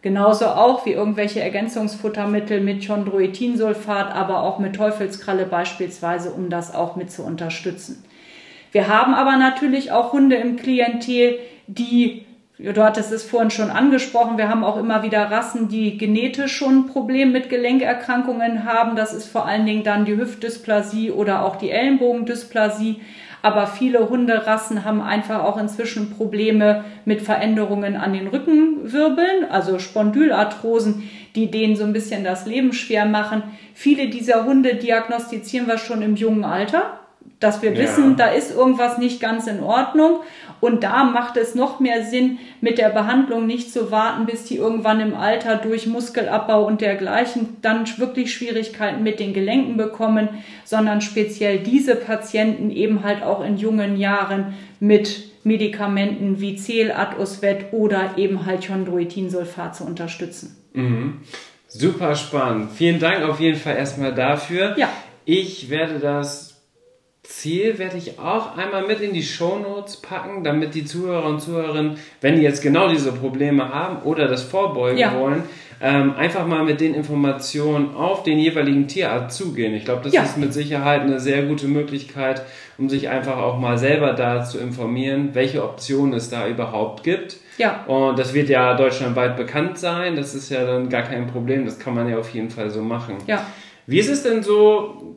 Genauso 0.00 0.46
auch 0.46 0.86
wie 0.86 0.92
irgendwelche 0.92 1.40
Ergänzungsfuttermittel 1.40 2.60
mit 2.60 2.86
Chondroitinsulfat, 2.86 4.14
aber 4.14 4.42
auch 4.42 4.58
mit 4.58 4.76
Teufelskralle 4.76 5.44
beispielsweise, 5.44 6.30
um 6.30 6.48
das 6.48 6.74
auch 6.74 6.96
mit 6.96 7.10
zu 7.10 7.22
unterstützen. 7.22 8.02
Wir 8.72 8.88
haben 8.88 9.14
aber 9.14 9.36
natürlich 9.36 9.92
auch 9.92 10.12
Hunde 10.12 10.36
im 10.36 10.56
Klientel, 10.56 11.38
die 11.66 12.25
Du 12.58 12.82
hattest 12.82 13.12
es 13.12 13.22
vorhin 13.22 13.50
schon 13.50 13.70
angesprochen. 13.70 14.38
Wir 14.38 14.48
haben 14.48 14.64
auch 14.64 14.78
immer 14.78 15.02
wieder 15.02 15.30
Rassen, 15.30 15.68
die 15.68 15.98
genetisch 15.98 16.56
schon 16.56 16.78
ein 16.78 16.86
Problem 16.86 17.30
mit 17.30 17.50
Gelenkerkrankungen 17.50 18.64
haben. 18.64 18.96
Das 18.96 19.12
ist 19.12 19.26
vor 19.26 19.46
allen 19.46 19.66
Dingen 19.66 19.84
dann 19.84 20.06
die 20.06 20.16
Hüftdysplasie 20.16 21.10
oder 21.10 21.44
auch 21.44 21.56
die 21.56 21.70
Ellenbogendysplasie. 21.70 23.02
Aber 23.42 23.66
viele 23.66 24.08
Hunderassen 24.08 24.86
haben 24.86 25.02
einfach 25.02 25.44
auch 25.44 25.58
inzwischen 25.58 26.10
Probleme 26.16 26.84
mit 27.04 27.20
Veränderungen 27.20 27.94
an 27.94 28.14
den 28.14 28.26
Rückenwirbeln, 28.26 29.50
also 29.50 29.78
Spondylarthrosen, 29.78 31.08
die 31.34 31.50
denen 31.50 31.76
so 31.76 31.84
ein 31.84 31.92
bisschen 31.92 32.24
das 32.24 32.46
Leben 32.46 32.72
schwer 32.72 33.04
machen. 33.04 33.42
Viele 33.74 34.08
dieser 34.08 34.46
Hunde 34.46 34.76
diagnostizieren 34.76 35.68
wir 35.68 35.76
schon 35.76 36.00
im 36.00 36.16
jungen 36.16 36.44
Alter 36.44 37.00
dass 37.40 37.62
wir 37.62 37.72
ja. 37.72 37.78
wissen, 37.80 38.16
da 38.16 38.28
ist 38.28 38.54
irgendwas 38.54 38.98
nicht 38.98 39.20
ganz 39.20 39.46
in 39.46 39.62
Ordnung. 39.62 40.20
Und 40.60 40.84
da 40.84 41.04
macht 41.04 41.36
es 41.36 41.54
noch 41.54 41.80
mehr 41.80 42.02
Sinn, 42.02 42.38
mit 42.62 42.78
der 42.78 42.88
Behandlung 42.88 43.46
nicht 43.46 43.70
zu 43.70 43.90
warten, 43.90 44.24
bis 44.24 44.44
die 44.44 44.56
irgendwann 44.56 45.00
im 45.00 45.14
Alter 45.14 45.56
durch 45.56 45.86
Muskelabbau 45.86 46.66
und 46.66 46.80
dergleichen 46.80 47.58
dann 47.60 47.84
wirklich 47.98 48.32
Schwierigkeiten 48.32 49.02
mit 49.02 49.20
den 49.20 49.34
Gelenken 49.34 49.76
bekommen, 49.76 50.30
sondern 50.64 51.02
speziell 51.02 51.58
diese 51.58 51.94
Patienten 51.94 52.70
eben 52.70 53.04
halt 53.04 53.22
auch 53.22 53.44
in 53.44 53.58
jungen 53.58 53.98
Jahren 53.98 54.54
mit 54.80 55.30
Medikamenten 55.44 56.40
wie 56.40 56.56
Celatosvet 56.56 57.72
oder 57.72 58.16
eben 58.16 58.46
halt 58.46 58.66
Chondroitinsulfat 58.66 59.76
zu 59.76 59.84
unterstützen. 59.84 60.56
Mhm. 60.72 61.20
Super 61.68 62.14
spannend. 62.14 62.70
Vielen 62.72 62.98
Dank 62.98 63.22
auf 63.22 63.40
jeden 63.40 63.58
Fall 63.58 63.76
erstmal 63.76 64.14
dafür. 64.14 64.74
Ja. 64.78 64.88
Ich 65.24 65.68
werde 65.70 65.98
das 65.98 66.45
Ziel 67.28 67.78
werde 67.78 67.96
ich 67.96 68.18
auch 68.18 68.56
einmal 68.56 68.86
mit 68.86 69.00
in 69.00 69.12
die 69.12 69.22
Show 69.22 69.58
Notes 69.58 69.96
packen, 69.98 70.44
damit 70.44 70.74
die 70.74 70.84
Zuhörer 70.84 71.26
und 71.26 71.40
Zuhörerinnen, 71.40 71.98
wenn 72.20 72.36
die 72.36 72.42
jetzt 72.42 72.62
genau 72.62 72.88
diese 72.88 73.12
Probleme 73.12 73.68
haben 73.72 74.02
oder 74.02 74.28
das 74.28 74.42
vorbeugen 74.42 74.98
ja. 74.98 75.18
wollen, 75.18 75.42
ähm, 75.80 76.14
einfach 76.16 76.46
mal 76.46 76.64
mit 76.64 76.80
den 76.80 76.94
Informationen 76.94 77.94
auf 77.94 78.22
den 78.22 78.38
jeweiligen 78.38 78.88
Tierarzt 78.88 79.36
zugehen. 79.36 79.74
Ich 79.74 79.84
glaube, 79.84 80.02
das 80.04 80.12
ja. 80.12 80.22
ist 80.22 80.38
mit 80.38 80.54
Sicherheit 80.54 81.02
eine 81.02 81.20
sehr 81.20 81.42
gute 81.42 81.66
Möglichkeit, 81.66 82.42
um 82.78 82.88
sich 82.88 83.08
einfach 83.08 83.36
auch 83.38 83.58
mal 83.58 83.76
selber 83.76 84.12
da 84.12 84.42
zu 84.42 84.58
informieren, 84.58 85.30
welche 85.34 85.62
Optionen 85.62 86.14
es 86.14 86.30
da 86.30 86.48
überhaupt 86.48 87.02
gibt. 87.02 87.36
Ja. 87.58 87.84
Und 87.86 88.18
das 88.18 88.34
wird 88.34 88.48
ja 88.48 88.74
deutschlandweit 88.74 89.36
bekannt 89.36 89.78
sein. 89.78 90.16
Das 90.16 90.34
ist 90.34 90.50
ja 90.50 90.64
dann 90.64 90.88
gar 90.88 91.02
kein 91.02 91.26
Problem. 91.26 91.64
Das 91.64 91.78
kann 91.78 91.94
man 91.94 92.08
ja 92.08 92.18
auf 92.18 92.30
jeden 92.30 92.50
Fall 92.50 92.70
so 92.70 92.82
machen. 92.82 93.16
Ja. 93.26 93.46
Wie 93.86 93.98
ist 93.98 94.10
es 94.10 94.22
denn 94.22 94.42
so 94.42 95.16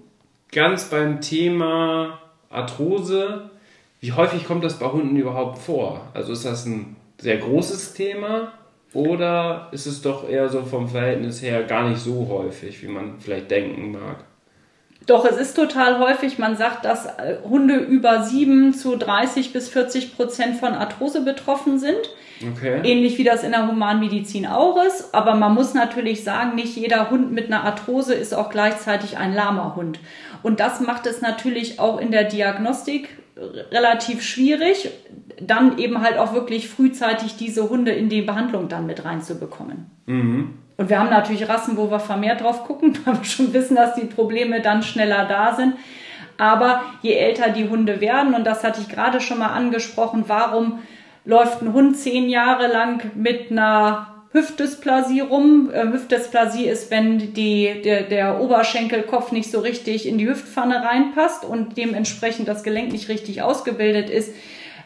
ganz 0.52 0.86
beim 0.86 1.22
Thema 1.22 2.20
Arthrose, 2.50 3.50
wie 4.00 4.14
häufig 4.14 4.46
kommt 4.46 4.64
das 4.64 4.80
bei 4.80 4.88
Hunden 4.88 5.16
überhaupt 5.16 5.60
vor? 5.60 6.08
Also 6.14 6.34
ist 6.34 6.46
das 6.46 6.66
ein 6.66 6.96
sehr 7.18 7.38
großes 7.38 7.94
Thema 7.94 8.54
oder 8.94 9.68
ist 9.72 9.86
es 9.86 10.02
doch 10.02 10.28
eher 10.28 10.50
so 10.50 10.64
vom 10.64 10.88
Verhältnis 10.88 11.42
her 11.42 11.64
gar 11.64 11.88
nicht 11.88 12.00
so 12.00 12.28
häufig, 12.30 12.82
wie 12.82 12.88
man 12.88 13.20
vielleicht 13.20 13.52
denken 13.52 13.92
mag? 13.92 14.24
Doch, 15.06 15.26
es 15.26 15.38
ist 15.38 15.56
total 15.56 16.00
häufig. 16.00 16.38
Man 16.38 16.56
sagt, 16.56 16.86
dass 16.86 17.06
äh, 17.06 17.38
Hunde 17.44 17.76
über 17.76 18.24
7 18.24 18.74
zu 18.74 18.96
30 18.96 19.54
bis 19.54 19.70
40 19.70 20.16
Prozent 20.16 20.58
von 20.58 20.74
Arthrose 20.74 21.22
betroffen 21.22 21.80
sind. 21.80 22.10
Okay. 22.42 22.82
Ähnlich 22.84 23.18
wie 23.18 23.24
das 23.24 23.44
in 23.44 23.52
der 23.52 23.68
Humanmedizin 23.68 24.48
auch 24.48 24.82
ist. 24.84 25.14
Aber 25.14 25.36
man 25.36 25.54
muss 25.54 25.74
natürlich 25.74 26.24
sagen, 26.24 26.56
nicht 26.56 26.76
jeder 26.76 27.10
Hund 27.10 27.32
mit 27.32 27.48
einer 27.48 27.64
Arthrose 27.64 28.14
ist 28.14 28.34
auch 28.34 28.50
gleichzeitig 28.50 29.18
ein 29.18 29.34
lahmer 29.34 29.76
Hund. 29.76 30.00
Und 30.42 30.60
das 30.60 30.80
macht 30.80 31.06
es 31.06 31.22
natürlich 31.22 31.80
auch 31.80 32.00
in 32.00 32.12
der 32.12 32.24
Diagnostik 32.24 33.10
relativ 33.72 34.22
schwierig, 34.22 34.90
dann 35.42 35.78
eben 35.78 36.02
halt 36.02 36.18
auch 36.18 36.34
wirklich 36.34 36.68
frühzeitig 36.68 37.38
diese 37.38 37.70
Hunde 37.70 37.92
in 37.92 38.10
die 38.10 38.22
Behandlung 38.22 38.68
dann 38.68 38.86
mit 38.86 39.06
reinzubekommen. 39.06 39.90
Mhm. 40.06 40.54
Und 40.78 40.90
wir 40.90 41.00
haben 41.00 41.10
natürlich 41.10 41.48
Rassen, 41.48 41.78
wo 41.78 41.92
wir 41.92 42.00
vermehrt 42.00 42.42
drauf 42.42 42.64
gucken, 42.64 42.98
weil 43.06 43.18
wir 43.18 43.24
schon 43.24 43.54
wissen, 43.54 43.76
dass 43.76 43.96
die 43.96 44.06
Probleme 44.06 44.62
dann 44.62 44.84
schneller 44.84 45.26
da 45.26 45.56
sind. 45.56 45.76
Aber 46.38 46.82
je 47.02 47.14
älter 47.14 47.50
die 47.50 47.68
Hunde 47.68 48.00
werden, 48.00 48.34
und 48.34 48.46
das 48.46 48.64
hatte 48.64 48.80
ich 48.80 48.88
gerade 48.88 49.20
schon 49.20 49.40
mal 49.40 49.50
angesprochen, 49.50 50.26
warum 50.28 50.80
läuft 51.26 51.62
ein 51.62 51.74
Hund 51.74 51.98
zehn 51.98 52.30
Jahre 52.30 52.68
lang 52.68 53.12
mit 53.16 53.52
einer 53.52 54.20
Hüftdysplasie 54.32 55.22
rum. 55.22 55.72
Äh, 55.74 55.88
Hüftdysplasie 55.92 56.66
ist, 56.66 56.92
wenn 56.92 57.34
die, 57.34 57.82
der, 57.84 58.04
der 58.04 58.42
Oberschenkelkopf 58.42 59.32
nicht 59.32 59.50
so 59.50 59.60
richtig 59.60 60.08
in 60.08 60.18
die 60.18 60.28
Hüftpfanne 60.28 60.84
reinpasst 60.84 61.46
und 61.46 61.78
dementsprechend 61.78 62.48
das 62.48 62.64
Gelenk 62.64 62.92
nicht 62.92 63.10
richtig 63.10 63.42
ausgebildet 63.42 64.10
ist. 64.10 64.34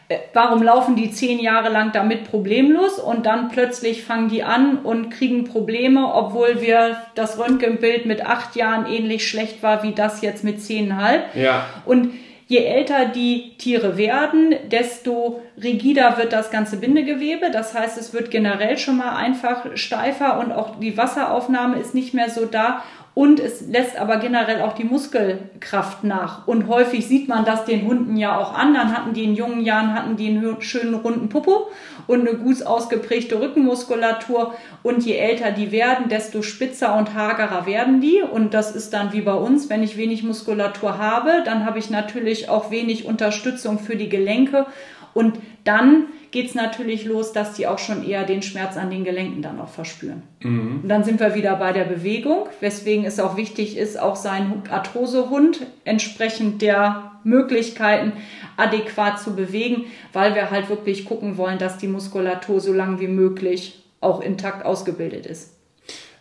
Äh, 0.08 0.18
warum 0.32 0.62
laufen 0.62 0.96
die 0.96 1.10
zehn 1.10 1.38
Jahre 1.40 1.70
lang 1.70 1.92
damit 1.92 2.30
problemlos 2.30 2.98
und 2.98 3.26
dann 3.26 3.50
plötzlich 3.50 4.02
fangen 4.02 4.28
die 4.28 4.42
an 4.42 4.78
und 4.78 5.10
kriegen 5.10 5.44
Probleme, 5.44 6.14
obwohl 6.14 6.62
wir 6.62 6.96
das 7.14 7.38
Röntgenbild 7.38 8.06
mit 8.06 8.24
acht 8.24 8.56
Jahren 8.56 8.86
ähnlich 8.86 9.28
schlecht 9.28 9.62
war 9.62 9.82
wie 9.82 9.92
das 9.92 10.22
jetzt 10.22 10.42
mit 10.42 10.62
zehnhalb. 10.62 11.34
Ja. 11.34 11.66
Und 11.84 12.12
Je 12.46 12.58
älter 12.58 13.06
die 13.06 13.56
Tiere 13.56 13.96
werden, 13.96 14.54
desto 14.70 15.40
rigider 15.62 16.18
wird 16.18 16.32
das 16.32 16.50
ganze 16.50 16.76
Bindegewebe. 16.76 17.50
Das 17.50 17.74
heißt, 17.74 17.96
es 17.96 18.12
wird 18.12 18.30
generell 18.30 18.76
schon 18.76 18.98
mal 18.98 19.16
einfach 19.16 19.76
steifer 19.76 20.38
und 20.38 20.52
auch 20.52 20.78
die 20.78 20.96
Wasseraufnahme 20.96 21.78
ist 21.78 21.94
nicht 21.94 22.12
mehr 22.12 22.28
so 22.28 22.44
da. 22.44 22.82
und 23.14 23.38
es 23.38 23.60
lässt 23.68 23.96
aber 23.96 24.16
generell 24.16 24.60
auch 24.62 24.72
die 24.72 24.84
Muskelkraft 24.84 26.02
nach. 26.02 26.48
Und 26.48 26.66
häufig 26.66 27.06
sieht 27.06 27.28
man 27.28 27.44
das 27.44 27.64
den 27.64 27.86
Hunden 27.86 28.16
ja 28.16 28.36
auch 28.36 28.58
an. 28.58 28.74
Dann 28.74 28.92
hatten 28.92 29.14
die 29.14 29.22
in 29.22 29.36
jungen 29.36 29.64
Jahren 29.64 29.94
hatten 29.94 30.16
die 30.16 30.28
einen 30.28 30.60
schönen 30.60 30.94
runden 30.94 31.28
Popo 31.28 31.68
und 32.06 32.20
eine 32.20 32.36
gut 32.38 32.64
ausgeprägte 32.64 33.40
Rückenmuskulatur. 33.40 34.54
Und 34.82 35.04
je 35.04 35.16
älter 35.16 35.50
die 35.50 35.72
werden, 35.72 36.08
desto 36.08 36.42
spitzer 36.42 36.96
und 36.96 37.14
hagerer 37.14 37.66
werden 37.66 38.00
die. 38.00 38.22
Und 38.22 38.54
das 38.54 38.74
ist 38.74 38.92
dann 38.92 39.12
wie 39.12 39.22
bei 39.22 39.34
uns, 39.34 39.70
wenn 39.70 39.82
ich 39.82 39.96
wenig 39.96 40.22
Muskulatur 40.22 40.98
habe, 40.98 41.42
dann 41.44 41.64
habe 41.64 41.78
ich 41.78 41.90
natürlich 41.90 42.48
auch 42.48 42.70
wenig 42.70 43.04
Unterstützung 43.06 43.78
für 43.78 43.96
die 43.96 44.08
Gelenke. 44.08 44.66
Und 45.14 45.38
dann 45.62 46.06
geht 46.32 46.48
es 46.48 46.54
natürlich 46.56 47.04
los, 47.04 47.32
dass 47.32 47.54
die 47.54 47.68
auch 47.68 47.78
schon 47.78 48.04
eher 48.04 48.24
den 48.24 48.42
Schmerz 48.42 48.76
an 48.76 48.90
den 48.90 49.04
Gelenken 49.04 49.40
dann 49.40 49.60
auch 49.60 49.68
verspüren. 49.68 50.24
Mhm. 50.42 50.80
Und 50.82 50.88
dann 50.88 51.04
sind 51.04 51.20
wir 51.20 51.36
wieder 51.36 51.54
bei 51.54 51.72
der 51.72 51.84
Bewegung, 51.84 52.48
weswegen 52.60 53.04
es 53.04 53.20
auch 53.20 53.36
wichtig 53.36 53.78
ist, 53.78 53.98
auch 53.98 54.16
seinen 54.16 54.64
Arthrosehund 54.68 55.64
entsprechend 55.84 56.60
der 56.60 57.12
Möglichkeiten 57.24 58.12
adäquat 58.56 59.20
zu 59.20 59.34
bewegen, 59.34 59.86
weil 60.12 60.34
wir 60.34 60.50
halt 60.50 60.68
wirklich 60.68 61.04
gucken 61.04 61.36
wollen, 61.36 61.58
dass 61.58 61.78
die 61.78 61.88
Muskulatur 61.88 62.60
so 62.60 62.72
lange 62.72 63.00
wie 63.00 63.08
möglich 63.08 63.82
auch 64.00 64.20
intakt 64.20 64.64
ausgebildet 64.64 65.26
ist. 65.26 65.56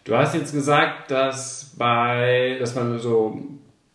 Du 0.06 0.16
hast 0.18 0.36
jetzt 0.36 0.54
gesagt, 0.54 1.12
dass 1.12 1.74
bei, 1.78 2.58
dass 2.60 2.76
man 2.76 3.00
so 3.00 3.42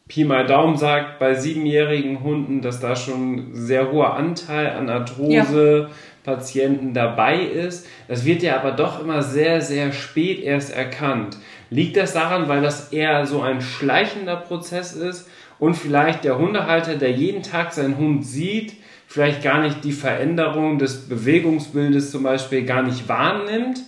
Pi 0.07 0.25
mal 0.25 0.47
Daumen 0.47 0.77
sagt, 0.77 1.19
bei 1.19 1.35
siebenjährigen 1.35 2.23
Hunden, 2.23 2.63
dass 2.63 2.81
da 2.81 2.97
schon 2.97 3.55
sehr 3.55 3.93
hoher 3.93 4.15
Anteil 4.15 4.71
an 4.71 4.89
Arthrose, 4.89 5.89
ja. 5.89 5.95
Patienten 6.29 6.93
dabei 6.93 7.41
ist. 7.41 7.87
Das 8.07 8.25
wird 8.25 8.43
ja 8.43 8.59
aber 8.59 8.73
doch 8.73 9.01
immer 9.01 9.23
sehr, 9.23 9.63
sehr 9.63 9.93
spät 9.93 10.41
erst 10.41 10.75
erkannt. 10.75 11.39
Liegt 11.71 11.97
das 11.97 12.13
daran, 12.13 12.49
weil 12.49 12.61
das 12.61 12.93
eher 12.93 13.25
so 13.27 13.41
ein 13.41 13.61
schleichender 13.61 14.37
Prozess 14.37 14.95
ist 14.95 15.29
und 15.59 15.75
vielleicht 15.75 16.25
der 16.25 16.39
Hundehalter, 16.39 16.97
der 16.97 17.11
jeden 17.11 17.43
Tag 17.43 17.73
seinen 17.73 17.97
Hund 17.97 18.27
sieht, 18.27 18.75
vielleicht 19.07 19.43
gar 19.43 19.63
nicht 19.63 19.85
die 19.85 19.93
Veränderung 19.93 20.79
des 20.79 21.09
Bewegungsbildes 21.09 22.11
zum 22.11 22.23
Beispiel 22.23 22.65
gar 22.65 22.83
nicht 22.83 23.09
wahrnimmt? 23.09 23.81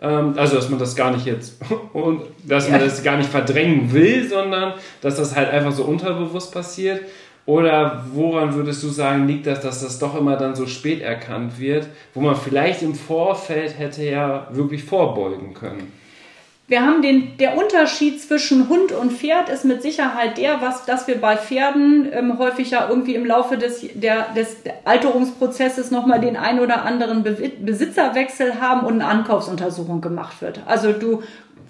Ähm, 0.00 0.34
also, 0.36 0.56
dass 0.56 0.68
man 0.68 0.78
das 0.78 0.96
gar 0.96 1.12
nicht 1.12 1.26
jetzt 1.26 1.60
und 1.92 2.22
dass 2.44 2.68
man 2.68 2.80
das 2.80 3.02
gar 3.02 3.16
nicht 3.16 3.30
verdrängen 3.30 3.92
will, 3.92 4.28
sondern 4.28 4.74
dass 5.00 5.16
das 5.16 5.36
halt 5.36 5.50
einfach 5.50 5.72
so 5.72 5.84
unterbewusst 5.84 6.52
passiert. 6.52 7.02
Oder 7.44 8.04
woran 8.12 8.54
würdest 8.54 8.82
du 8.84 8.88
sagen, 8.88 9.26
liegt 9.26 9.46
das, 9.46 9.60
dass 9.60 9.80
das 9.80 9.98
doch 9.98 10.16
immer 10.16 10.36
dann 10.36 10.54
so 10.54 10.66
spät 10.66 11.02
erkannt 11.02 11.58
wird, 11.58 11.88
wo 12.14 12.20
man 12.20 12.36
vielleicht 12.36 12.82
im 12.82 12.94
Vorfeld 12.94 13.78
hätte 13.78 14.04
ja 14.04 14.46
wirklich 14.52 14.84
vorbeugen 14.84 15.52
können? 15.52 15.92
Wir 16.68 16.86
haben 16.86 17.02
den, 17.02 17.36
der 17.38 17.58
Unterschied 17.58 18.22
zwischen 18.22 18.68
Hund 18.68 18.92
und 18.92 19.12
Pferd 19.12 19.48
ist 19.48 19.64
mit 19.64 19.82
Sicherheit 19.82 20.38
der, 20.38 20.62
was, 20.62 20.86
dass 20.86 21.06
wir 21.06 21.20
bei 21.20 21.36
Pferden 21.36 22.08
ähm, 22.12 22.38
häufig 22.38 22.70
ja 22.70 22.88
irgendwie 22.88 23.14
im 23.14 23.26
Laufe 23.26 23.58
des, 23.58 23.84
der, 23.94 24.28
des 24.34 24.56
Alterungsprozesses 24.84 25.90
nochmal 25.90 26.20
den 26.20 26.36
ein 26.36 26.60
oder 26.60 26.84
anderen 26.84 27.24
Be 27.24 27.50
Besitzerwechsel 27.60 28.60
haben 28.60 28.86
und 28.86 28.94
eine 28.94 29.06
Ankaufsuntersuchung 29.06 30.00
gemacht 30.00 30.40
wird. 30.40 30.60
Also 30.66 30.92
du 30.92 31.22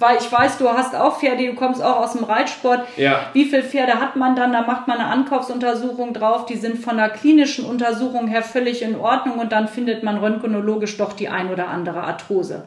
weil 0.03 0.19
ich 0.19 0.31
weiß, 0.31 0.59
du 0.59 0.69
hast 0.69 0.97
auch 0.97 1.21
Pferde, 1.21 1.47
du 1.47 1.55
kommst 1.55 1.81
auch 1.81 1.99
aus 1.99 2.15
dem 2.15 2.25
Reitsport. 2.25 2.81
Ja. 2.97 3.27
Wie 3.35 3.45
viele 3.45 3.63
Pferde 3.63 4.01
hat 4.01 4.17
man 4.17 4.35
dann? 4.35 4.53
Da 4.53 4.63
macht 4.63 4.89
man 4.89 4.99
eine 4.99 5.09
Ankaufsuntersuchung 5.09 6.13
drauf. 6.13 6.45
Die 6.47 6.57
sind 6.57 6.79
von 6.79 6.97
der 6.97 7.09
klinischen 7.09 7.65
Untersuchung 7.65 8.27
her 8.27 8.43
völlig 8.43 8.83
in 8.83 8.99
Ordnung 8.99 9.39
und 9.39 9.53
dann 9.53 9.69
findet 9.69 10.03
man 10.03 10.19
röntgenologisch 10.19 10.97
doch 10.97 11.13
die 11.13 11.29
ein 11.29 11.51
oder 11.51 11.69
andere 11.69 12.03
Arthrose. 12.03 12.65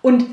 Und 0.00 0.24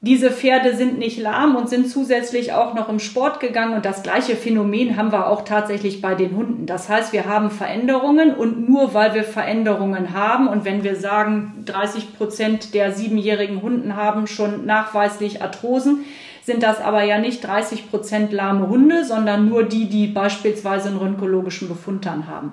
diese 0.00 0.30
Pferde 0.30 0.76
sind 0.76 0.98
nicht 0.98 1.18
lahm 1.18 1.56
und 1.56 1.68
sind 1.68 1.90
zusätzlich 1.90 2.52
auch 2.52 2.74
noch 2.74 2.88
im 2.88 3.00
Sport 3.00 3.40
gegangen 3.40 3.74
und 3.74 3.84
das 3.84 4.04
gleiche 4.04 4.36
Phänomen 4.36 4.96
haben 4.96 5.10
wir 5.10 5.26
auch 5.26 5.42
tatsächlich 5.42 6.00
bei 6.00 6.14
den 6.14 6.36
Hunden. 6.36 6.66
Das 6.66 6.88
heißt, 6.88 7.12
wir 7.12 7.26
haben 7.26 7.50
Veränderungen 7.50 8.32
und 8.32 8.68
nur 8.68 8.94
weil 8.94 9.14
wir 9.14 9.24
Veränderungen 9.24 10.14
haben 10.14 10.46
und 10.46 10.64
wenn 10.64 10.84
wir 10.84 10.94
sagen, 10.94 11.64
30 11.66 12.16
Prozent 12.16 12.74
der 12.74 12.92
siebenjährigen 12.92 13.60
Hunden 13.60 13.96
haben 13.96 14.28
schon 14.28 14.66
nachweislich 14.66 15.42
Arthrosen, 15.42 16.04
sind 16.42 16.62
das 16.62 16.80
aber 16.80 17.02
ja 17.02 17.18
nicht 17.18 17.44
30 17.44 17.90
Prozent 17.90 18.32
lahme 18.32 18.68
Hunde, 18.68 19.04
sondern 19.04 19.48
nur 19.48 19.64
die, 19.64 19.86
die 19.86 20.06
beispielsweise 20.06 20.90
einen 20.90 20.98
röntgenologischen 20.98 21.68
Befund 21.68 22.06
haben. 22.06 22.52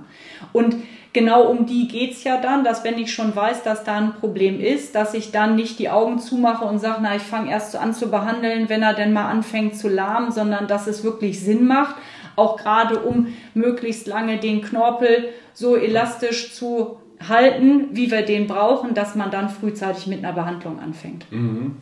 Und 0.51 0.77
genau 1.15 1.43
um 1.43 1.65
die 1.65 1.87
geht 1.87 2.11
es 2.11 2.25
ja 2.25 2.39
dann, 2.39 2.63
dass 2.63 2.83
wenn 2.83 2.99
ich 2.99 3.11
schon 3.11 3.35
weiß, 3.35 3.63
dass 3.63 3.85
da 3.85 3.97
ein 3.97 4.13
Problem 4.13 4.59
ist, 4.59 4.93
dass 4.95 5.13
ich 5.13 5.31
dann 5.31 5.55
nicht 5.55 5.79
die 5.79 5.89
Augen 5.89 6.19
zumache 6.19 6.65
und 6.65 6.77
sage, 6.77 6.99
na, 7.01 7.15
ich 7.15 7.23
fange 7.23 7.49
erst 7.49 7.75
an 7.77 7.93
zu 7.93 8.11
behandeln, 8.11 8.67
wenn 8.67 8.83
er 8.83 8.93
denn 8.93 9.13
mal 9.13 9.29
anfängt 9.29 9.77
zu 9.77 9.87
lahmen, 9.87 10.31
sondern 10.33 10.67
dass 10.67 10.87
es 10.87 11.05
wirklich 11.05 11.39
Sinn 11.39 11.65
macht, 11.65 11.95
auch 12.35 12.57
gerade 12.57 12.99
um 12.99 13.33
möglichst 13.53 14.07
lange 14.07 14.37
den 14.37 14.61
Knorpel 14.61 15.29
so 15.53 15.77
elastisch 15.77 16.53
zu 16.53 16.97
halten, 17.27 17.87
wie 17.93 18.11
wir 18.11 18.23
den 18.23 18.45
brauchen, 18.45 18.93
dass 18.93 19.15
man 19.15 19.31
dann 19.31 19.47
frühzeitig 19.47 20.07
mit 20.07 20.19
einer 20.19 20.33
Behandlung 20.33 20.79
anfängt. 20.81 21.31
Mhm. 21.31 21.77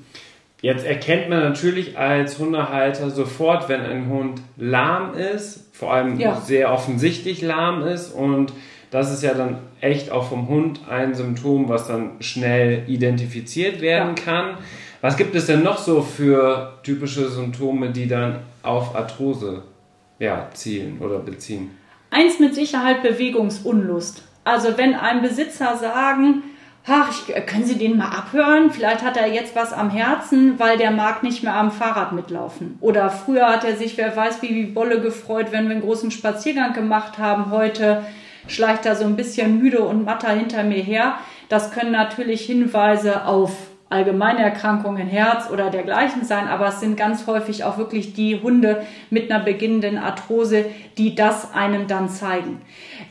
Jetzt 0.62 0.86
erkennt 0.86 1.28
man 1.28 1.40
natürlich 1.40 1.98
als 1.98 2.38
Hundehalter 2.38 3.10
sofort, 3.10 3.68
wenn 3.68 3.82
ein 3.82 4.08
Hund 4.10 4.42
lahm 4.58 5.16
ist, 5.16 5.76
vor 5.76 5.92
allem 5.92 6.20
ja. 6.20 6.36
sehr 6.36 6.72
offensichtlich 6.72 7.42
lahm 7.42 7.82
ist 7.82 8.14
und 8.14 8.54
das 8.94 9.12
ist 9.12 9.24
ja 9.24 9.34
dann 9.34 9.58
echt 9.82 10.12
auch 10.12 10.30
vom 10.30 10.48
Hund 10.48 10.82
ein 10.88 11.16
Symptom, 11.16 11.68
was 11.68 11.88
dann 11.88 12.12
schnell 12.20 12.84
identifiziert 12.88 13.82
werden 13.82 14.16
ja. 14.16 14.24
kann. 14.24 14.58
Was 15.02 15.18
gibt 15.18 15.34
es 15.34 15.48
denn 15.48 15.64
noch 15.64 15.80
so 15.80 16.04
für 16.04 16.78
typische 16.84 17.28
Symptome, 17.28 17.90
die 17.90 18.08
dann 18.08 18.42
auf 18.62 18.96
Arthrose 18.96 19.64
ja, 20.20 20.48
zielen 20.54 21.00
oder 21.00 21.18
beziehen? 21.18 21.72
Eins 22.12 22.40
mit 22.40 22.54
Sicherheit 22.54 23.02
Bewegungsunlust. 23.02 24.22
Also 24.44 24.78
wenn 24.78 24.94
ein 24.94 25.24
Besitzer 25.24 25.76
sagen, 25.76 26.44
ach, 26.86 27.10
ich, 27.10 27.34
können 27.48 27.66
Sie 27.66 27.80
den 27.80 27.98
mal 27.98 28.10
abhören? 28.10 28.70
Vielleicht 28.70 29.02
hat 29.02 29.18
er 29.18 29.28
jetzt 29.28 29.56
was 29.56 29.74
am 29.74 29.90
Herzen, 29.90 30.60
weil 30.60 30.78
der 30.78 30.92
mag 30.92 31.24
nicht 31.24 31.42
mehr 31.42 31.56
am 31.56 31.72
Fahrrad 31.72 32.12
mitlaufen. 32.12 32.78
Oder 32.80 33.10
früher 33.10 33.48
hat 33.48 33.64
er 33.64 33.76
sich, 33.76 33.98
wer 33.98 34.16
weiß, 34.16 34.44
wie 34.44 34.54
wie 34.54 34.66
Bolle 34.66 35.02
gefreut, 35.02 35.48
wenn 35.50 35.66
wir 35.66 35.72
einen 35.72 35.82
großen 35.82 36.12
Spaziergang 36.12 36.74
gemacht 36.74 37.18
haben. 37.18 37.50
Heute 37.50 38.04
schleicht 38.48 38.86
da 38.86 38.96
so 38.96 39.06
ein 39.06 39.16
bisschen 39.16 39.60
müde 39.60 39.82
und 39.82 40.06
matter 40.06 40.30
hinter 40.30 40.64
mir 40.64 40.82
her. 40.82 41.16
Das 41.50 41.72
können 41.72 41.92
natürlich 41.92 42.46
Hinweise 42.46 43.26
auf 43.26 43.52
allgemeine 43.94 44.42
Erkrankungen, 44.42 45.08
Herz 45.08 45.52
oder 45.52 45.70
dergleichen 45.70 46.24
sein, 46.26 46.48
aber 46.48 46.68
es 46.68 46.80
sind 46.80 46.98
ganz 46.98 47.28
häufig 47.28 47.64
auch 47.64 47.78
wirklich 47.78 48.14
die 48.14 48.42
Hunde 48.42 48.84
mit 49.12 49.30
einer 49.30 49.44
beginnenden 49.44 50.00
Arthrose, 50.00 50.66
die 50.98 51.14
das 51.14 51.54
einem 51.54 51.88
dann 51.88 52.10
zeigen. 52.10 52.62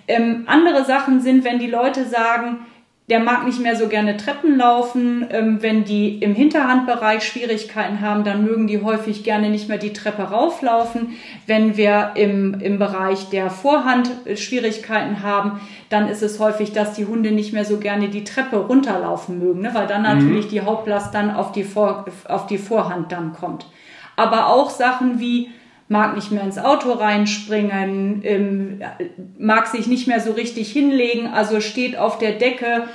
Ähm, 0.09 0.43
andere 0.47 0.85
Sachen 0.85 1.20
sind, 1.20 1.45
wenn 1.45 1.61
die 1.61 1.68
Leute 1.68 2.05
sagen, 2.05 2.66
der 3.09 3.18
mag 3.18 3.44
nicht 3.44 3.61
mehr 3.61 3.74
so 3.74 3.88
gerne 3.88 4.16
Treppen 4.16 4.57
laufen. 4.57 5.26
Ähm, 5.30 5.59
wenn 5.61 5.84
die 5.84 6.18
im 6.18 6.34
Hinterhandbereich 6.34 7.24
Schwierigkeiten 7.24 8.00
haben, 8.00 8.22
dann 8.22 8.44
mögen 8.44 8.68
die 8.68 8.80
häufig 8.80 9.24
gerne 9.24 9.50
nicht 9.50 9.68
mehr 9.68 9.78
die 9.78 9.92
Treppe 9.92 10.22
rauflaufen. 10.22 11.16
Wenn 11.46 11.76
wir 11.76 12.12
im, 12.14 12.55
im 12.61 12.78
Bereich 12.78 13.28
der 13.30 13.50
Vorhand 13.50 14.11
äh, 14.24 14.36
Schwierigkeiten 14.36 15.22
haben, 15.22 15.61
dann 15.88 16.09
ist 16.09 16.22
es 16.22 16.38
häufig, 16.38 16.72
dass 16.72 16.94
die 16.94 17.07
Hunde 17.07 17.32
nicht 17.32 17.53
mehr 17.53 17.64
so 17.64 17.78
gerne 17.78 18.09
die 18.09 18.24
Treppe 18.24 18.57
runterlaufen 18.57 19.38
mögen, 19.40 19.62
ne? 19.62 19.70
weil 19.74 19.88
dann 19.88 20.03
mhm. 20.03 20.09
natürlich 20.09 20.48
die 20.48 20.62
Hauptlast 20.62 21.12
dann 21.12 21.30
auf 21.32 21.50
die, 21.53 21.64
Vor 21.64 22.05
auf 22.28 22.46
die 22.46 22.59
Vorhand 22.59 23.11
dann 23.11 23.32
kommt. 23.32 23.66
Aber 24.14 24.46
auch 24.46 24.70
Sachen 24.70 25.18
wie 25.18 25.50
mag 25.93 26.16
nicht 26.16 26.32
mehr 26.32 26.43
ins 26.43 26.59
Auto 26.59 26.90
reinspringen, 26.90 28.22
ähm, 28.24 28.80
mag 29.38 29.68
sich 29.68 29.86
nicht 29.86 30.09
mehr 30.09 30.20
so 30.20 30.32
richtig 30.32 30.72
hinlegen, 30.72 31.28
also 31.28 31.61
steht 31.61 31.97
auf 31.97 32.18
der 32.18 32.32
Decke, 32.32 32.88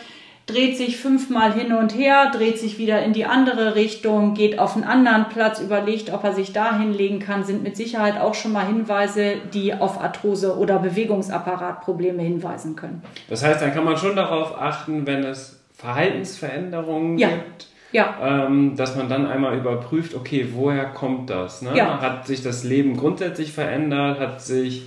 dreht 0.48 0.78
sich 0.78 0.98
fünfmal 0.98 1.54
hin 1.54 1.74
und 1.74 1.95
her, 1.95 2.32
dreht 2.32 2.58
sich 2.58 2.78
wieder 2.78 3.04
in 3.04 3.14
die 3.14 3.26
andere 3.26 3.76
Richtung, 3.76 4.34
geht 4.34 4.60
auf 4.60 4.76
einen 4.76 4.86
anderen 4.86 5.28
Platz, 5.30 5.60
überlegt, 5.60 6.12
ob 6.12 6.24
er 6.24 6.34
sich 6.34 6.54
da 6.54 6.78
hinlegen 6.78 7.20
kann, 7.20 7.43
sind 7.43 7.64
mit 7.64 7.78
Sicherheit 7.78 8.20
auch 8.20 8.34
schon 8.34 8.54
mal 8.54 8.66
Hinweise, 8.66 9.36
die 9.54 9.74
auf 9.74 10.02
Arthrose 10.02 10.58
oder 10.58 10.80
Bewegungsapparatprobleme 10.80 12.24
hinweisen 12.24 12.76
können. 12.76 13.04
Das 13.30 13.43
heißt, 13.43 13.62
dann 13.62 13.74
kann 13.74 13.84
man 13.84 13.98
schon 13.98 14.16
darauf 14.16 14.60
achten, 14.60 15.06
wenn 15.06 15.24
es 15.24 15.62
Verhaltensveränderungen 15.76 17.18
ja. 17.18 17.28
gibt, 17.28 17.68
ja. 17.98 18.45
Ähm, 18.45 18.76
dass 18.76 18.95
man 18.95 19.10
dann 19.10 19.26
einmal 19.26 19.58
überprüft, 19.58 20.14
okay, 20.14 20.50
woher 20.54 20.86
kommt 20.86 21.32
das? 21.32 21.64
Ne? 21.64 21.72
Ja. 21.76 22.00
Hat 22.00 22.28
sich 22.28 22.43
das 22.43 22.64
Leben 22.64 22.95
grundsätzlich 22.95 23.52
verändert? 23.52 24.20
Hat 24.20 24.39
sich 24.39 24.84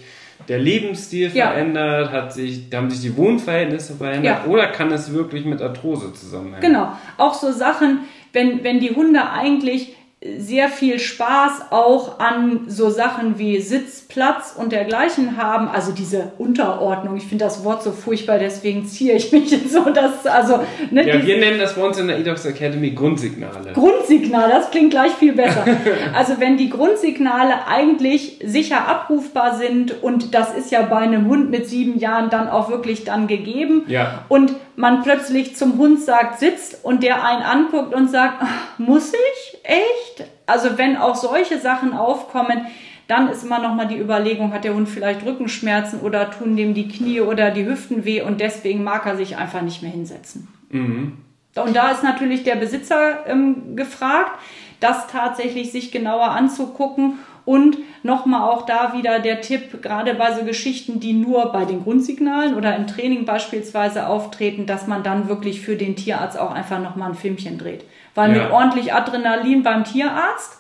der 0.48 0.61
Lebensstil 0.61 1.30
ja. 1.34 1.48
verändert? 1.48 2.12
Hat 2.12 2.32
sich, 2.32 2.66
haben 2.72 2.88
sich 2.88 3.00
die 3.00 3.16
Wohnverhältnisse 3.16 3.96
verändert? 3.96 4.46
Oder 4.46 4.68
kann 4.68 4.92
es 4.92 5.12
wirklich 5.12 5.44
mit 5.44 5.61
Arthrose 5.61 6.12
zusammenhängen? 6.12 6.61
Genau. 6.61 6.92
Auch 7.16 7.34
so 7.34 7.50
Sachen, 7.50 8.00
wenn, 8.32 8.62
wenn 8.62 8.78
die 8.78 8.94
Hunde 8.94 9.28
eigentlich 9.28 9.96
sehr 10.22 10.68
viel 10.68 10.98
Spaß 10.98 11.70
auch 11.70 12.18
an 12.18 12.64
so 12.66 12.90
Sachen 12.90 13.38
wie 13.38 13.58
Sitz, 13.62 14.02
Platz 14.02 14.54
und 14.54 14.70
dergleichen 14.70 15.38
haben. 15.38 15.66
Also 15.68 15.92
diese 15.92 16.32
Unterordnung. 16.36 17.16
Ich 17.16 17.24
finde 17.24 17.46
das 17.46 17.64
Wort 17.64 17.82
so 17.82 17.90
furchtbar, 17.90 18.38
deswegen 18.38 18.84
ziehe 18.84 19.14
ich 19.14 19.32
mich 19.32 19.50
so, 19.70 19.88
dass, 19.88 20.26
also, 20.26 20.60
ne, 20.90 21.08
Ja, 21.08 21.26
wir 21.26 21.38
nennen 21.38 21.58
das 21.58 21.74
bei 21.74 21.82
uns 21.82 21.98
in 21.98 22.08
der 22.08 22.18
EDOX 22.18 22.44
Academy 22.44 22.90
Grundsignale. 22.90 23.72
Grundsignal, 23.72 24.50
das 24.50 24.70
klingt 24.70 24.90
gleich 24.90 25.12
viel 25.12 25.32
besser. 25.32 25.64
also 26.14 26.34
wenn 26.38 26.58
die 26.58 26.68
Grundsignale 26.68 27.66
eigentlich 27.66 28.40
sicher 28.44 28.86
abrufbar 28.86 29.56
sind 29.56 30.02
und 30.02 30.34
das 30.34 30.54
ist 30.54 30.70
ja 30.70 30.82
bei 30.82 30.98
einem 30.98 31.28
Hund 31.28 31.50
mit 31.50 31.66
sieben 31.66 31.98
Jahren 31.98 32.28
dann 32.28 32.50
auch 32.50 32.68
wirklich 32.68 33.04
dann 33.04 33.26
gegeben. 33.26 33.84
Ja. 33.86 34.26
Und 34.28 34.54
man 34.76 35.02
plötzlich 35.02 35.56
zum 35.56 35.78
Hund 35.78 36.00
sagt, 36.00 36.40
sitzt 36.40 36.84
und 36.84 37.02
der 37.02 37.24
einen 37.24 37.42
anguckt 37.42 37.94
und 37.94 38.10
sagt, 38.10 38.42
muss 38.78 39.12
ich? 39.12 39.58
Echt? 39.62 40.09
Also 40.51 40.76
wenn 40.78 40.96
auch 40.96 41.14
solche 41.14 41.59
Sachen 41.59 41.94
aufkommen, 41.94 42.66
dann 43.07 43.28
ist 43.28 43.44
immer 43.44 43.59
noch 43.59 43.74
mal 43.74 43.86
die 43.86 43.98
Überlegung, 43.98 44.53
hat 44.53 44.64
der 44.64 44.74
Hund 44.74 44.88
vielleicht 44.88 45.24
Rückenschmerzen 45.24 46.01
oder 46.01 46.30
tun 46.30 46.57
dem 46.57 46.74
die 46.74 46.88
Knie 46.88 47.20
oder 47.20 47.51
die 47.51 47.66
Hüften 47.66 48.05
weh 48.05 48.22
und 48.22 48.40
deswegen 48.40 48.84
mag 48.84 49.07
er 49.07 49.16
sich 49.16 49.36
einfach 49.36 49.62
nicht 49.62 49.82
mehr 49.82 49.90
hinsetzen. 49.90 50.48
Mhm. 50.70 51.18
Und 51.57 51.74
da 51.74 51.90
ist 51.90 52.05
natürlich 52.05 52.44
der 52.44 52.55
Besitzer 52.55 53.26
ähm, 53.26 53.74
gefragt, 53.74 54.38
das 54.78 55.09
tatsächlich 55.09 55.72
sich 55.72 55.90
genauer 55.90 56.30
anzugucken 56.30 57.18
und 57.44 57.78
nochmal 58.03 58.48
auch 58.48 58.64
da 58.64 58.92
wieder 58.94 59.18
der 59.18 59.40
Tipp, 59.40 59.82
gerade 59.82 60.14
bei 60.14 60.32
so 60.32 60.44
Geschichten, 60.44 61.01
die 61.01 61.12
nur 61.12 61.51
bei 61.53 61.64
den 61.64 61.82
Grundsignalen 61.82 62.55
oder 62.55 62.76
im 62.76 62.86
Training 62.86 63.24
beispielsweise 63.24 64.07
auftreten, 64.07 64.66
dass 64.66 64.86
man 64.86 65.03
dann 65.03 65.28
wirklich 65.28 65.61
für 65.61 65.76
den 65.76 65.96
Tierarzt 65.96 66.38
auch 66.38 66.53
einfach 66.53 66.80
nochmal 66.80 67.11
ein 67.11 67.16
Filmchen 67.16 67.59
dreht. 67.59 67.84
Weil 68.14 68.34
ja. 68.34 68.42
mit 68.42 68.52
ordentlich 68.52 68.92
Adrenalin 68.92 69.62
beim 69.62 69.84
Tierarzt 69.84 70.58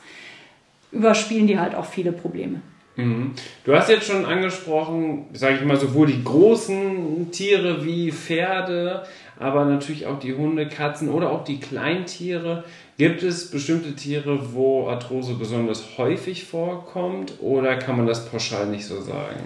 überspielen 0.92 1.46
die 1.46 1.58
halt 1.58 1.74
auch 1.74 1.84
viele 1.84 2.12
Probleme. 2.12 2.60
Mhm. 2.96 3.32
Du 3.64 3.74
hast 3.74 3.88
jetzt 3.88 4.06
schon 4.06 4.24
angesprochen, 4.24 5.26
sage 5.32 5.56
ich 5.56 5.64
mal, 5.64 5.76
sowohl 5.76 6.08
die 6.08 6.22
großen 6.22 7.30
Tiere 7.30 7.84
wie 7.84 8.12
Pferde, 8.12 9.04
aber 9.38 9.64
natürlich 9.64 10.06
auch 10.06 10.18
die 10.18 10.34
Hunde, 10.34 10.68
Katzen 10.68 11.08
oder 11.08 11.30
auch 11.30 11.44
die 11.44 11.60
Kleintiere. 11.60 12.64
Gibt 12.98 13.22
es 13.22 13.50
bestimmte 13.50 13.94
Tiere, 13.94 14.52
wo 14.52 14.88
Arthrose 14.88 15.34
besonders 15.34 15.96
häufig 15.96 16.44
vorkommt 16.44 17.34
oder 17.40 17.76
kann 17.76 17.96
man 17.96 18.06
das 18.06 18.28
pauschal 18.28 18.66
nicht 18.66 18.84
so 18.84 19.00
sagen? 19.00 19.40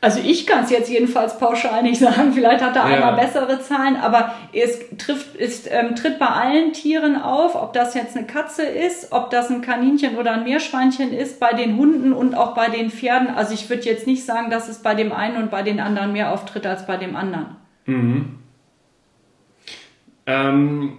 Also 0.00 0.20
ich 0.24 0.46
kann 0.46 0.62
es 0.62 0.70
jetzt 0.70 0.90
jedenfalls 0.90 1.38
pauschal 1.38 1.82
nicht 1.82 1.98
sagen. 2.00 2.32
Vielleicht 2.32 2.62
hat 2.62 2.76
er 2.76 2.88
ja. 2.88 2.94
einmal 2.94 3.16
bessere 3.16 3.60
Zahlen, 3.60 3.96
aber 3.96 4.34
es 4.52 4.78
trifft, 4.96 5.36
es 5.36 5.66
ähm, 5.66 5.96
tritt 5.96 6.18
bei 6.18 6.26
allen 6.26 6.72
Tieren 6.72 7.20
auf, 7.20 7.54
ob 7.54 7.72
das 7.72 7.94
jetzt 7.94 8.16
eine 8.16 8.26
Katze 8.26 8.62
ist, 8.62 9.12
ob 9.12 9.30
das 9.30 9.50
ein 9.50 9.60
Kaninchen 9.60 10.16
oder 10.16 10.32
ein 10.32 10.44
Meerschweinchen 10.44 11.12
ist, 11.12 11.40
bei 11.40 11.52
den 11.52 11.76
Hunden 11.76 12.12
und 12.12 12.34
auch 12.34 12.54
bei 12.54 12.68
den 12.68 12.90
Pferden. 12.90 13.28
Also 13.28 13.54
ich 13.54 13.68
würde 13.68 13.82
jetzt 13.82 14.06
nicht 14.06 14.24
sagen, 14.24 14.50
dass 14.50 14.68
es 14.68 14.82
bei 14.82 14.94
dem 14.94 15.12
einen 15.12 15.36
und 15.36 15.50
bei 15.50 15.62
den 15.62 15.80
anderen 15.80 16.12
mehr 16.12 16.32
auftritt 16.32 16.66
als 16.66 16.86
bei 16.86 16.96
dem 16.96 17.16
anderen. 17.16 17.56
Mhm. 17.86 18.38
Ähm, 20.26 20.98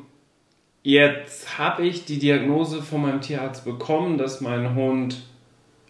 Jetzt 0.82 1.60
habe 1.60 1.86
ich 1.86 2.06
die 2.06 2.20
Diagnose 2.20 2.82
von 2.82 3.02
meinem 3.02 3.22
Tierarzt 3.22 3.66
bekommen, 3.66 4.18
dass 4.18 4.40
mein 4.40 4.76
Hund 4.76 5.22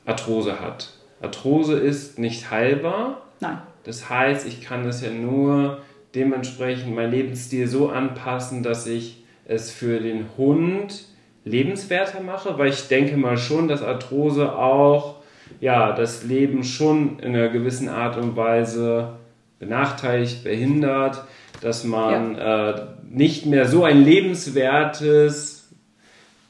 Arthrose 0.06 0.60
hat. 0.60 0.94
Arthrose 1.22 1.78
ist 1.78 2.20
nicht 2.20 2.52
heilbar. 2.52 3.22
Nein. 3.40 3.60
Das 3.84 4.10
heißt, 4.10 4.48
ich 4.48 4.62
kann 4.62 4.86
es 4.88 5.02
ja 5.02 5.10
nur 5.10 5.80
dementsprechend 6.16 6.96
mein 6.96 7.12
Lebensstil 7.12 7.68
so 7.68 7.90
anpassen, 7.90 8.64
dass 8.64 8.88
ich 8.88 9.24
es 9.46 9.72
für 9.72 10.00
den 10.00 10.26
Hund 10.38 11.06
lebenswerter 11.46 12.22
mache, 12.22 12.58
weil 12.58 12.70
ich 12.70 12.88
denke 12.88 13.18
mal 13.18 13.38
schon, 13.38 13.68
dass 13.68 13.82
Arthrose 13.82 14.54
auch 14.54 15.16
ja, 15.60 15.94
das 15.94 16.24
Leben 16.24 16.64
schon 16.64 17.20
in 17.20 17.36
einer 17.36 17.50
gewissen 17.50 17.90
Art 17.90 18.18
und 18.18 18.36
Weise 18.36 19.14
benachteiligt, 19.60 20.44
behindert, 20.44 21.24
dass 21.62 21.84
man 21.84 22.36
ja. 22.36 22.70
äh, 22.70 22.82
nicht 23.10 23.46
mehr 23.46 23.68
so 23.68 23.84
ein 23.84 24.04
lebenswertes 24.04 25.70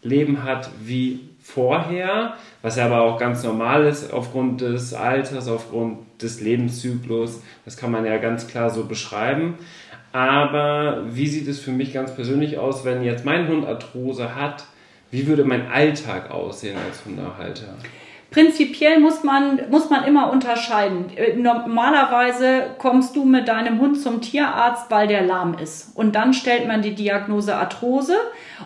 Leben 0.04 0.44
hat 0.44 0.70
wie 0.84 1.29
vorher, 1.54 2.36
was 2.62 2.76
ja 2.76 2.86
aber 2.86 3.02
auch 3.02 3.18
ganz 3.18 3.44
normal 3.44 3.86
ist 3.86 4.14
aufgrund 4.14 4.62
des 4.62 4.94
Alters, 4.94 5.48
aufgrund 5.48 6.22
des 6.22 6.42
Lebenszyklus. 6.42 7.42
Das 7.66 7.78
kann 7.78 7.92
man 7.92 8.06
ja 8.06 8.18
ganz 8.18 8.48
klar 8.48 8.70
so 8.70 8.86
beschreiben. 8.86 9.56
Aber 10.12 11.04
wie 11.10 11.28
sieht 11.28 11.48
es 11.48 11.60
für 11.60 11.72
mich 11.72 11.94
ganz 11.94 12.14
persönlich 12.14 12.58
aus, 12.58 12.86
wenn 12.86 13.04
jetzt 13.04 13.26
mein 13.26 13.48
Hund 13.48 13.66
Arthrose 13.66 14.36
hat? 14.36 14.66
Wie 15.12 15.28
würde 15.28 15.44
mein 15.44 15.72
Alltag 15.72 16.32
aussehen 16.32 16.78
als 16.88 17.04
Hundehalter? 17.06 17.76
Prinzipiell 18.32 19.00
muss 19.00 19.24
man, 19.24 19.60
muss 19.72 19.90
man 19.90 20.04
immer 20.04 20.32
unterscheiden. 20.32 21.06
Äh, 21.16 21.36
normalerweise 21.36 22.76
kommst 22.78 23.16
du 23.16 23.26
mit 23.26 23.48
deinem 23.48 23.80
Hund 23.80 24.00
zum 24.00 24.22
Tierarzt, 24.22 24.86
weil 24.90 25.08
der 25.08 25.24
lahm 25.24 25.58
ist. 25.58 25.96
Und 25.96 26.16
dann 26.16 26.34
stellt 26.34 26.68
man 26.68 26.84
die 26.84 26.94
Diagnose 26.94 27.56
Arthrose 27.56 28.16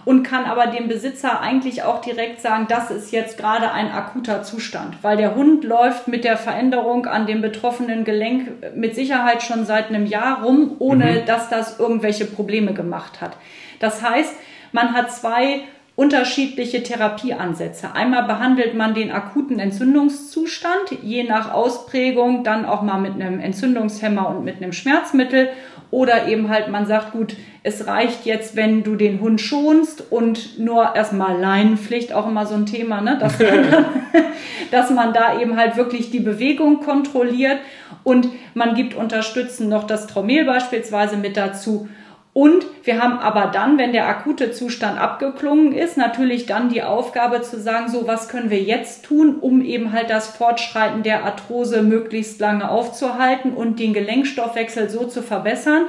und 0.04 0.24
kann 0.24 0.44
aber 0.44 0.68
dem 0.68 0.90
Besitzer 0.90 1.40
eigentlich 1.40 1.84
auch 1.84 2.02
direkt 2.02 2.42
sagen, 2.42 2.66
das 2.68 2.92
ist 2.92 3.14
jetzt 3.14 3.38
gerade 3.38 3.72
ein 3.72 3.90
akuter 3.90 4.44
Zustand, 4.44 4.98
weil 5.02 5.16
der 5.16 5.36
Hund 5.36 5.64
läuft 5.64 6.10
mit 6.10 6.26
der 6.26 6.36
Veränderung 6.36 7.06
an 7.06 7.26
dem 7.26 7.42
betroffenen 7.42 8.04
Gelenk 8.04 8.76
mit 8.76 8.96
Sicherheit 8.96 9.44
schon 9.44 9.66
seit 9.66 9.88
einem 9.88 10.06
Jahr 10.06 10.44
rum, 10.44 10.76
ohne 10.80 11.06
mhm. 11.06 11.26
dass 11.26 11.48
das 11.50 11.80
irgendwelche 11.80 12.26
Probleme 12.26 12.74
gemacht 12.74 13.22
hat. 13.22 13.38
Das 13.80 14.04
heißt, 14.04 14.36
man 14.74 14.94
hat 14.94 15.12
zwei 15.12 15.62
unterschiedliche 15.96 16.82
Therapieansätze. 16.82 17.94
Einmal 17.94 18.24
behandelt 18.24 18.74
man 18.74 18.96
den 18.96 19.12
akuten 19.12 19.60
Entzündungszustand, 19.60 20.92
je 21.04 21.24
nach 21.24 21.54
Ausprägung 21.54 22.44
dann 22.44 22.66
auch 22.66 22.82
mal 22.82 23.00
mit 23.00 23.14
einem 23.14 23.40
Entzündungshemmer 23.40 24.28
und 24.30 24.44
mit 24.44 24.58
einem 24.58 24.74
Schmerzmittel 24.74 25.50
oder 25.92 26.28
eben 26.28 26.50
halt 26.50 26.70
man 26.70 26.88
sagt, 26.88 27.12
gut, 27.12 27.36
es 27.62 27.86
reicht 27.86 28.26
jetzt, 28.26 28.56
wenn 28.56 28.84
du 28.84 28.96
den 28.96 29.22
Hund 29.22 29.40
schonst 29.40 30.12
und 30.12 30.58
nur 30.58 30.96
erstmal 30.96 31.40
Leinenpflicht, 31.40 32.12
auch 32.12 32.28
immer 32.28 32.48
so 32.48 32.56
ein 32.56 32.66
Thema, 32.66 33.02
ne? 33.02 33.20
dass, 33.20 33.38
dass 34.72 34.90
man 34.90 35.14
da 35.14 35.40
eben 35.40 35.56
halt 35.56 35.78
wirklich 35.78 36.10
die 36.10 36.20
Bewegung 36.20 36.80
kontrolliert 36.80 37.60
und 38.04 38.28
man 38.56 38.74
gibt 38.74 38.96
unterstützend 38.96 39.70
noch 39.70 39.84
das 39.84 40.08
Traumel 40.08 40.46
beispielsweise 40.46 41.18
mit 41.18 41.38
dazu 41.38 41.88
und 42.34 42.66
wir 42.84 43.00
haben 43.00 43.20
aber 43.20 43.52
dann, 43.54 43.78
wenn 43.78 43.94
der 43.94 44.08
akute 44.08 44.52
Zustand 44.52 45.00
abgeklungen 45.00 45.72
ist, 45.72 45.98
natürlich 45.98 46.48
dann 46.48 46.70
die 46.70 46.82
Aufgabe 46.82 47.44
zu 47.44 47.60
sagen, 47.60 47.90
so 47.90 48.08
was 48.08 48.28
können 48.28 48.50
wir 48.50 48.62
jetzt 48.62 49.06
tun, 49.06 49.38
um 49.40 49.64
eben 49.64 49.94
halt 49.94 50.10
das 50.10 50.36
Fortschreiten 50.36 51.04
der 51.04 51.26
Arthrose 51.26 51.84
möglichst 51.84 52.40
lange 52.40 52.70
aufzuhalten 52.70 53.54
und 53.54 53.80
den 53.80 53.94
Gelenkstoffwechsel 53.94 54.90
so 54.90 55.06
zu 55.06 55.22
verbessern, 55.22 55.86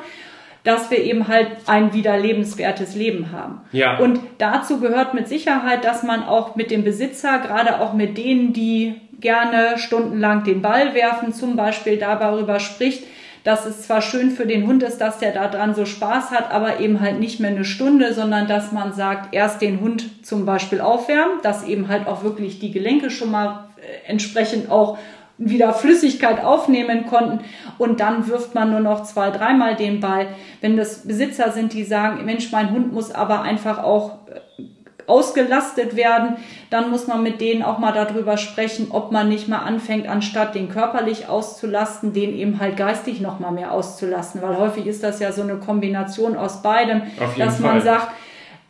dass 0.65 0.91
wir 0.91 0.99
eben 0.99 1.29
halt 1.29 1.49
ein 1.67 1.95
wieder 1.95 2.19
lebenswertes 2.19 2.95
Leben 2.95 3.33
haben. 3.33 3.63
Ja. 3.73 3.99
Und 3.99 4.21
dazu 4.37 4.81
gehört 4.81 5.15
mit 5.15 5.29
Sicherheit, 5.29 5.85
dass 5.85 6.03
man 6.03 6.23
auch 6.23 6.57
mit 6.57 6.71
dem 6.71 6.85
Besitzer, 6.85 7.39
gerade 7.39 7.81
auch 7.81 7.95
mit 7.95 8.19
denen, 8.19 8.53
die 8.53 9.01
gerne 9.21 9.79
stundenlang 9.79 10.45
den 10.45 10.61
Ball 10.61 10.95
werfen, 10.95 11.33
zum 11.33 11.57
Beispiel 11.57 11.97
darüber 11.97 12.61
spricht, 12.61 13.05
dass 13.45 13.67
es 13.67 13.83
zwar 13.83 14.01
schön 14.01 14.31
für 14.31 14.47
den 14.47 14.67
Hund 14.67 14.83
ist, 14.83 14.99
dass 14.99 15.19
der 15.19 15.33
da 15.33 15.49
dran 15.49 15.75
so 15.75 15.85
Spaß 15.85 16.31
hat, 16.31 16.51
aber 16.51 16.81
eben 16.81 17.01
halt 17.01 17.21
nicht 17.21 17.41
mehr 17.41 17.51
eine 17.51 17.65
Stunde, 17.65 18.15
sondern 18.15 18.49
dass 18.49 18.73
man 18.73 18.95
sagt, 18.95 19.35
erst 19.35 19.61
den 19.61 19.81
Hund 19.81 20.25
zum 20.25 20.47
Beispiel 20.47 20.81
aufwärmen, 20.81 21.41
dass 21.43 21.65
eben 21.65 21.89
halt 21.89 22.07
auch 22.07 22.25
wirklich 22.25 22.59
die 22.59 22.73
Gelenke 22.73 23.11
schon 23.11 23.31
mal 23.31 23.67
äh, 23.77 24.11
entsprechend 24.11 24.71
auch 24.71 24.99
wieder 25.37 25.75
Flüssigkeit 25.75 26.43
aufnehmen 26.43 27.07
konnten 27.07 27.41
und 27.77 28.01
dann 28.01 28.29
wirft 28.29 28.55
man 28.55 28.71
nur 28.71 28.81
noch 28.81 29.03
zwei, 29.03 29.31
dreimal 29.31 29.77
den 29.77 30.01
Ball. 30.01 30.29
Wenn 30.61 30.77
das 30.77 31.07
Besitzer 31.07 31.51
sind, 31.51 31.73
die 31.73 31.85
sagen, 31.85 32.25
Mensch, 32.25 32.51
mein 32.53 32.71
Hund 32.71 32.93
muss 32.93 33.11
aber 33.11 33.43
einfach 33.43 33.83
auch 33.83 34.19
äh, 34.29 34.63
ausgelastet 35.07 35.97
werden, 35.97 36.37
dann 36.71 36.91
muss 36.91 37.07
man 37.07 37.23
mit 37.23 37.41
denen 37.41 37.63
auch 37.63 37.79
mal 37.79 37.93
darüber 37.93 38.37
sprechen, 38.37 38.89
ob 38.91 39.13
man 39.13 39.29
nicht 39.29 39.49
mal 39.49 39.59
anfängt, 39.59 40.09
anstatt 40.09 40.55
den 40.55 40.69
körperlich 40.69 41.29
auszulasten, 41.29 42.13
den 42.13 42.35
eben 42.35 42.61
halt 42.61 42.77
geistig 42.77 43.21
noch 43.21 43.41
mal 43.41 43.51
mehr 43.51 43.73
auszulasten, 43.73 44.43
weil 44.43 44.57
häufig 44.57 44.87
ist 44.87 45.03
das 45.03 45.21
ja 45.21 45.33
so 45.33 45.43
eine 45.43 45.57
Kombination 45.57 46.37
aus 46.37 46.63
beidem, 46.63 47.03
dass 47.39 47.59
Fall. 47.59 47.75
man 47.75 47.83
sagt, 47.83 48.09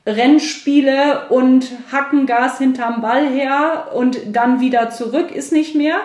Rennspiele 0.07 1.29
und 1.31 1.67
Hackengas 1.91 2.59
hinterm 2.59 3.01
Ball 3.01 3.27
her 3.27 3.89
und 3.95 4.19
dann 4.37 4.61
wieder 4.61 4.91
zurück 4.91 5.31
ist 5.31 5.53
nicht 5.53 5.75
mehr, 5.75 5.97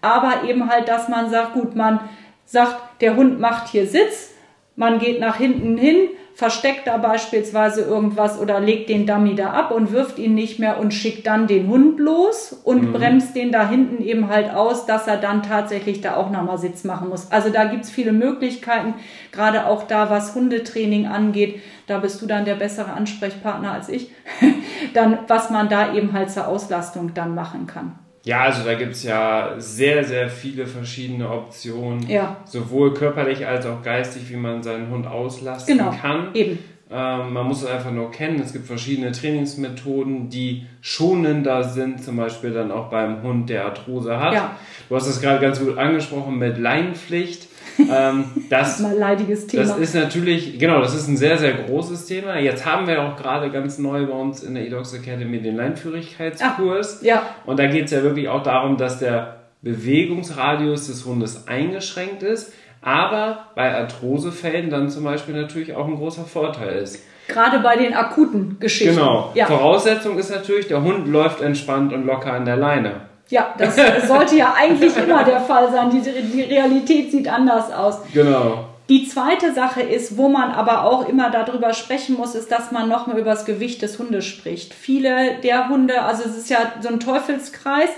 aber 0.00 0.48
eben 0.48 0.68
halt, 0.68 0.88
dass 0.88 1.08
man 1.08 1.30
sagt, 1.30 1.54
gut, 1.54 1.76
man 1.76 2.00
sagt, 2.46 3.00
der 3.00 3.16
Hund 3.16 3.38
macht 3.38 3.68
hier 3.68 3.86
Sitz, 3.86 4.32
man 4.76 4.98
geht 4.98 5.20
nach 5.20 5.36
hinten 5.36 5.78
hin, 5.78 6.08
versteckt 6.34 6.88
da 6.88 6.96
beispielsweise 6.96 7.82
irgendwas 7.82 8.40
oder 8.40 8.58
legt 8.58 8.88
den 8.88 9.06
Dummy 9.06 9.36
da 9.36 9.50
ab 9.50 9.70
und 9.70 9.92
wirft 9.92 10.18
ihn 10.18 10.34
nicht 10.34 10.58
mehr 10.58 10.80
und 10.80 10.92
schickt 10.92 11.26
dann 11.28 11.46
den 11.46 11.68
Hund 11.68 12.00
los 12.00 12.60
und 12.64 12.88
mhm. 12.88 12.92
bremst 12.92 13.36
den 13.36 13.52
da 13.52 13.68
hinten 13.68 14.02
eben 14.02 14.28
halt 14.28 14.52
aus, 14.52 14.84
dass 14.84 15.06
er 15.06 15.16
dann 15.16 15.44
tatsächlich 15.44 16.00
da 16.00 16.16
auch 16.16 16.30
nochmal 16.30 16.58
Sitz 16.58 16.82
machen 16.82 17.08
muss. 17.08 17.30
Also 17.30 17.50
da 17.50 17.64
gibt's 17.64 17.88
viele 17.88 18.12
Möglichkeiten, 18.12 18.94
gerade 19.30 19.66
auch 19.66 19.84
da, 19.84 20.10
was 20.10 20.34
Hundetraining 20.34 21.06
angeht. 21.06 21.60
Da 21.86 21.98
bist 21.98 22.20
du 22.20 22.26
dann 22.26 22.44
der 22.44 22.56
bessere 22.56 22.92
Ansprechpartner 22.92 23.70
als 23.70 23.88
ich. 23.88 24.10
dann, 24.94 25.18
was 25.28 25.50
man 25.50 25.68
da 25.68 25.94
eben 25.94 26.12
halt 26.12 26.30
zur 26.30 26.48
Auslastung 26.48 27.14
dann 27.14 27.34
machen 27.36 27.68
kann. 27.68 27.92
Ja, 28.24 28.40
also 28.40 28.64
da 28.64 28.74
gibt's 28.74 29.02
ja 29.02 29.54
sehr, 29.58 30.02
sehr 30.02 30.30
viele 30.30 30.66
verschiedene 30.66 31.28
Optionen, 31.30 32.08
ja. 32.08 32.38
sowohl 32.46 32.94
körperlich 32.94 33.46
als 33.46 33.66
auch 33.66 33.82
geistig, 33.82 34.30
wie 34.30 34.36
man 34.36 34.62
seinen 34.62 34.90
Hund 34.90 35.06
auslasten 35.06 35.76
genau, 35.76 35.90
kann. 35.90 36.34
Eben. 36.34 36.58
Ähm, 36.90 37.32
man 37.34 37.46
muss 37.46 37.62
es 37.62 37.68
einfach 37.68 37.90
nur 37.90 38.10
kennen. 38.10 38.40
Es 38.40 38.54
gibt 38.54 38.66
verschiedene 38.66 39.12
Trainingsmethoden, 39.12 40.30
die 40.30 40.66
schonender 40.80 41.64
sind, 41.64 42.02
zum 42.02 42.16
Beispiel 42.16 42.52
dann 42.52 42.70
auch 42.70 42.88
beim 42.88 43.22
Hund, 43.22 43.50
der 43.50 43.66
Arthrose 43.66 44.18
hat. 44.18 44.32
Ja. 44.32 44.56
Du 44.88 44.96
hast 44.96 45.06
es 45.06 45.20
gerade 45.20 45.40
ganz 45.40 45.60
gut 45.60 45.76
angesprochen 45.76 46.38
mit 46.38 46.56
Leinenpflicht. 46.56 47.48
Ähm, 47.78 48.24
das, 48.48 48.80
Mal 48.80 48.96
leidiges 48.96 49.46
Thema. 49.46 49.64
Das 49.64 49.78
ist 49.78 49.94
natürlich, 49.94 50.58
genau, 50.58 50.80
das 50.80 50.94
ist 50.94 51.08
ein 51.08 51.16
sehr, 51.16 51.38
sehr 51.38 51.52
großes 51.52 52.06
Thema. 52.06 52.38
Jetzt 52.38 52.64
haben 52.64 52.86
wir 52.86 53.02
auch 53.02 53.16
gerade 53.16 53.50
ganz 53.50 53.78
neu 53.78 54.06
bei 54.06 54.12
uns 54.12 54.42
in 54.42 54.54
der 54.54 54.66
EDOX 54.66 54.94
Academy 54.94 55.40
den 55.40 55.56
Leinführigkeitskurs. 55.56 57.00
Ah, 57.02 57.04
ja. 57.04 57.22
Und 57.46 57.58
da 57.58 57.66
geht 57.66 57.86
es 57.86 57.90
ja 57.90 58.02
wirklich 58.02 58.28
auch 58.28 58.42
darum, 58.42 58.76
dass 58.76 58.98
der 58.98 59.36
Bewegungsradius 59.62 60.88
des 60.88 61.04
Hundes 61.04 61.48
eingeschränkt 61.48 62.22
ist, 62.22 62.52
aber 62.82 63.46
bei 63.54 63.74
Arthrosefällen 63.74 64.68
dann 64.68 64.90
zum 64.90 65.04
Beispiel 65.04 65.34
natürlich 65.34 65.74
auch 65.74 65.88
ein 65.88 65.96
großer 65.96 66.24
Vorteil 66.24 66.76
ist. 66.76 67.02
Gerade 67.26 67.60
bei 67.60 67.76
den 67.76 67.94
akuten 67.94 68.58
Geschichten. 68.60 68.96
Genau. 68.96 69.32
Ja. 69.34 69.46
Voraussetzung 69.46 70.18
ist 70.18 70.30
natürlich, 70.30 70.68
der 70.68 70.82
Hund 70.82 71.08
läuft 71.08 71.40
entspannt 71.40 71.92
und 71.94 72.04
locker 72.04 72.34
an 72.34 72.44
der 72.44 72.56
Leine. 72.56 72.92
Ja, 73.34 73.52
das 73.58 73.74
sollte 74.06 74.36
ja 74.36 74.54
eigentlich 74.56 74.96
immer 74.96 75.24
der 75.24 75.40
Fall 75.40 75.68
sein. 75.72 75.90
Die, 75.90 76.00
die 76.00 76.42
Realität 76.42 77.10
sieht 77.10 77.26
anders 77.26 77.68
aus. 77.72 77.98
Genau. 78.12 78.66
Die 78.88 79.08
zweite 79.08 79.52
Sache 79.52 79.82
ist, 79.82 80.16
wo 80.16 80.28
man 80.28 80.52
aber 80.52 80.84
auch 80.84 81.08
immer 81.08 81.30
darüber 81.30 81.74
sprechen 81.74 82.16
muss, 82.16 82.36
ist, 82.36 82.52
dass 82.52 82.70
man 82.70 82.88
nochmal 82.88 83.18
über 83.18 83.32
das 83.32 83.44
Gewicht 83.44 83.82
des 83.82 83.98
Hundes 83.98 84.24
spricht. 84.24 84.72
Viele 84.72 85.38
der 85.42 85.68
Hunde, 85.68 86.02
also 86.02 86.22
es 86.22 86.36
ist 86.36 86.48
ja 86.48 86.74
so 86.80 86.88
ein 86.88 87.00
Teufelskreis, 87.00 87.90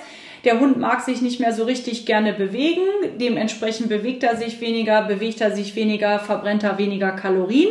der 0.46 0.58
Hund 0.58 0.78
mag 0.78 1.02
sich 1.02 1.20
nicht 1.20 1.38
mehr 1.38 1.52
so 1.52 1.64
richtig 1.64 2.06
gerne 2.06 2.32
bewegen, 2.32 2.86
dementsprechend 3.20 3.90
bewegt 3.90 4.22
er 4.22 4.36
sich 4.36 4.62
weniger, 4.62 5.02
bewegt 5.02 5.42
er 5.42 5.54
sich 5.54 5.76
weniger, 5.76 6.18
verbrennt 6.18 6.62
er 6.62 6.78
weniger 6.78 7.10
Kalorien. 7.10 7.68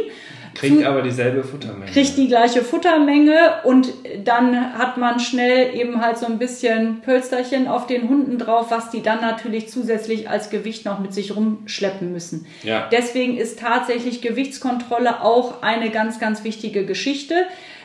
Kriegt 0.56 0.84
aber 0.86 1.02
dieselbe 1.02 1.44
Futtermenge. 1.44 1.92
Kriegt 1.92 2.18
die 2.18 2.28
gleiche 2.28 2.64
Futtermenge 2.64 3.38
und 3.64 3.94
dann 4.24 4.78
hat 4.78 4.98
man 4.98 5.20
schnell 5.20 5.76
eben 5.76 6.02
halt 6.02 6.18
so 6.18 6.26
ein 6.26 6.40
bisschen 6.40 7.02
Pölsterchen 7.02 7.68
auf 7.68 7.88
den 7.88 8.10
Hunden 8.10 8.38
drauf, 8.38 8.72
was 8.72 8.90
die 8.90 9.02
dann 9.02 9.22
natürlich 9.22 9.70
zusätzlich 9.70 10.30
als 10.30 10.50
Gewicht 10.50 10.86
noch 10.86 11.00
mit 11.00 11.14
sich 11.14 11.36
rumschleppen 11.36 12.12
müssen. 12.12 12.48
Ja. 12.64 12.90
Deswegen 12.92 13.38
ist 13.38 13.60
tatsächlich 13.60 14.22
Gewichtskontrolle 14.22 15.22
auch 15.22 15.62
eine 15.62 15.90
ganz, 15.90 16.20
ganz 16.20 16.44
wichtige 16.44 16.86
Geschichte 16.86 17.36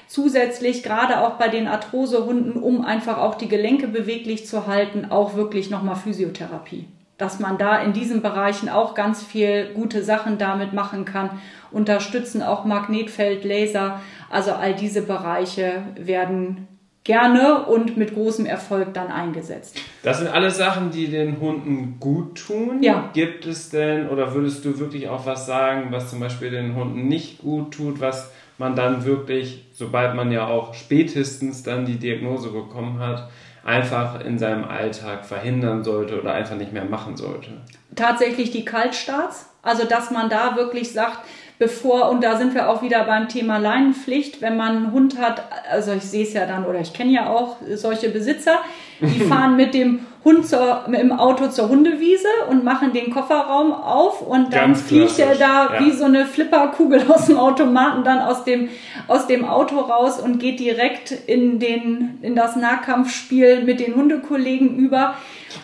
zusätzlich 0.06 0.82
gerade 0.82 1.20
auch 1.20 1.34
bei 1.34 1.48
den 1.48 1.68
Arthrosehunden, 1.68 2.60
um 2.60 2.84
einfach 2.84 3.18
auch 3.18 3.36
die 3.36 3.48
Gelenke 3.48 3.86
beweglich 3.86 4.44
zu 4.44 4.66
halten, 4.66 5.06
auch 5.08 5.36
wirklich 5.36 5.70
nochmal 5.70 5.94
Physiotherapie. 5.94 6.86
Dass 7.20 7.38
man 7.38 7.58
da 7.58 7.80
in 7.80 7.92
diesen 7.92 8.22
Bereichen 8.22 8.68
auch 8.68 8.94
ganz 8.94 9.22
viel 9.22 9.70
gute 9.74 10.02
Sachen 10.02 10.38
damit 10.38 10.72
machen 10.72 11.04
kann 11.04 11.30
unterstützen 11.72 12.42
auch 12.42 12.64
Magnetfeld, 12.64 13.44
Laser. 13.44 14.00
Also 14.28 14.52
all 14.52 14.74
diese 14.74 15.02
Bereiche 15.02 15.82
werden 15.96 16.68
gerne 17.04 17.64
und 17.64 17.96
mit 17.96 18.14
großem 18.14 18.46
Erfolg 18.46 18.92
dann 18.92 19.08
eingesetzt. 19.08 19.78
Das 20.02 20.18
sind 20.18 20.28
alles 20.28 20.58
Sachen, 20.58 20.90
die 20.90 21.08
den 21.08 21.40
Hunden 21.40 21.96
gut 21.98 22.46
tun. 22.46 22.82
Ja. 22.82 23.10
Gibt 23.14 23.46
es 23.46 23.70
denn 23.70 24.08
oder 24.08 24.34
würdest 24.34 24.64
du 24.64 24.78
wirklich 24.78 25.08
auch 25.08 25.24
was 25.26 25.46
sagen, 25.46 25.88
was 25.90 26.10
zum 26.10 26.20
Beispiel 26.20 26.50
den 26.50 26.74
Hunden 26.74 27.08
nicht 27.08 27.38
gut 27.38 27.72
tut, 27.72 28.00
was 28.00 28.30
man 28.58 28.76
dann 28.76 29.06
wirklich, 29.06 29.64
sobald 29.72 30.14
man 30.14 30.30
ja 30.30 30.46
auch 30.46 30.74
spätestens 30.74 31.62
dann 31.62 31.86
die 31.86 31.96
Diagnose 31.96 32.50
bekommen 32.50 32.98
hat, 32.98 33.30
einfach 33.64 34.24
in 34.24 34.38
seinem 34.38 34.64
Alltag 34.64 35.24
verhindern 35.24 35.84
sollte 35.84 36.20
oder 36.20 36.32
einfach 36.32 36.56
nicht 36.56 36.72
mehr 36.72 36.84
machen 36.84 37.16
sollte? 37.16 37.50
Tatsächlich 37.94 38.50
die 38.50 38.64
Kaltstarts. 38.64 39.46
Also, 39.62 39.84
dass 39.84 40.10
man 40.10 40.30
da 40.30 40.56
wirklich 40.56 40.92
sagt, 40.92 41.18
bevor, 41.58 42.08
und 42.08 42.24
da 42.24 42.38
sind 42.38 42.54
wir 42.54 42.70
auch 42.70 42.82
wieder 42.82 43.04
beim 43.04 43.28
Thema 43.28 43.58
Leinenpflicht, 43.58 44.40
wenn 44.40 44.56
man 44.56 44.76
einen 44.76 44.92
Hund 44.92 45.18
hat, 45.18 45.42
also 45.70 45.92
ich 45.92 46.04
sehe 46.04 46.24
es 46.24 46.32
ja 46.32 46.46
dann 46.46 46.64
oder 46.64 46.80
ich 46.80 46.94
kenne 46.94 47.12
ja 47.12 47.28
auch 47.28 47.58
solche 47.74 48.08
Besitzer, 48.08 48.58
die 49.00 49.20
fahren 49.28 49.56
mit 49.56 49.74
dem 49.74 50.06
Hund 50.22 50.46
zur, 50.46 50.84
im 50.92 51.12
Auto 51.12 51.48
zur 51.48 51.68
Hundewiese 51.70 52.28
und 52.50 52.62
machen 52.62 52.92
den 52.92 53.10
Kofferraum 53.10 53.72
auf 53.72 54.20
und 54.20 54.52
dann 54.52 54.72
Ganz 54.72 54.82
fliegt 54.82 55.18
er 55.18 55.34
da 55.34 55.74
ja. 55.74 55.80
wie 55.80 55.92
so 55.92 56.04
eine 56.04 56.26
Flipperkugel 56.26 57.04
aus 57.08 57.26
dem 57.26 57.38
Automaten 57.38 58.04
dann 58.04 58.18
aus 58.18 58.44
dem, 58.44 58.68
aus 59.08 59.26
dem 59.26 59.46
Auto 59.46 59.78
raus 59.78 60.20
und 60.20 60.38
geht 60.38 60.60
direkt 60.60 61.12
in, 61.26 61.58
den, 61.58 62.18
in 62.20 62.36
das 62.36 62.54
Nahkampfspiel 62.56 63.64
mit 63.64 63.80
den 63.80 63.94
Hundekollegen 63.94 64.76
über. 64.76 65.14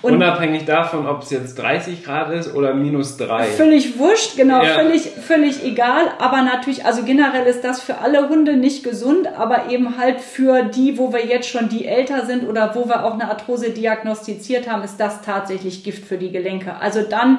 Und 0.02 0.14
Unabhängig 0.14 0.64
davon, 0.64 1.06
ob 1.06 1.22
es 1.22 1.30
jetzt 1.30 1.56
30 1.56 2.04
Grad 2.04 2.32
ist 2.32 2.54
oder 2.54 2.74
minus 2.74 3.16
3. 3.16 3.44
Völlig 3.44 3.98
wurscht, 3.98 4.36
genau, 4.36 4.62
ja. 4.62 4.74
völlig, 4.74 5.02
völlig 5.02 5.64
egal. 5.64 6.08
Aber 6.18 6.42
natürlich, 6.42 6.84
also 6.84 7.02
generell 7.04 7.46
ist 7.46 7.62
das 7.62 7.80
für 7.82 7.98
alle 7.98 8.28
Hunde 8.28 8.56
nicht 8.56 8.82
gesund, 8.84 9.28
aber 9.36 9.70
eben 9.70 9.98
halt 9.98 10.20
für 10.20 10.64
die, 10.64 10.98
wo 10.98 11.12
wir 11.12 11.24
jetzt 11.24 11.48
schon 11.48 11.68
die 11.68 11.86
älter 11.86 12.26
sind 12.26 12.48
oder 12.48 12.74
wo 12.74 12.88
wir 12.88 13.04
auch 13.04 13.14
eine 13.14 13.28
Arthrose 13.28 13.70
diagnostiziert 13.70 14.68
haben, 14.68 14.82
ist 14.82 14.98
das 14.98 15.22
tatsächlich 15.22 15.84
Gift 15.84 16.04
für 16.04 16.18
die 16.18 16.32
Gelenke. 16.32 16.76
Also 16.80 17.02
dann 17.02 17.38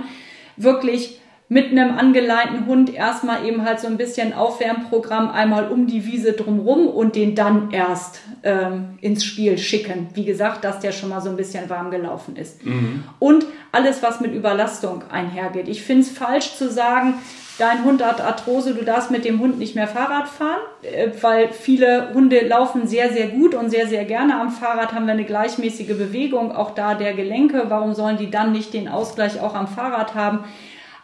wirklich 0.56 1.20
mit 1.50 1.72
einem 1.72 1.98
angeleinten 1.98 2.66
Hund 2.66 2.94
erstmal 2.94 3.46
eben 3.46 3.64
halt 3.64 3.80
so 3.80 3.88
ein 3.88 3.96
bisschen 3.96 4.34
Aufwärmprogramm 4.34 5.30
einmal 5.30 5.70
um 5.70 5.88
die 5.88 6.06
Wiese 6.06 6.34
drumrum 6.34 6.88
und 6.88 7.16
den 7.16 7.36
dann 7.36 7.72
erst 7.72 8.20
ähm, 8.44 8.98
ins 9.00 9.24
Spiel 9.24 9.58
schicken. 9.58 10.08
Wie 10.14 10.26
gesagt, 10.26 10.66
dass 10.66 10.80
der 10.80 10.92
schon 10.92 11.08
mal 11.10 11.22
so 11.22 11.30
ein 11.30 11.38
bisschen 11.38 11.70
warm 11.70 11.90
gelaufen 11.90 12.36
ist. 12.36 12.66
Mhm. 12.66 13.06
Und 13.20 13.46
alles, 13.72 14.04
was 14.04 14.20
mit 14.20 14.34
Überlastung 14.34 15.04
einhergeht. 15.10 15.70
Ich 15.70 15.84
finde 15.84 16.02
es 16.02 16.10
falsch 16.10 16.56
zu 16.56 16.70
sagen, 16.70 17.14
dein 17.58 17.86
Hund 17.86 18.06
hat 18.06 18.20
Arthrose, 18.20 18.74
du 18.74 18.84
darfst 18.84 19.10
mit 19.10 19.24
dem 19.24 19.40
Hund 19.40 19.58
nicht 19.58 19.74
mehr 19.74 19.88
Fahrrad 19.88 20.28
fahren, 20.28 20.60
äh, 20.82 21.12
weil 21.22 21.54
viele 21.54 22.14
Hunde 22.14 22.46
laufen 22.46 22.88
sehr, 22.88 23.14
sehr 23.14 23.28
gut 23.28 23.56
und 23.56 23.70
sehr, 23.70 23.88
sehr 23.88 24.04
gerne 24.04 24.38
am 24.38 24.52
Fahrrad, 24.52 24.92
haben 24.92 25.06
wir 25.06 25.14
eine 25.14 25.24
gleichmäßige 25.24 25.98
Bewegung, 25.98 26.52
auch 26.52 26.72
da 26.72 26.94
der 26.94 27.14
Gelenke. 27.14 27.68
Warum 27.70 27.94
sollen 27.94 28.18
die 28.18 28.30
dann 28.30 28.52
nicht 28.52 28.74
den 28.74 28.90
Ausgleich 28.90 29.40
auch 29.40 29.56
am 29.56 29.70
Fahrrad 29.70 30.14
haben? 30.14 30.40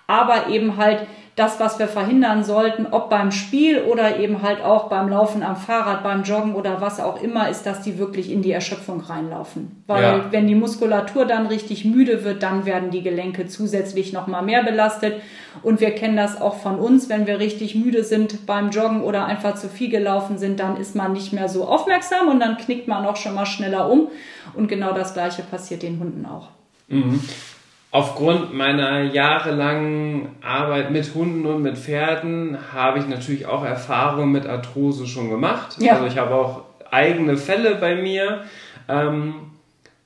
Aber 0.07 0.47
eben 0.49 0.77
halt 0.77 1.07
das, 1.35 1.59
was 1.59 1.79
wir 1.79 1.87
verhindern 1.87 2.43
sollten, 2.43 2.85
ob 2.91 3.09
beim 3.09 3.31
Spiel 3.31 3.81
oder 3.81 4.19
eben 4.19 4.43
halt 4.43 4.61
auch 4.61 4.87
beim 4.87 5.09
Laufen 5.09 5.41
am 5.41 5.55
Fahrrad, 5.55 6.03
beim 6.03 6.21
Joggen 6.21 6.53
oder 6.53 6.79
was 6.79 6.99
auch 6.99 7.19
immer, 7.23 7.49
ist, 7.49 7.65
dass 7.65 7.81
die 7.81 7.97
wirklich 7.97 8.31
in 8.31 8.43
die 8.43 8.51
Erschöpfung 8.51 8.99
reinlaufen. 8.99 9.83
Weil 9.87 10.03
ja. 10.03 10.25
wenn 10.29 10.45
die 10.45 10.53
Muskulatur 10.53 11.25
dann 11.25 11.47
richtig 11.47 11.85
müde 11.85 12.23
wird, 12.23 12.43
dann 12.43 12.67
werden 12.67 12.91
die 12.91 13.01
Gelenke 13.01 13.47
zusätzlich 13.47 14.13
nochmal 14.13 14.43
mehr 14.43 14.63
belastet. 14.63 15.21
Und 15.63 15.81
wir 15.81 15.91
kennen 15.91 16.17
das 16.17 16.39
auch 16.39 16.57
von 16.57 16.77
uns, 16.77 17.09
wenn 17.09 17.25
wir 17.25 17.39
richtig 17.39 17.73
müde 17.73 18.03
sind 18.03 18.45
beim 18.45 18.69
Joggen 18.69 19.01
oder 19.01 19.25
einfach 19.25 19.55
zu 19.55 19.69
viel 19.69 19.89
gelaufen 19.89 20.37
sind, 20.37 20.59
dann 20.59 20.77
ist 20.77 20.95
man 20.95 21.13
nicht 21.13 21.33
mehr 21.33 21.49
so 21.49 21.65
aufmerksam 21.65 22.27
und 22.27 22.39
dann 22.39 22.57
knickt 22.57 22.87
man 22.87 23.07
auch 23.07 23.15
schon 23.15 23.33
mal 23.33 23.47
schneller 23.47 23.89
um. 23.89 24.09
Und 24.53 24.67
genau 24.67 24.93
das 24.93 25.15
Gleiche 25.15 25.41
passiert 25.41 25.81
den 25.81 25.99
Hunden 25.99 26.27
auch. 26.27 26.49
Mhm 26.89 27.21
aufgrund 27.93 28.55
meiner 28.55 29.03
jahrelangen 29.03 30.29
Arbeit 30.41 30.89
mit 30.89 31.13
Hunden 31.13 31.45
und 31.45 31.61
mit 31.61 31.77
Pferden 31.77 32.57
habe 32.73 32.97
ich 32.97 33.07
natürlich 33.07 33.45
auch 33.45 33.63
Erfahrungen 33.63 34.31
mit 34.31 34.47
Arthrose 34.47 35.05
schon 35.05 35.29
gemacht. 35.29 35.75
Ja. 35.79 35.93
Also 35.93 36.07
ich 36.07 36.17
habe 36.17 36.33
auch 36.33 36.63
eigene 36.89 37.37
Fälle 37.37 37.75
bei 37.75 37.95
mir. 37.95 38.45
Ähm, 38.89 39.35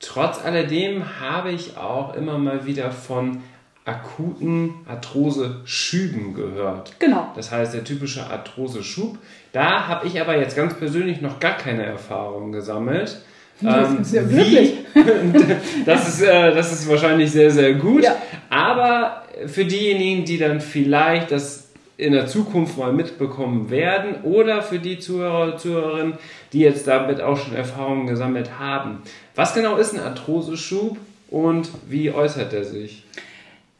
trotz 0.00 0.44
alledem 0.44 1.18
habe 1.18 1.50
ich 1.50 1.78
auch 1.78 2.14
immer 2.14 2.36
mal 2.36 2.66
wieder 2.66 2.90
von 2.90 3.42
akuten 3.86 4.74
Arthrose-Schüben 4.86 6.34
gehört. 6.34 6.92
Genau. 6.98 7.32
Das 7.36 7.50
heißt, 7.50 7.72
der 7.72 7.84
typische 7.84 8.26
Arthrose-Schub. 8.28 9.16
Da 9.52 9.88
habe 9.88 10.06
ich 10.06 10.20
aber 10.20 10.36
jetzt 10.36 10.54
ganz 10.54 10.74
persönlich 10.74 11.22
noch 11.22 11.40
gar 11.40 11.56
keine 11.56 11.86
Erfahrung 11.86 12.52
gesammelt. 12.52 13.22
Das 13.60 13.90
ähm, 13.90 14.02
ist 14.02 14.14
ja 14.14 14.30
wirklich. 14.30 14.74
das, 15.86 16.08
ist, 16.08 16.22
äh, 16.22 16.54
das 16.54 16.72
ist 16.72 16.88
wahrscheinlich 16.88 17.30
sehr, 17.30 17.50
sehr 17.50 17.74
gut. 17.74 18.04
Ja. 18.04 18.16
Aber 18.50 19.24
für 19.46 19.64
diejenigen, 19.64 20.24
die 20.24 20.38
dann 20.38 20.60
vielleicht 20.60 21.32
das 21.32 21.68
in 21.96 22.12
der 22.12 22.26
Zukunft 22.28 22.78
mal 22.78 22.92
mitbekommen 22.92 23.70
werden 23.70 24.22
oder 24.22 24.62
für 24.62 24.78
die 24.78 25.00
Zuhörer, 25.00 25.56
Zuhörerinnen, 25.56 26.14
die 26.52 26.60
jetzt 26.60 26.86
damit 26.86 27.20
auch 27.20 27.36
schon 27.36 27.56
Erfahrungen 27.56 28.06
gesammelt 28.06 28.58
haben. 28.58 29.02
Was 29.34 29.52
genau 29.52 29.76
ist 29.76 29.94
ein 29.94 30.00
Arthroseschub 30.00 30.96
und 31.28 31.68
wie 31.88 32.12
äußert 32.12 32.52
er 32.52 32.64
sich? 32.64 33.04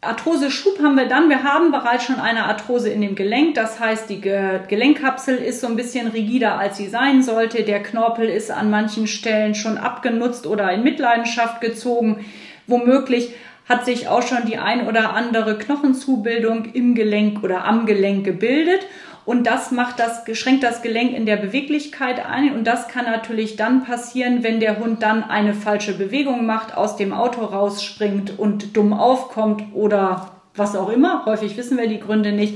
Arthrose-Schub 0.09 0.81
haben 0.83 0.97
wir 0.97 1.07
dann. 1.07 1.29
Wir 1.29 1.43
haben 1.43 1.71
bereits 1.71 2.05
schon 2.05 2.19
eine 2.19 2.47
Arthrose 2.47 2.89
in 2.89 3.01
dem 3.01 3.15
Gelenk. 3.15 3.55
Das 3.55 3.79
heißt, 3.79 4.11
die 4.11 4.21
Gelenkkapsel 4.21 5.37
ist 5.37 5.61
so 5.61 5.67
ein 5.67 5.77
bisschen 5.77 6.09
rigider, 6.09 6.59
als 6.59 6.77
sie 6.77 6.89
sein 6.89 7.23
sollte. 7.23 7.63
Der 7.63 7.83
Knorpel 7.83 8.29
ist 8.29 8.51
an 8.51 8.71
manchen 8.71 9.07
Stellen 9.07 9.55
schon 9.55 9.79
abgenutzt 9.79 10.47
oder 10.47 10.73
in 10.73 10.83
Mitleidenschaft 10.83 11.61
gezogen. 11.61 12.25
Womöglich 12.67 13.35
hat 13.69 13.85
sich 13.85 14.09
auch 14.09 14.23
schon 14.23 14.47
die 14.47 14.57
ein 14.57 14.87
oder 14.89 15.13
andere 15.13 15.59
Knochenzubildung 15.59 16.65
im 16.73 16.95
Gelenk 16.95 17.45
oder 17.45 17.65
am 17.65 17.85
Gelenk 17.85 18.25
gebildet. 18.25 18.87
Und 19.29 19.47
das 19.47 19.73
macht 19.73 20.01
das, 20.01 20.23
schränkt 20.39 20.63
das 20.63 20.81
Gelenk 20.81 21.15
in 21.15 21.27
der 21.27 21.37
Beweglichkeit 21.37 22.25
ein. 22.25 22.55
Und 22.55 22.65
das 22.65 22.89
kann 22.89 23.05
natürlich 23.05 23.57
dann 23.57 23.85
passieren, 23.85 24.43
wenn 24.43 24.59
der 24.59 24.79
Hund 24.79 25.03
dann 25.03 25.23
eine 25.23 25.53
falsche 25.53 25.93
Bewegung 25.93 26.47
macht, 26.47 26.75
aus 26.75 26.97
dem 26.97 27.13
Auto 27.13 27.45
rausspringt 27.45 28.39
und 28.39 28.75
dumm 28.75 28.95
aufkommt 28.95 29.65
oder 29.75 30.31
was 30.55 30.75
auch 30.75 30.89
immer. 30.89 31.27
Häufig 31.27 31.59
wissen 31.59 31.77
wir 31.77 31.89
die 31.89 32.01
Gründe 32.01 32.33
nicht 32.33 32.55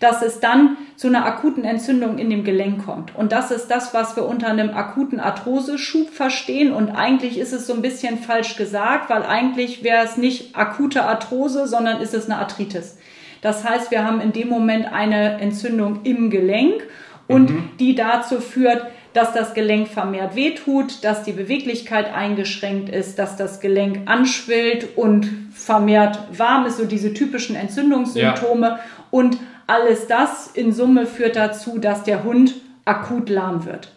dass 0.00 0.22
es 0.22 0.38
dann 0.38 0.76
zu 0.94 1.08
einer 1.08 1.26
akuten 1.26 1.64
Entzündung 1.64 2.18
in 2.18 2.30
dem 2.30 2.44
Gelenk 2.44 2.84
kommt. 2.84 3.16
Und 3.16 3.32
das 3.32 3.50
ist 3.50 3.66
das, 3.66 3.94
was 3.94 4.14
wir 4.14 4.26
unter 4.26 4.46
einem 4.46 4.70
akuten 4.70 5.18
Arthroseschub 5.18 6.10
verstehen. 6.10 6.72
Und 6.72 6.90
eigentlich 6.90 7.36
ist 7.36 7.52
es 7.52 7.66
so 7.66 7.74
ein 7.74 7.82
bisschen 7.82 8.16
falsch 8.16 8.54
gesagt, 8.54 9.10
weil 9.10 9.24
eigentlich 9.24 9.82
wäre 9.82 10.04
es 10.04 10.16
nicht 10.16 10.56
akute 10.56 11.02
Arthrose, 11.02 11.66
sondern 11.66 12.00
ist 12.00 12.14
es 12.14 12.26
eine 12.26 12.38
Arthritis. 12.38 12.96
Das 13.40 13.64
heißt, 13.64 13.90
wir 13.90 14.04
haben 14.04 14.20
in 14.20 14.32
dem 14.32 14.48
Moment 14.48 14.92
eine 14.92 15.40
Entzündung 15.40 16.00
im 16.04 16.30
Gelenk 16.30 16.82
und 17.26 17.50
mhm. 17.50 17.70
die 17.78 17.94
dazu 17.94 18.40
führt, 18.40 18.86
dass 19.12 19.32
das 19.32 19.54
Gelenk 19.54 19.88
vermehrt 19.88 20.34
wehtut, 20.36 21.02
dass 21.02 21.22
die 21.22 21.32
Beweglichkeit 21.32 22.12
eingeschränkt 22.12 22.88
ist, 22.88 23.18
dass 23.18 23.36
das 23.36 23.60
Gelenk 23.60 24.02
anschwillt 24.06 24.96
und 24.96 25.28
vermehrt 25.52 26.18
warm 26.32 26.66
ist, 26.66 26.76
so 26.76 26.84
diese 26.84 27.14
typischen 27.14 27.56
Entzündungssymptome. 27.56 28.66
Ja. 28.66 28.80
Und 29.10 29.38
alles 29.66 30.06
das 30.06 30.48
in 30.48 30.72
Summe 30.72 31.06
führt 31.06 31.36
dazu, 31.36 31.78
dass 31.78 32.04
der 32.04 32.24
Hund 32.24 32.54
akut 32.84 33.28
lahm 33.28 33.64
wird. 33.64 33.92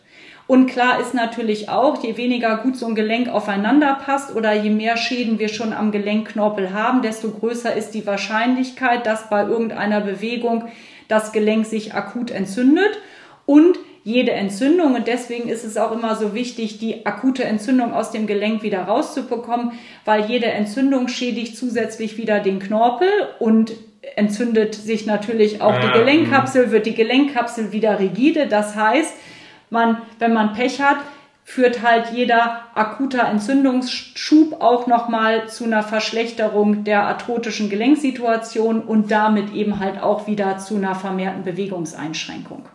Und 0.52 0.68
klar 0.68 1.00
ist 1.00 1.14
natürlich 1.14 1.70
auch, 1.70 2.04
je 2.04 2.18
weniger 2.18 2.58
gut 2.58 2.76
so 2.76 2.86
ein 2.86 2.94
Gelenk 2.94 3.30
aufeinander 3.30 3.98
passt 4.04 4.36
oder 4.36 4.52
je 4.52 4.70
mehr 4.70 4.98
Schäden 4.98 5.40
wir 5.40 5.48
schon 5.48 5.72
am 5.72 5.94
Gelenkknorpel 5.94 6.74
haben, 6.74 7.02
desto 7.02 7.32
größer 7.32 7.74
ist 7.74 7.92
die 7.92 8.06
Wahrscheinlichkeit, 8.06 9.06
dass 9.06 9.30
bei 9.30 9.44
irgendeiner 9.44 10.02
Bewegung 10.02 10.66
das 11.08 11.32
Gelenk 11.32 11.68
sich 11.68 11.94
akut 11.94 12.32
entzündet. 12.32 13.00
Und 13.46 13.80
jede 14.04 14.32
Entzündung, 14.32 14.96
und 14.96 15.08
deswegen 15.08 15.48
ist 15.48 15.64
es 15.64 15.78
auch 15.78 15.94
immer 15.94 16.18
so 16.18 16.34
wichtig, 16.34 16.80
die 16.80 17.06
akute 17.06 17.46
Entzündung 17.46 17.94
aus 17.94 18.12
dem 18.12 18.28
Gelenk 18.28 18.62
wieder 18.62 18.82
rauszubekommen, 18.82 19.72
weil 20.04 20.26
jede 20.26 20.48
Entzündung 20.48 21.08
schädigt 21.08 21.56
zusätzlich 21.56 22.18
wieder 22.18 22.42
den 22.42 22.60
Knorpel 22.60 23.08
und 23.40 23.72
entzündet 24.18 24.76
sich 24.76 25.06
natürlich 25.06 25.62
auch 25.62 25.80
die 25.80 25.88
ah, 25.88 25.98
Gelenkkapsel, 25.98 26.72
wird 26.72 26.88
die 26.88 26.96
Gelenkkapsel 26.96 27.72
wieder 27.72 28.00
rigide. 28.02 28.48
Das 28.48 28.76
heißt, 28.76 29.14
man, 29.72 29.98
wenn 30.20 30.34
man 30.34 30.54
Pech 30.54 30.82
hat, 30.82 30.98
führt 31.44 31.82
halt 31.82 32.12
jeder 32.14 32.62
akuter 32.76 33.28
Entzündungsschub 33.28 34.62
auch 34.62 34.88
nochmal 34.88 35.50
zu 35.50 35.66
einer 35.66 35.84
Verschlechterung 35.84 36.84
der 36.84 37.04
arthrotischen 37.08 37.70
Gelenksituation 37.70 38.82
und 38.82 39.12
damit 39.12 39.52
eben 39.54 39.80
halt 39.80 40.02
auch 40.02 40.28
wieder 40.28 40.60
zu 40.60 40.76
einer 40.76 40.96
vermehrten 40.96 41.44
Bewegungseinschränkung. 41.44 42.66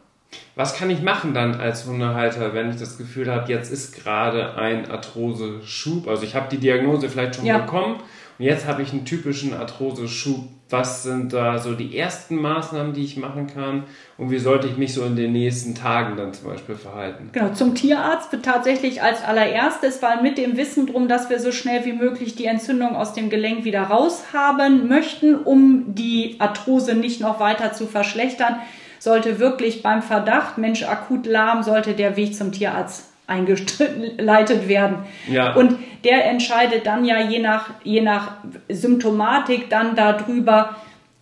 Was 0.56 0.76
kann 0.76 0.90
ich 0.90 1.00
machen 1.00 1.32
dann 1.32 1.54
als 1.54 1.86
Hundehalter, 1.86 2.54
wenn 2.54 2.70
ich 2.70 2.76
das 2.76 2.98
Gefühl 2.98 3.32
habe, 3.32 3.50
jetzt 3.52 3.70
ist 3.70 3.94
gerade 4.02 4.56
ein 4.56 4.90
Arthrose-Schub? 4.90 6.08
Also 6.08 6.24
ich 6.24 6.34
habe 6.34 6.48
die 6.50 6.58
Diagnose 6.58 7.08
vielleicht 7.08 7.36
schon 7.36 7.46
ja. 7.46 7.58
bekommen 7.58 7.96
jetzt 8.38 8.66
habe 8.66 8.82
ich 8.82 8.92
einen 8.92 9.04
typischen 9.04 9.54
Arthrose-Schub. 9.54 10.48
Was 10.68 11.04
sind 11.04 11.32
da 11.32 11.58
so 11.58 11.74
die 11.74 11.96
ersten 11.96 12.34
Maßnahmen, 12.36 12.92
die 12.92 13.04
ich 13.04 13.16
machen 13.16 13.46
kann? 13.46 13.84
Und 14.18 14.32
wie 14.32 14.38
sollte 14.38 14.66
ich 14.66 14.76
mich 14.76 14.94
so 14.94 15.04
in 15.04 15.14
den 15.14 15.32
nächsten 15.32 15.76
Tagen 15.76 16.16
dann 16.16 16.34
zum 16.34 16.48
Beispiel 16.48 16.74
verhalten? 16.74 17.30
Genau, 17.32 17.52
zum 17.52 17.76
Tierarzt 17.76 18.36
tatsächlich 18.42 19.00
als 19.00 19.22
allererstes, 19.22 20.02
weil 20.02 20.22
mit 20.22 20.38
dem 20.38 20.56
Wissen 20.56 20.88
drum, 20.88 21.06
dass 21.06 21.30
wir 21.30 21.38
so 21.38 21.52
schnell 21.52 21.84
wie 21.84 21.92
möglich 21.92 22.34
die 22.34 22.46
Entzündung 22.46 22.96
aus 22.96 23.12
dem 23.12 23.30
Gelenk 23.30 23.64
wieder 23.64 23.82
raushaben 23.82 24.88
möchten, 24.88 25.36
um 25.36 25.94
die 25.94 26.34
Arthrose 26.40 26.96
nicht 26.96 27.20
noch 27.20 27.38
weiter 27.38 27.72
zu 27.72 27.86
verschlechtern, 27.86 28.56
sollte 28.98 29.38
wirklich 29.38 29.82
beim 29.82 30.02
Verdacht, 30.02 30.58
Mensch, 30.58 30.82
akut 30.82 31.26
lahm, 31.26 31.62
sollte 31.62 31.94
der 31.94 32.16
Weg 32.16 32.34
zum 32.34 32.50
Tierarzt 32.50 33.12
eingeleitet 33.26 34.68
werden. 34.68 34.98
Ja. 35.28 35.54
Und 35.54 35.78
der 36.04 36.26
entscheidet 36.26 36.86
dann 36.86 37.04
ja 37.04 37.20
je 37.20 37.40
nach, 37.40 37.70
je 37.82 38.00
nach 38.00 38.36
Symptomatik 38.68 39.68
dann 39.68 39.96
darüber, 39.96 40.76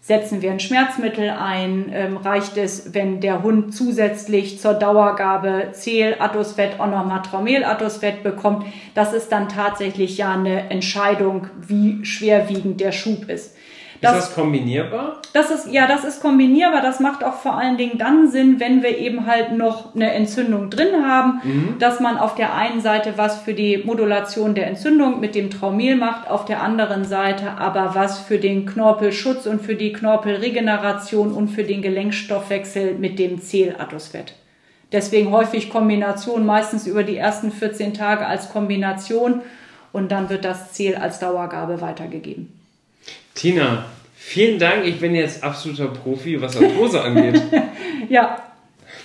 setzen 0.05 0.42
wir 0.42 0.50
ein 0.50 0.61
Schmerzmittel 0.61 1.30
ein, 1.30 1.90
ähm, 1.90 2.18
reicht 2.18 2.59
es, 2.59 2.92
wenn 2.92 3.22
der 3.22 3.42
Hund 3.42 3.74
zusätzlich 3.74 4.61
zur 4.61 4.74
Dauergabe 4.74 5.68
Zähl, 5.72 6.16
Atosfett, 6.18 6.78
auch 6.78 6.90
nochmal 6.90 7.22
Traumel, 7.22 7.64
Atosfett 7.64 8.22
bekommt. 8.22 8.66
Das 8.94 9.14
ist 9.14 9.32
dann 9.32 9.48
tatsächlich 9.48 10.18
ja 10.18 10.34
eine 10.34 10.68
Entscheidung, 10.68 11.46
wie 11.59 12.05
schwerwiegend 12.05 12.82
der 12.82 12.92
Schub 12.92 13.30
ist. 13.30 13.57
Das, 14.05 14.18
ist 14.18 14.28
das 14.28 14.34
kombinierbar? 14.34 15.20
Das 15.32 15.50
ist, 15.50 15.72
ja, 15.72 15.86
das 15.86 16.05
ist 16.05 16.20
kombinierbar. 16.20 16.82
Das 16.82 17.00
macht 17.00 17.24
auch 17.24 17.34
vor 17.34 17.57
allen 17.57 17.76
Dingen 17.76 17.98
dann 17.98 18.30
Sinn, 18.30 18.61
wenn 18.61 18.82
wir 18.82 18.96
eben 18.98 19.26
halt 19.26 19.52
noch 19.52 19.94
eine 19.94 20.12
Entzündung 20.12 20.70
drin 20.70 21.05
haben, 21.05 21.40
mhm. 21.42 21.78
dass 21.78 22.00
man 22.00 22.18
auf 22.18 22.34
der 22.34 22.55
einen 22.55 22.80
Seite 22.80 23.14
was 23.16 23.40
für 23.40 23.55
die 23.55 23.78
Modulation 23.78 24.55
der 24.55 24.68
Entzündung 24.68 25.20
mit 25.20 25.34
dem 25.34 25.50
Traumel 25.50 25.96
macht, 25.96 26.30
auf 26.30 26.44
der 26.44 26.62
anderen 26.62 27.05
Seite 27.05 27.52
aber 27.59 27.94
was 27.94 28.20
für 28.20 28.38
den 28.38 28.66
Knorpelschutz 28.66 29.46
und 29.46 29.62
für 29.62 29.74
die 29.74 29.92
Knorpelregeneration 29.92 31.32
und 31.32 31.48
für 31.48 31.64
den 31.64 31.82
Gelenkstoffwechsel 31.82 32.94
mit 32.94 33.18
dem 33.18 33.40
Zählatosfett. 33.40 34.34
Deswegen 34.92 35.32
häufig 35.32 35.70
Kombination, 35.70 36.46
meistens 36.46 36.86
über 36.86 37.02
die 37.02 37.16
ersten 37.16 37.50
14 37.50 37.94
Tage 37.94 38.26
als 38.26 38.50
Kombination 38.50 39.42
und 39.92 40.12
dann 40.12 40.28
wird 40.28 40.44
das 40.44 40.72
Zähl 40.72 40.96
als 40.96 41.18
Dauergabe 41.18 41.80
weitergegeben. 41.80 42.53
Tina, 43.34 43.86
vielen 44.14 44.59
Dank. 44.59 44.84
Ich 44.86 45.00
bin 45.00 45.14
jetzt 45.14 45.42
absoluter 45.42 45.88
Profi, 45.88 46.40
was 46.40 46.57
Arthrose 46.57 47.02
angeht. 47.02 47.40
ja. 48.09 48.38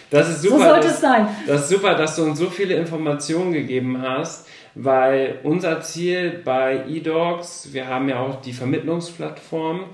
Das 0.10 0.30
ist 0.30 0.41
super. 0.41 0.58
So 0.58 0.64
sollte 0.64 0.88
dass, 0.88 0.95
es 0.95 1.02
sein. 1.02 1.28
Das 1.45 1.62
ist 1.62 1.70
super, 1.70 1.95
dass 1.95 2.16
du 2.16 2.24
uns 2.24 2.39
so 2.39 2.50
viele 2.50 2.76
Informationen 2.76 3.54
gegeben 3.54 4.02
hast, 4.02 4.47
weil 4.76 5.39
unser 5.43 5.82
Ziel 5.82 6.41
bei 6.43 6.84
eDogs, 6.88 7.70
wir 7.74 7.88
haben 7.88 8.10
ja 8.10 8.20
auch 8.20 8.41
die 8.41 8.54
Vermittlungsplattform, 8.54 9.86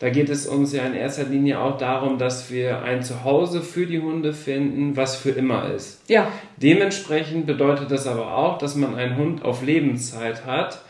da 0.00 0.10
geht 0.10 0.28
es 0.28 0.46
uns 0.46 0.72
ja 0.72 0.84
in 0.84 0.94
erster 0.94 1.24
Linie 1.24 1.60
auch 1.60 1.76
darum, 1.76 2.18
dass 2.18 2.50
wir 2.50 2.82
ein 2.82 3.02
Zuhause 3.02 3.62
für 3.62 3.86
die 3.86 4.00
Hunde 4.00 4.32
finden, 4.32 4.96
was 4.96 5.16
für 5.16 5.30
immer 5.30 5.70
ist. 5.70 6.08
Ja. 6.08 6.28
Dementsprechend 6.56 7.46
bedeutet 7.46 7.90
das 7.90 8.06
aber 8.06 8.34
auch, 8.34 8.58
dass 8.58 8.74
man 8.74 8.94
einen 8.94 9.16
Hund 9.16 9.44
auf 9.44 9.62
Lebenszeit 9.62 10.46
hat, 10.46 10.82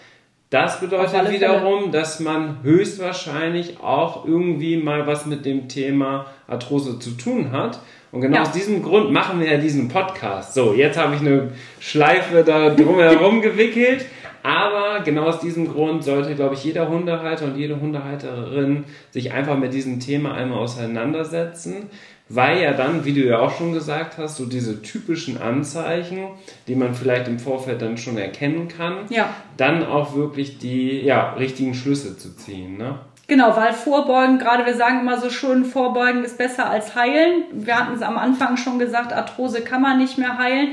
das 0.51 0.81
bedeutet 0.81 1.31
wiederum, 1.31 1.81
Fälle. 1.81 1.93
dass 1.93 2.21
man 2.21 2.63
höchstwahrscheinlich 2.63 3.81
auch 3.81 4.27
irgendwie 4.27 4.79
mal 4.79 5.07
was 5.07 5.27
mit 5.27 5.45
dem 5.45 5.69
Thema 5.69 6.27
Arthrose 6.47 6.99
zu 6.99 7.11
tun 7.11 7.53
hat. 7.53 7.81
Und 8.13 8.23
genau 8.23 8.37
ja. 8.37 8.43
aus 8.43 8.53
diesem 8.53 8.83
Grund 8.83 9.13
machen 9.13 9.41
wir 9.41 9.53
ja 9.53 9.59
diesen 9.59 9.89
Podcast. 9.89 10.55
So, 10.55 10.73
jetzt 10.73 10.99
habe 10.99 11.15
ich 11.15 11.21
eine 11.21 11.53
Schleife 11.81 12.43
da 12.45 12.71
drumherum 12.71 13.43
gewickelt. 13.43 14.07
Aber 14.43 15.01
genau 15.05 15.25
aus 15.25 15.41
diesem 15.41 15.71
Grund 15.71 16.05
sollte, 16.05 16.35
glaube 16.35 16.55
ich, 16.55 16.65
jeder 16.65 16.89
Hundehalter 16.89 17.45
und 17.45 17.59
jede 17.59 17.79
Hundehalterin 17.81 18.85
sich 19.11 19.33
einfach 19.33 19.59
mit 19.59 19.75
diesem 19.75 20.01
Thema 20.01 20.33
einmal 20.33 20.61
auseinandersetzen 20.61 21.91
weil 22.29 22.61
ja 22.61 22.73
dann, 22.73 23.05
wie 23.05 23.15
du 23.15 23.21
ja 23.21 23.39
auch 23.39 23.57
schon 23.57 23.73
gesagt 23.73 24.19
hast, 24.19 24.37
so 24.37 24.47
diese 24.47 24.83
typischen 24.83 25.41
Anzeichen, 25.41 26.29
die 26.67 26.75
man 26.75 26.95
vielleicht 26.95 27.29
im 27.29 27.39
Vorfeld 27.39 27.81
dann 27.81 27.97
schon 27.97 28.19
erkennen 28.19 28.69
kann, 28.69 29.07
ja. 29.09 29.31
dann 29.57 29.85
auch 29.85 30.15
wirklich 30.15 30.59
die 30.59 31.01
ja, 31.01 31.33
richtigen 31.33 31.75
Schlüsse 31.75 32.19
zu 32.19 32.37
ziehen. 32.37 32.77
Ne? 32.77 32.99
Genau, 33.29 33.57
weil 33.57 33.73
Vorbeugen, 33.73 34.39
gerade 34.39 34.67
wir 34.67 34.75
sagen 34.75 35.01
immer 35.01 35.19
so 35.19 35.31
schön, 35.31 35.65
Vorbeugen 35.65 36.25
ist 36.25 36.39
besser 36.39 36.69
als 36.69 36.95
heilen. 36.95 37.45
Wir 37.53 37.79
hatten 37.79 37.95
es 37.95 38.03
am 38.03 38.19
Anfang 38.19 38.57
schon 38.57 38.79
gesagt, 38.79 39.13
Arthrose 39.13 39.63
kann 39.63 39.83
man 39.83 39.99
nicht 39.99 40.19
mehr 40.19 40.39
heilen. 40.39 40.71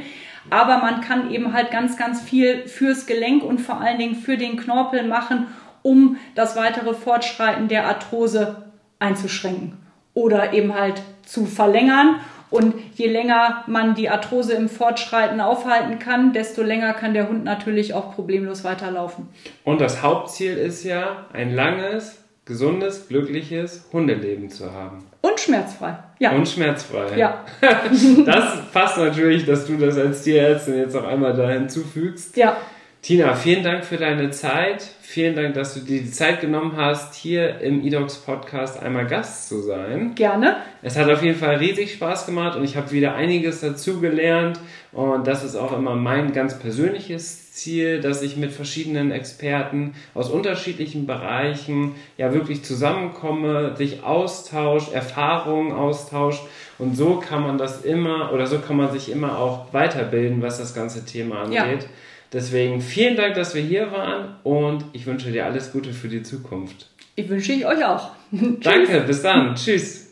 Aber 0.50 0.78
man 0.78 1.02
kann 1.02 1.32
eben 1.32 1.54
halt 1.54 1.72
ganz, 1.72 1.98
ganz 1.98 2.22
viel 2.22 2.68
fürs 2.68 3.08
Gelenk 3.08 3.44
und 3.44 3.60
vor 3.60 3.82
allen 3.82 3.98
Dingen 3.98 4.16
für 4.16 4.38
den 4.38 4.58
Knorpel 4.58 5.04
machen, 5.08 5.48
um 5.82 6.18
das 6.36 6.56
weitere 6.56 6.94
Fortschreiten 6.94 7.68
der 7.68 7.88
Arthrose 7.88 8.72
einzuschränken 9.00 9.78
oder 10.14 10.54
eben 10.54 10.74
halt 10.74 11.02
zu 11.26 11.46
verlängern. 11.46 12.20
Und 12.52 12.76
je 12.94 13.08
länger 13.08 13.64
man 13.68 13.96
die 13.96 14.10
Arthrose 14.10 14.54
im 14.54 14.70
Fortschreiten 14.70 15.42
aufhalten 15.42 16.00
kann, 16.00 16.32
desto 16.32 16.62
länger 16.62 16.94
kann 16.94 17.14
der 17.14 17.28
Hund 17.28 17.44
natürlich 17.44 17.94
auch 17.94 18.16
problemlos 18.16 18.64
weiterlaufen. 18.64 19.28
Und 19.64 19.82
das 19.82 20.02
Hauptziel 20.02 20.56
ist 20.56 20.84
ja, 20.84 21.26
ein 21.34 21.54
langes, 21.54 22.24
gesundes, 22.46 23.08
glückliches 23.08 23.90
Hundeleben 23.92 24.50
zu 24.50 24.72
haben. 24.72 25.04
Und 25.22 25.40
schmerzfrei. 25.40 25.98
Ja. 26.20 26.32
Und 26.32 26.48
schmerzfrei. 26.48 27.18
Ja. 27.18 27.44
das 28.26 28.62
passt 28.72 28.98
natürlich, 29.00 29.46
dass 29.46 29.66
du 29.66 29.78
das 29.78 29.98
als 29.98 30.22
Tierärztin 30.22 30.78
jetzt 30.78 30.96
auch 30.96 31.06
einmal 31.06 31.34
da 31.36 31.50
hinzufügst. 31.50 32.38
Ja. 32.38 32.58
Tina, 33.06 33.36
vielen 33.36 33.62
Dank 33.62 33.86
für 33.86 33.98
deine 33.98 34.32
Zeit, 34.32 34.96
Vielen 35.08 35.36
Dank, 35.36 35.54
dass 35.54 35.76
du 35.76 35.82
dir 35.82 36.02
die 36.02 36.12
Zeit 36.12 36.42
genommen 36.42 36.74
hast, 36.76 37.14
hier 37.14 37.62
im 37.62 37.86
eDocs 37.86 38.18
Podcast 38.18 38.82
einmal 38.82 39.06
Gast 39.06 39.48
zu 39.48 39.62
sein. 39.62 40.16
Gerne. 40.16 40.58
Es 40.82 40.98
hat 40.98 41.10
auf 41.10 41.22
jeden 41.22 41.38
Fall 41.38 41.56
riesig 41.58 41.94
Spaß 41.94 42.26
gemacht 42.26 42.58
und 42.58 42.64
ich 42.66 42.76
habe 42.76 42.92
wieder 42.92 43.14
einiges 43.14 43.62
dazu 43.62 44.02
gelernt. 44.02 44.60
Und 44.92 45.28
das 45.28 45.44
ist 45.44 45.56
auch 45.56 45.78
immer 45.78 45.96
mein 45.96 46.34
ganz 46.34 46.58
persönliches 46.58 47.54
Ziel, 47.54 48.02
dass 48.02 48.24
ich 48.24 48.36
mit 48.36 48.52
verschiedenen 48.52 49.12
Experten 49.12 49.94
aus 50.16 50.30
unterschiedlichen 50.30 51.06
Bereichen 51.06 51.96
ja 52.18 52.34
wirklich 52.34 52.64
zusammenkomme, 52.64 53.78
sich 53.78 54.04
austauscht, 54.04 54.92
Erfahrungen 54.92 55.72
austauscht 55.72 56.42
und 56.78 56.98
so 56.98 57.22
kann 57.22 57.44
man 57.44 57.58
das 57.58 57.86
immer 57.86 58.34
oder 58.34 58.48
so 58.48 58.60
kann 58.60 58.76
man 58.76 58.92
sich 58.92 59.10
immer 59.10 59.38
auch 59.38 59.72
weiterbilden, 59.72 60.42
was 60.42 60.58
das 60.58 60.74
ganze 60.74 61.06
Thema 61.06 61.44
angeht. 61.44 61.84
Ja. 61.84 61.90
Deswegen 62.36 62.82
vielen 62.82 63.16
Dank, 63.16 63.36
dass 63.36 63.56
wir 63.56 63.62
hier 63.62 63.94
waren 63.94 64.36
und 64.44 64.84
ich 64.92 65.06
wünsche 65.06 65.32
dir 65.32 65.46
alles 65.46 65.72
Gute 65.72 65.94
für 65.94 66.10
die 66.10 66.22
Zukunft. 66.22 66.90
Ich 67.16 67.30
wünsche 67.30 67.54
ich 67.54 67.66
euch 67.66 67.86
auch. 67.86 68.12
Danke, 68.62 69.06
bis 69.08 69.22
dann. 69.22 69.56
Tschüss. 69.56 70.05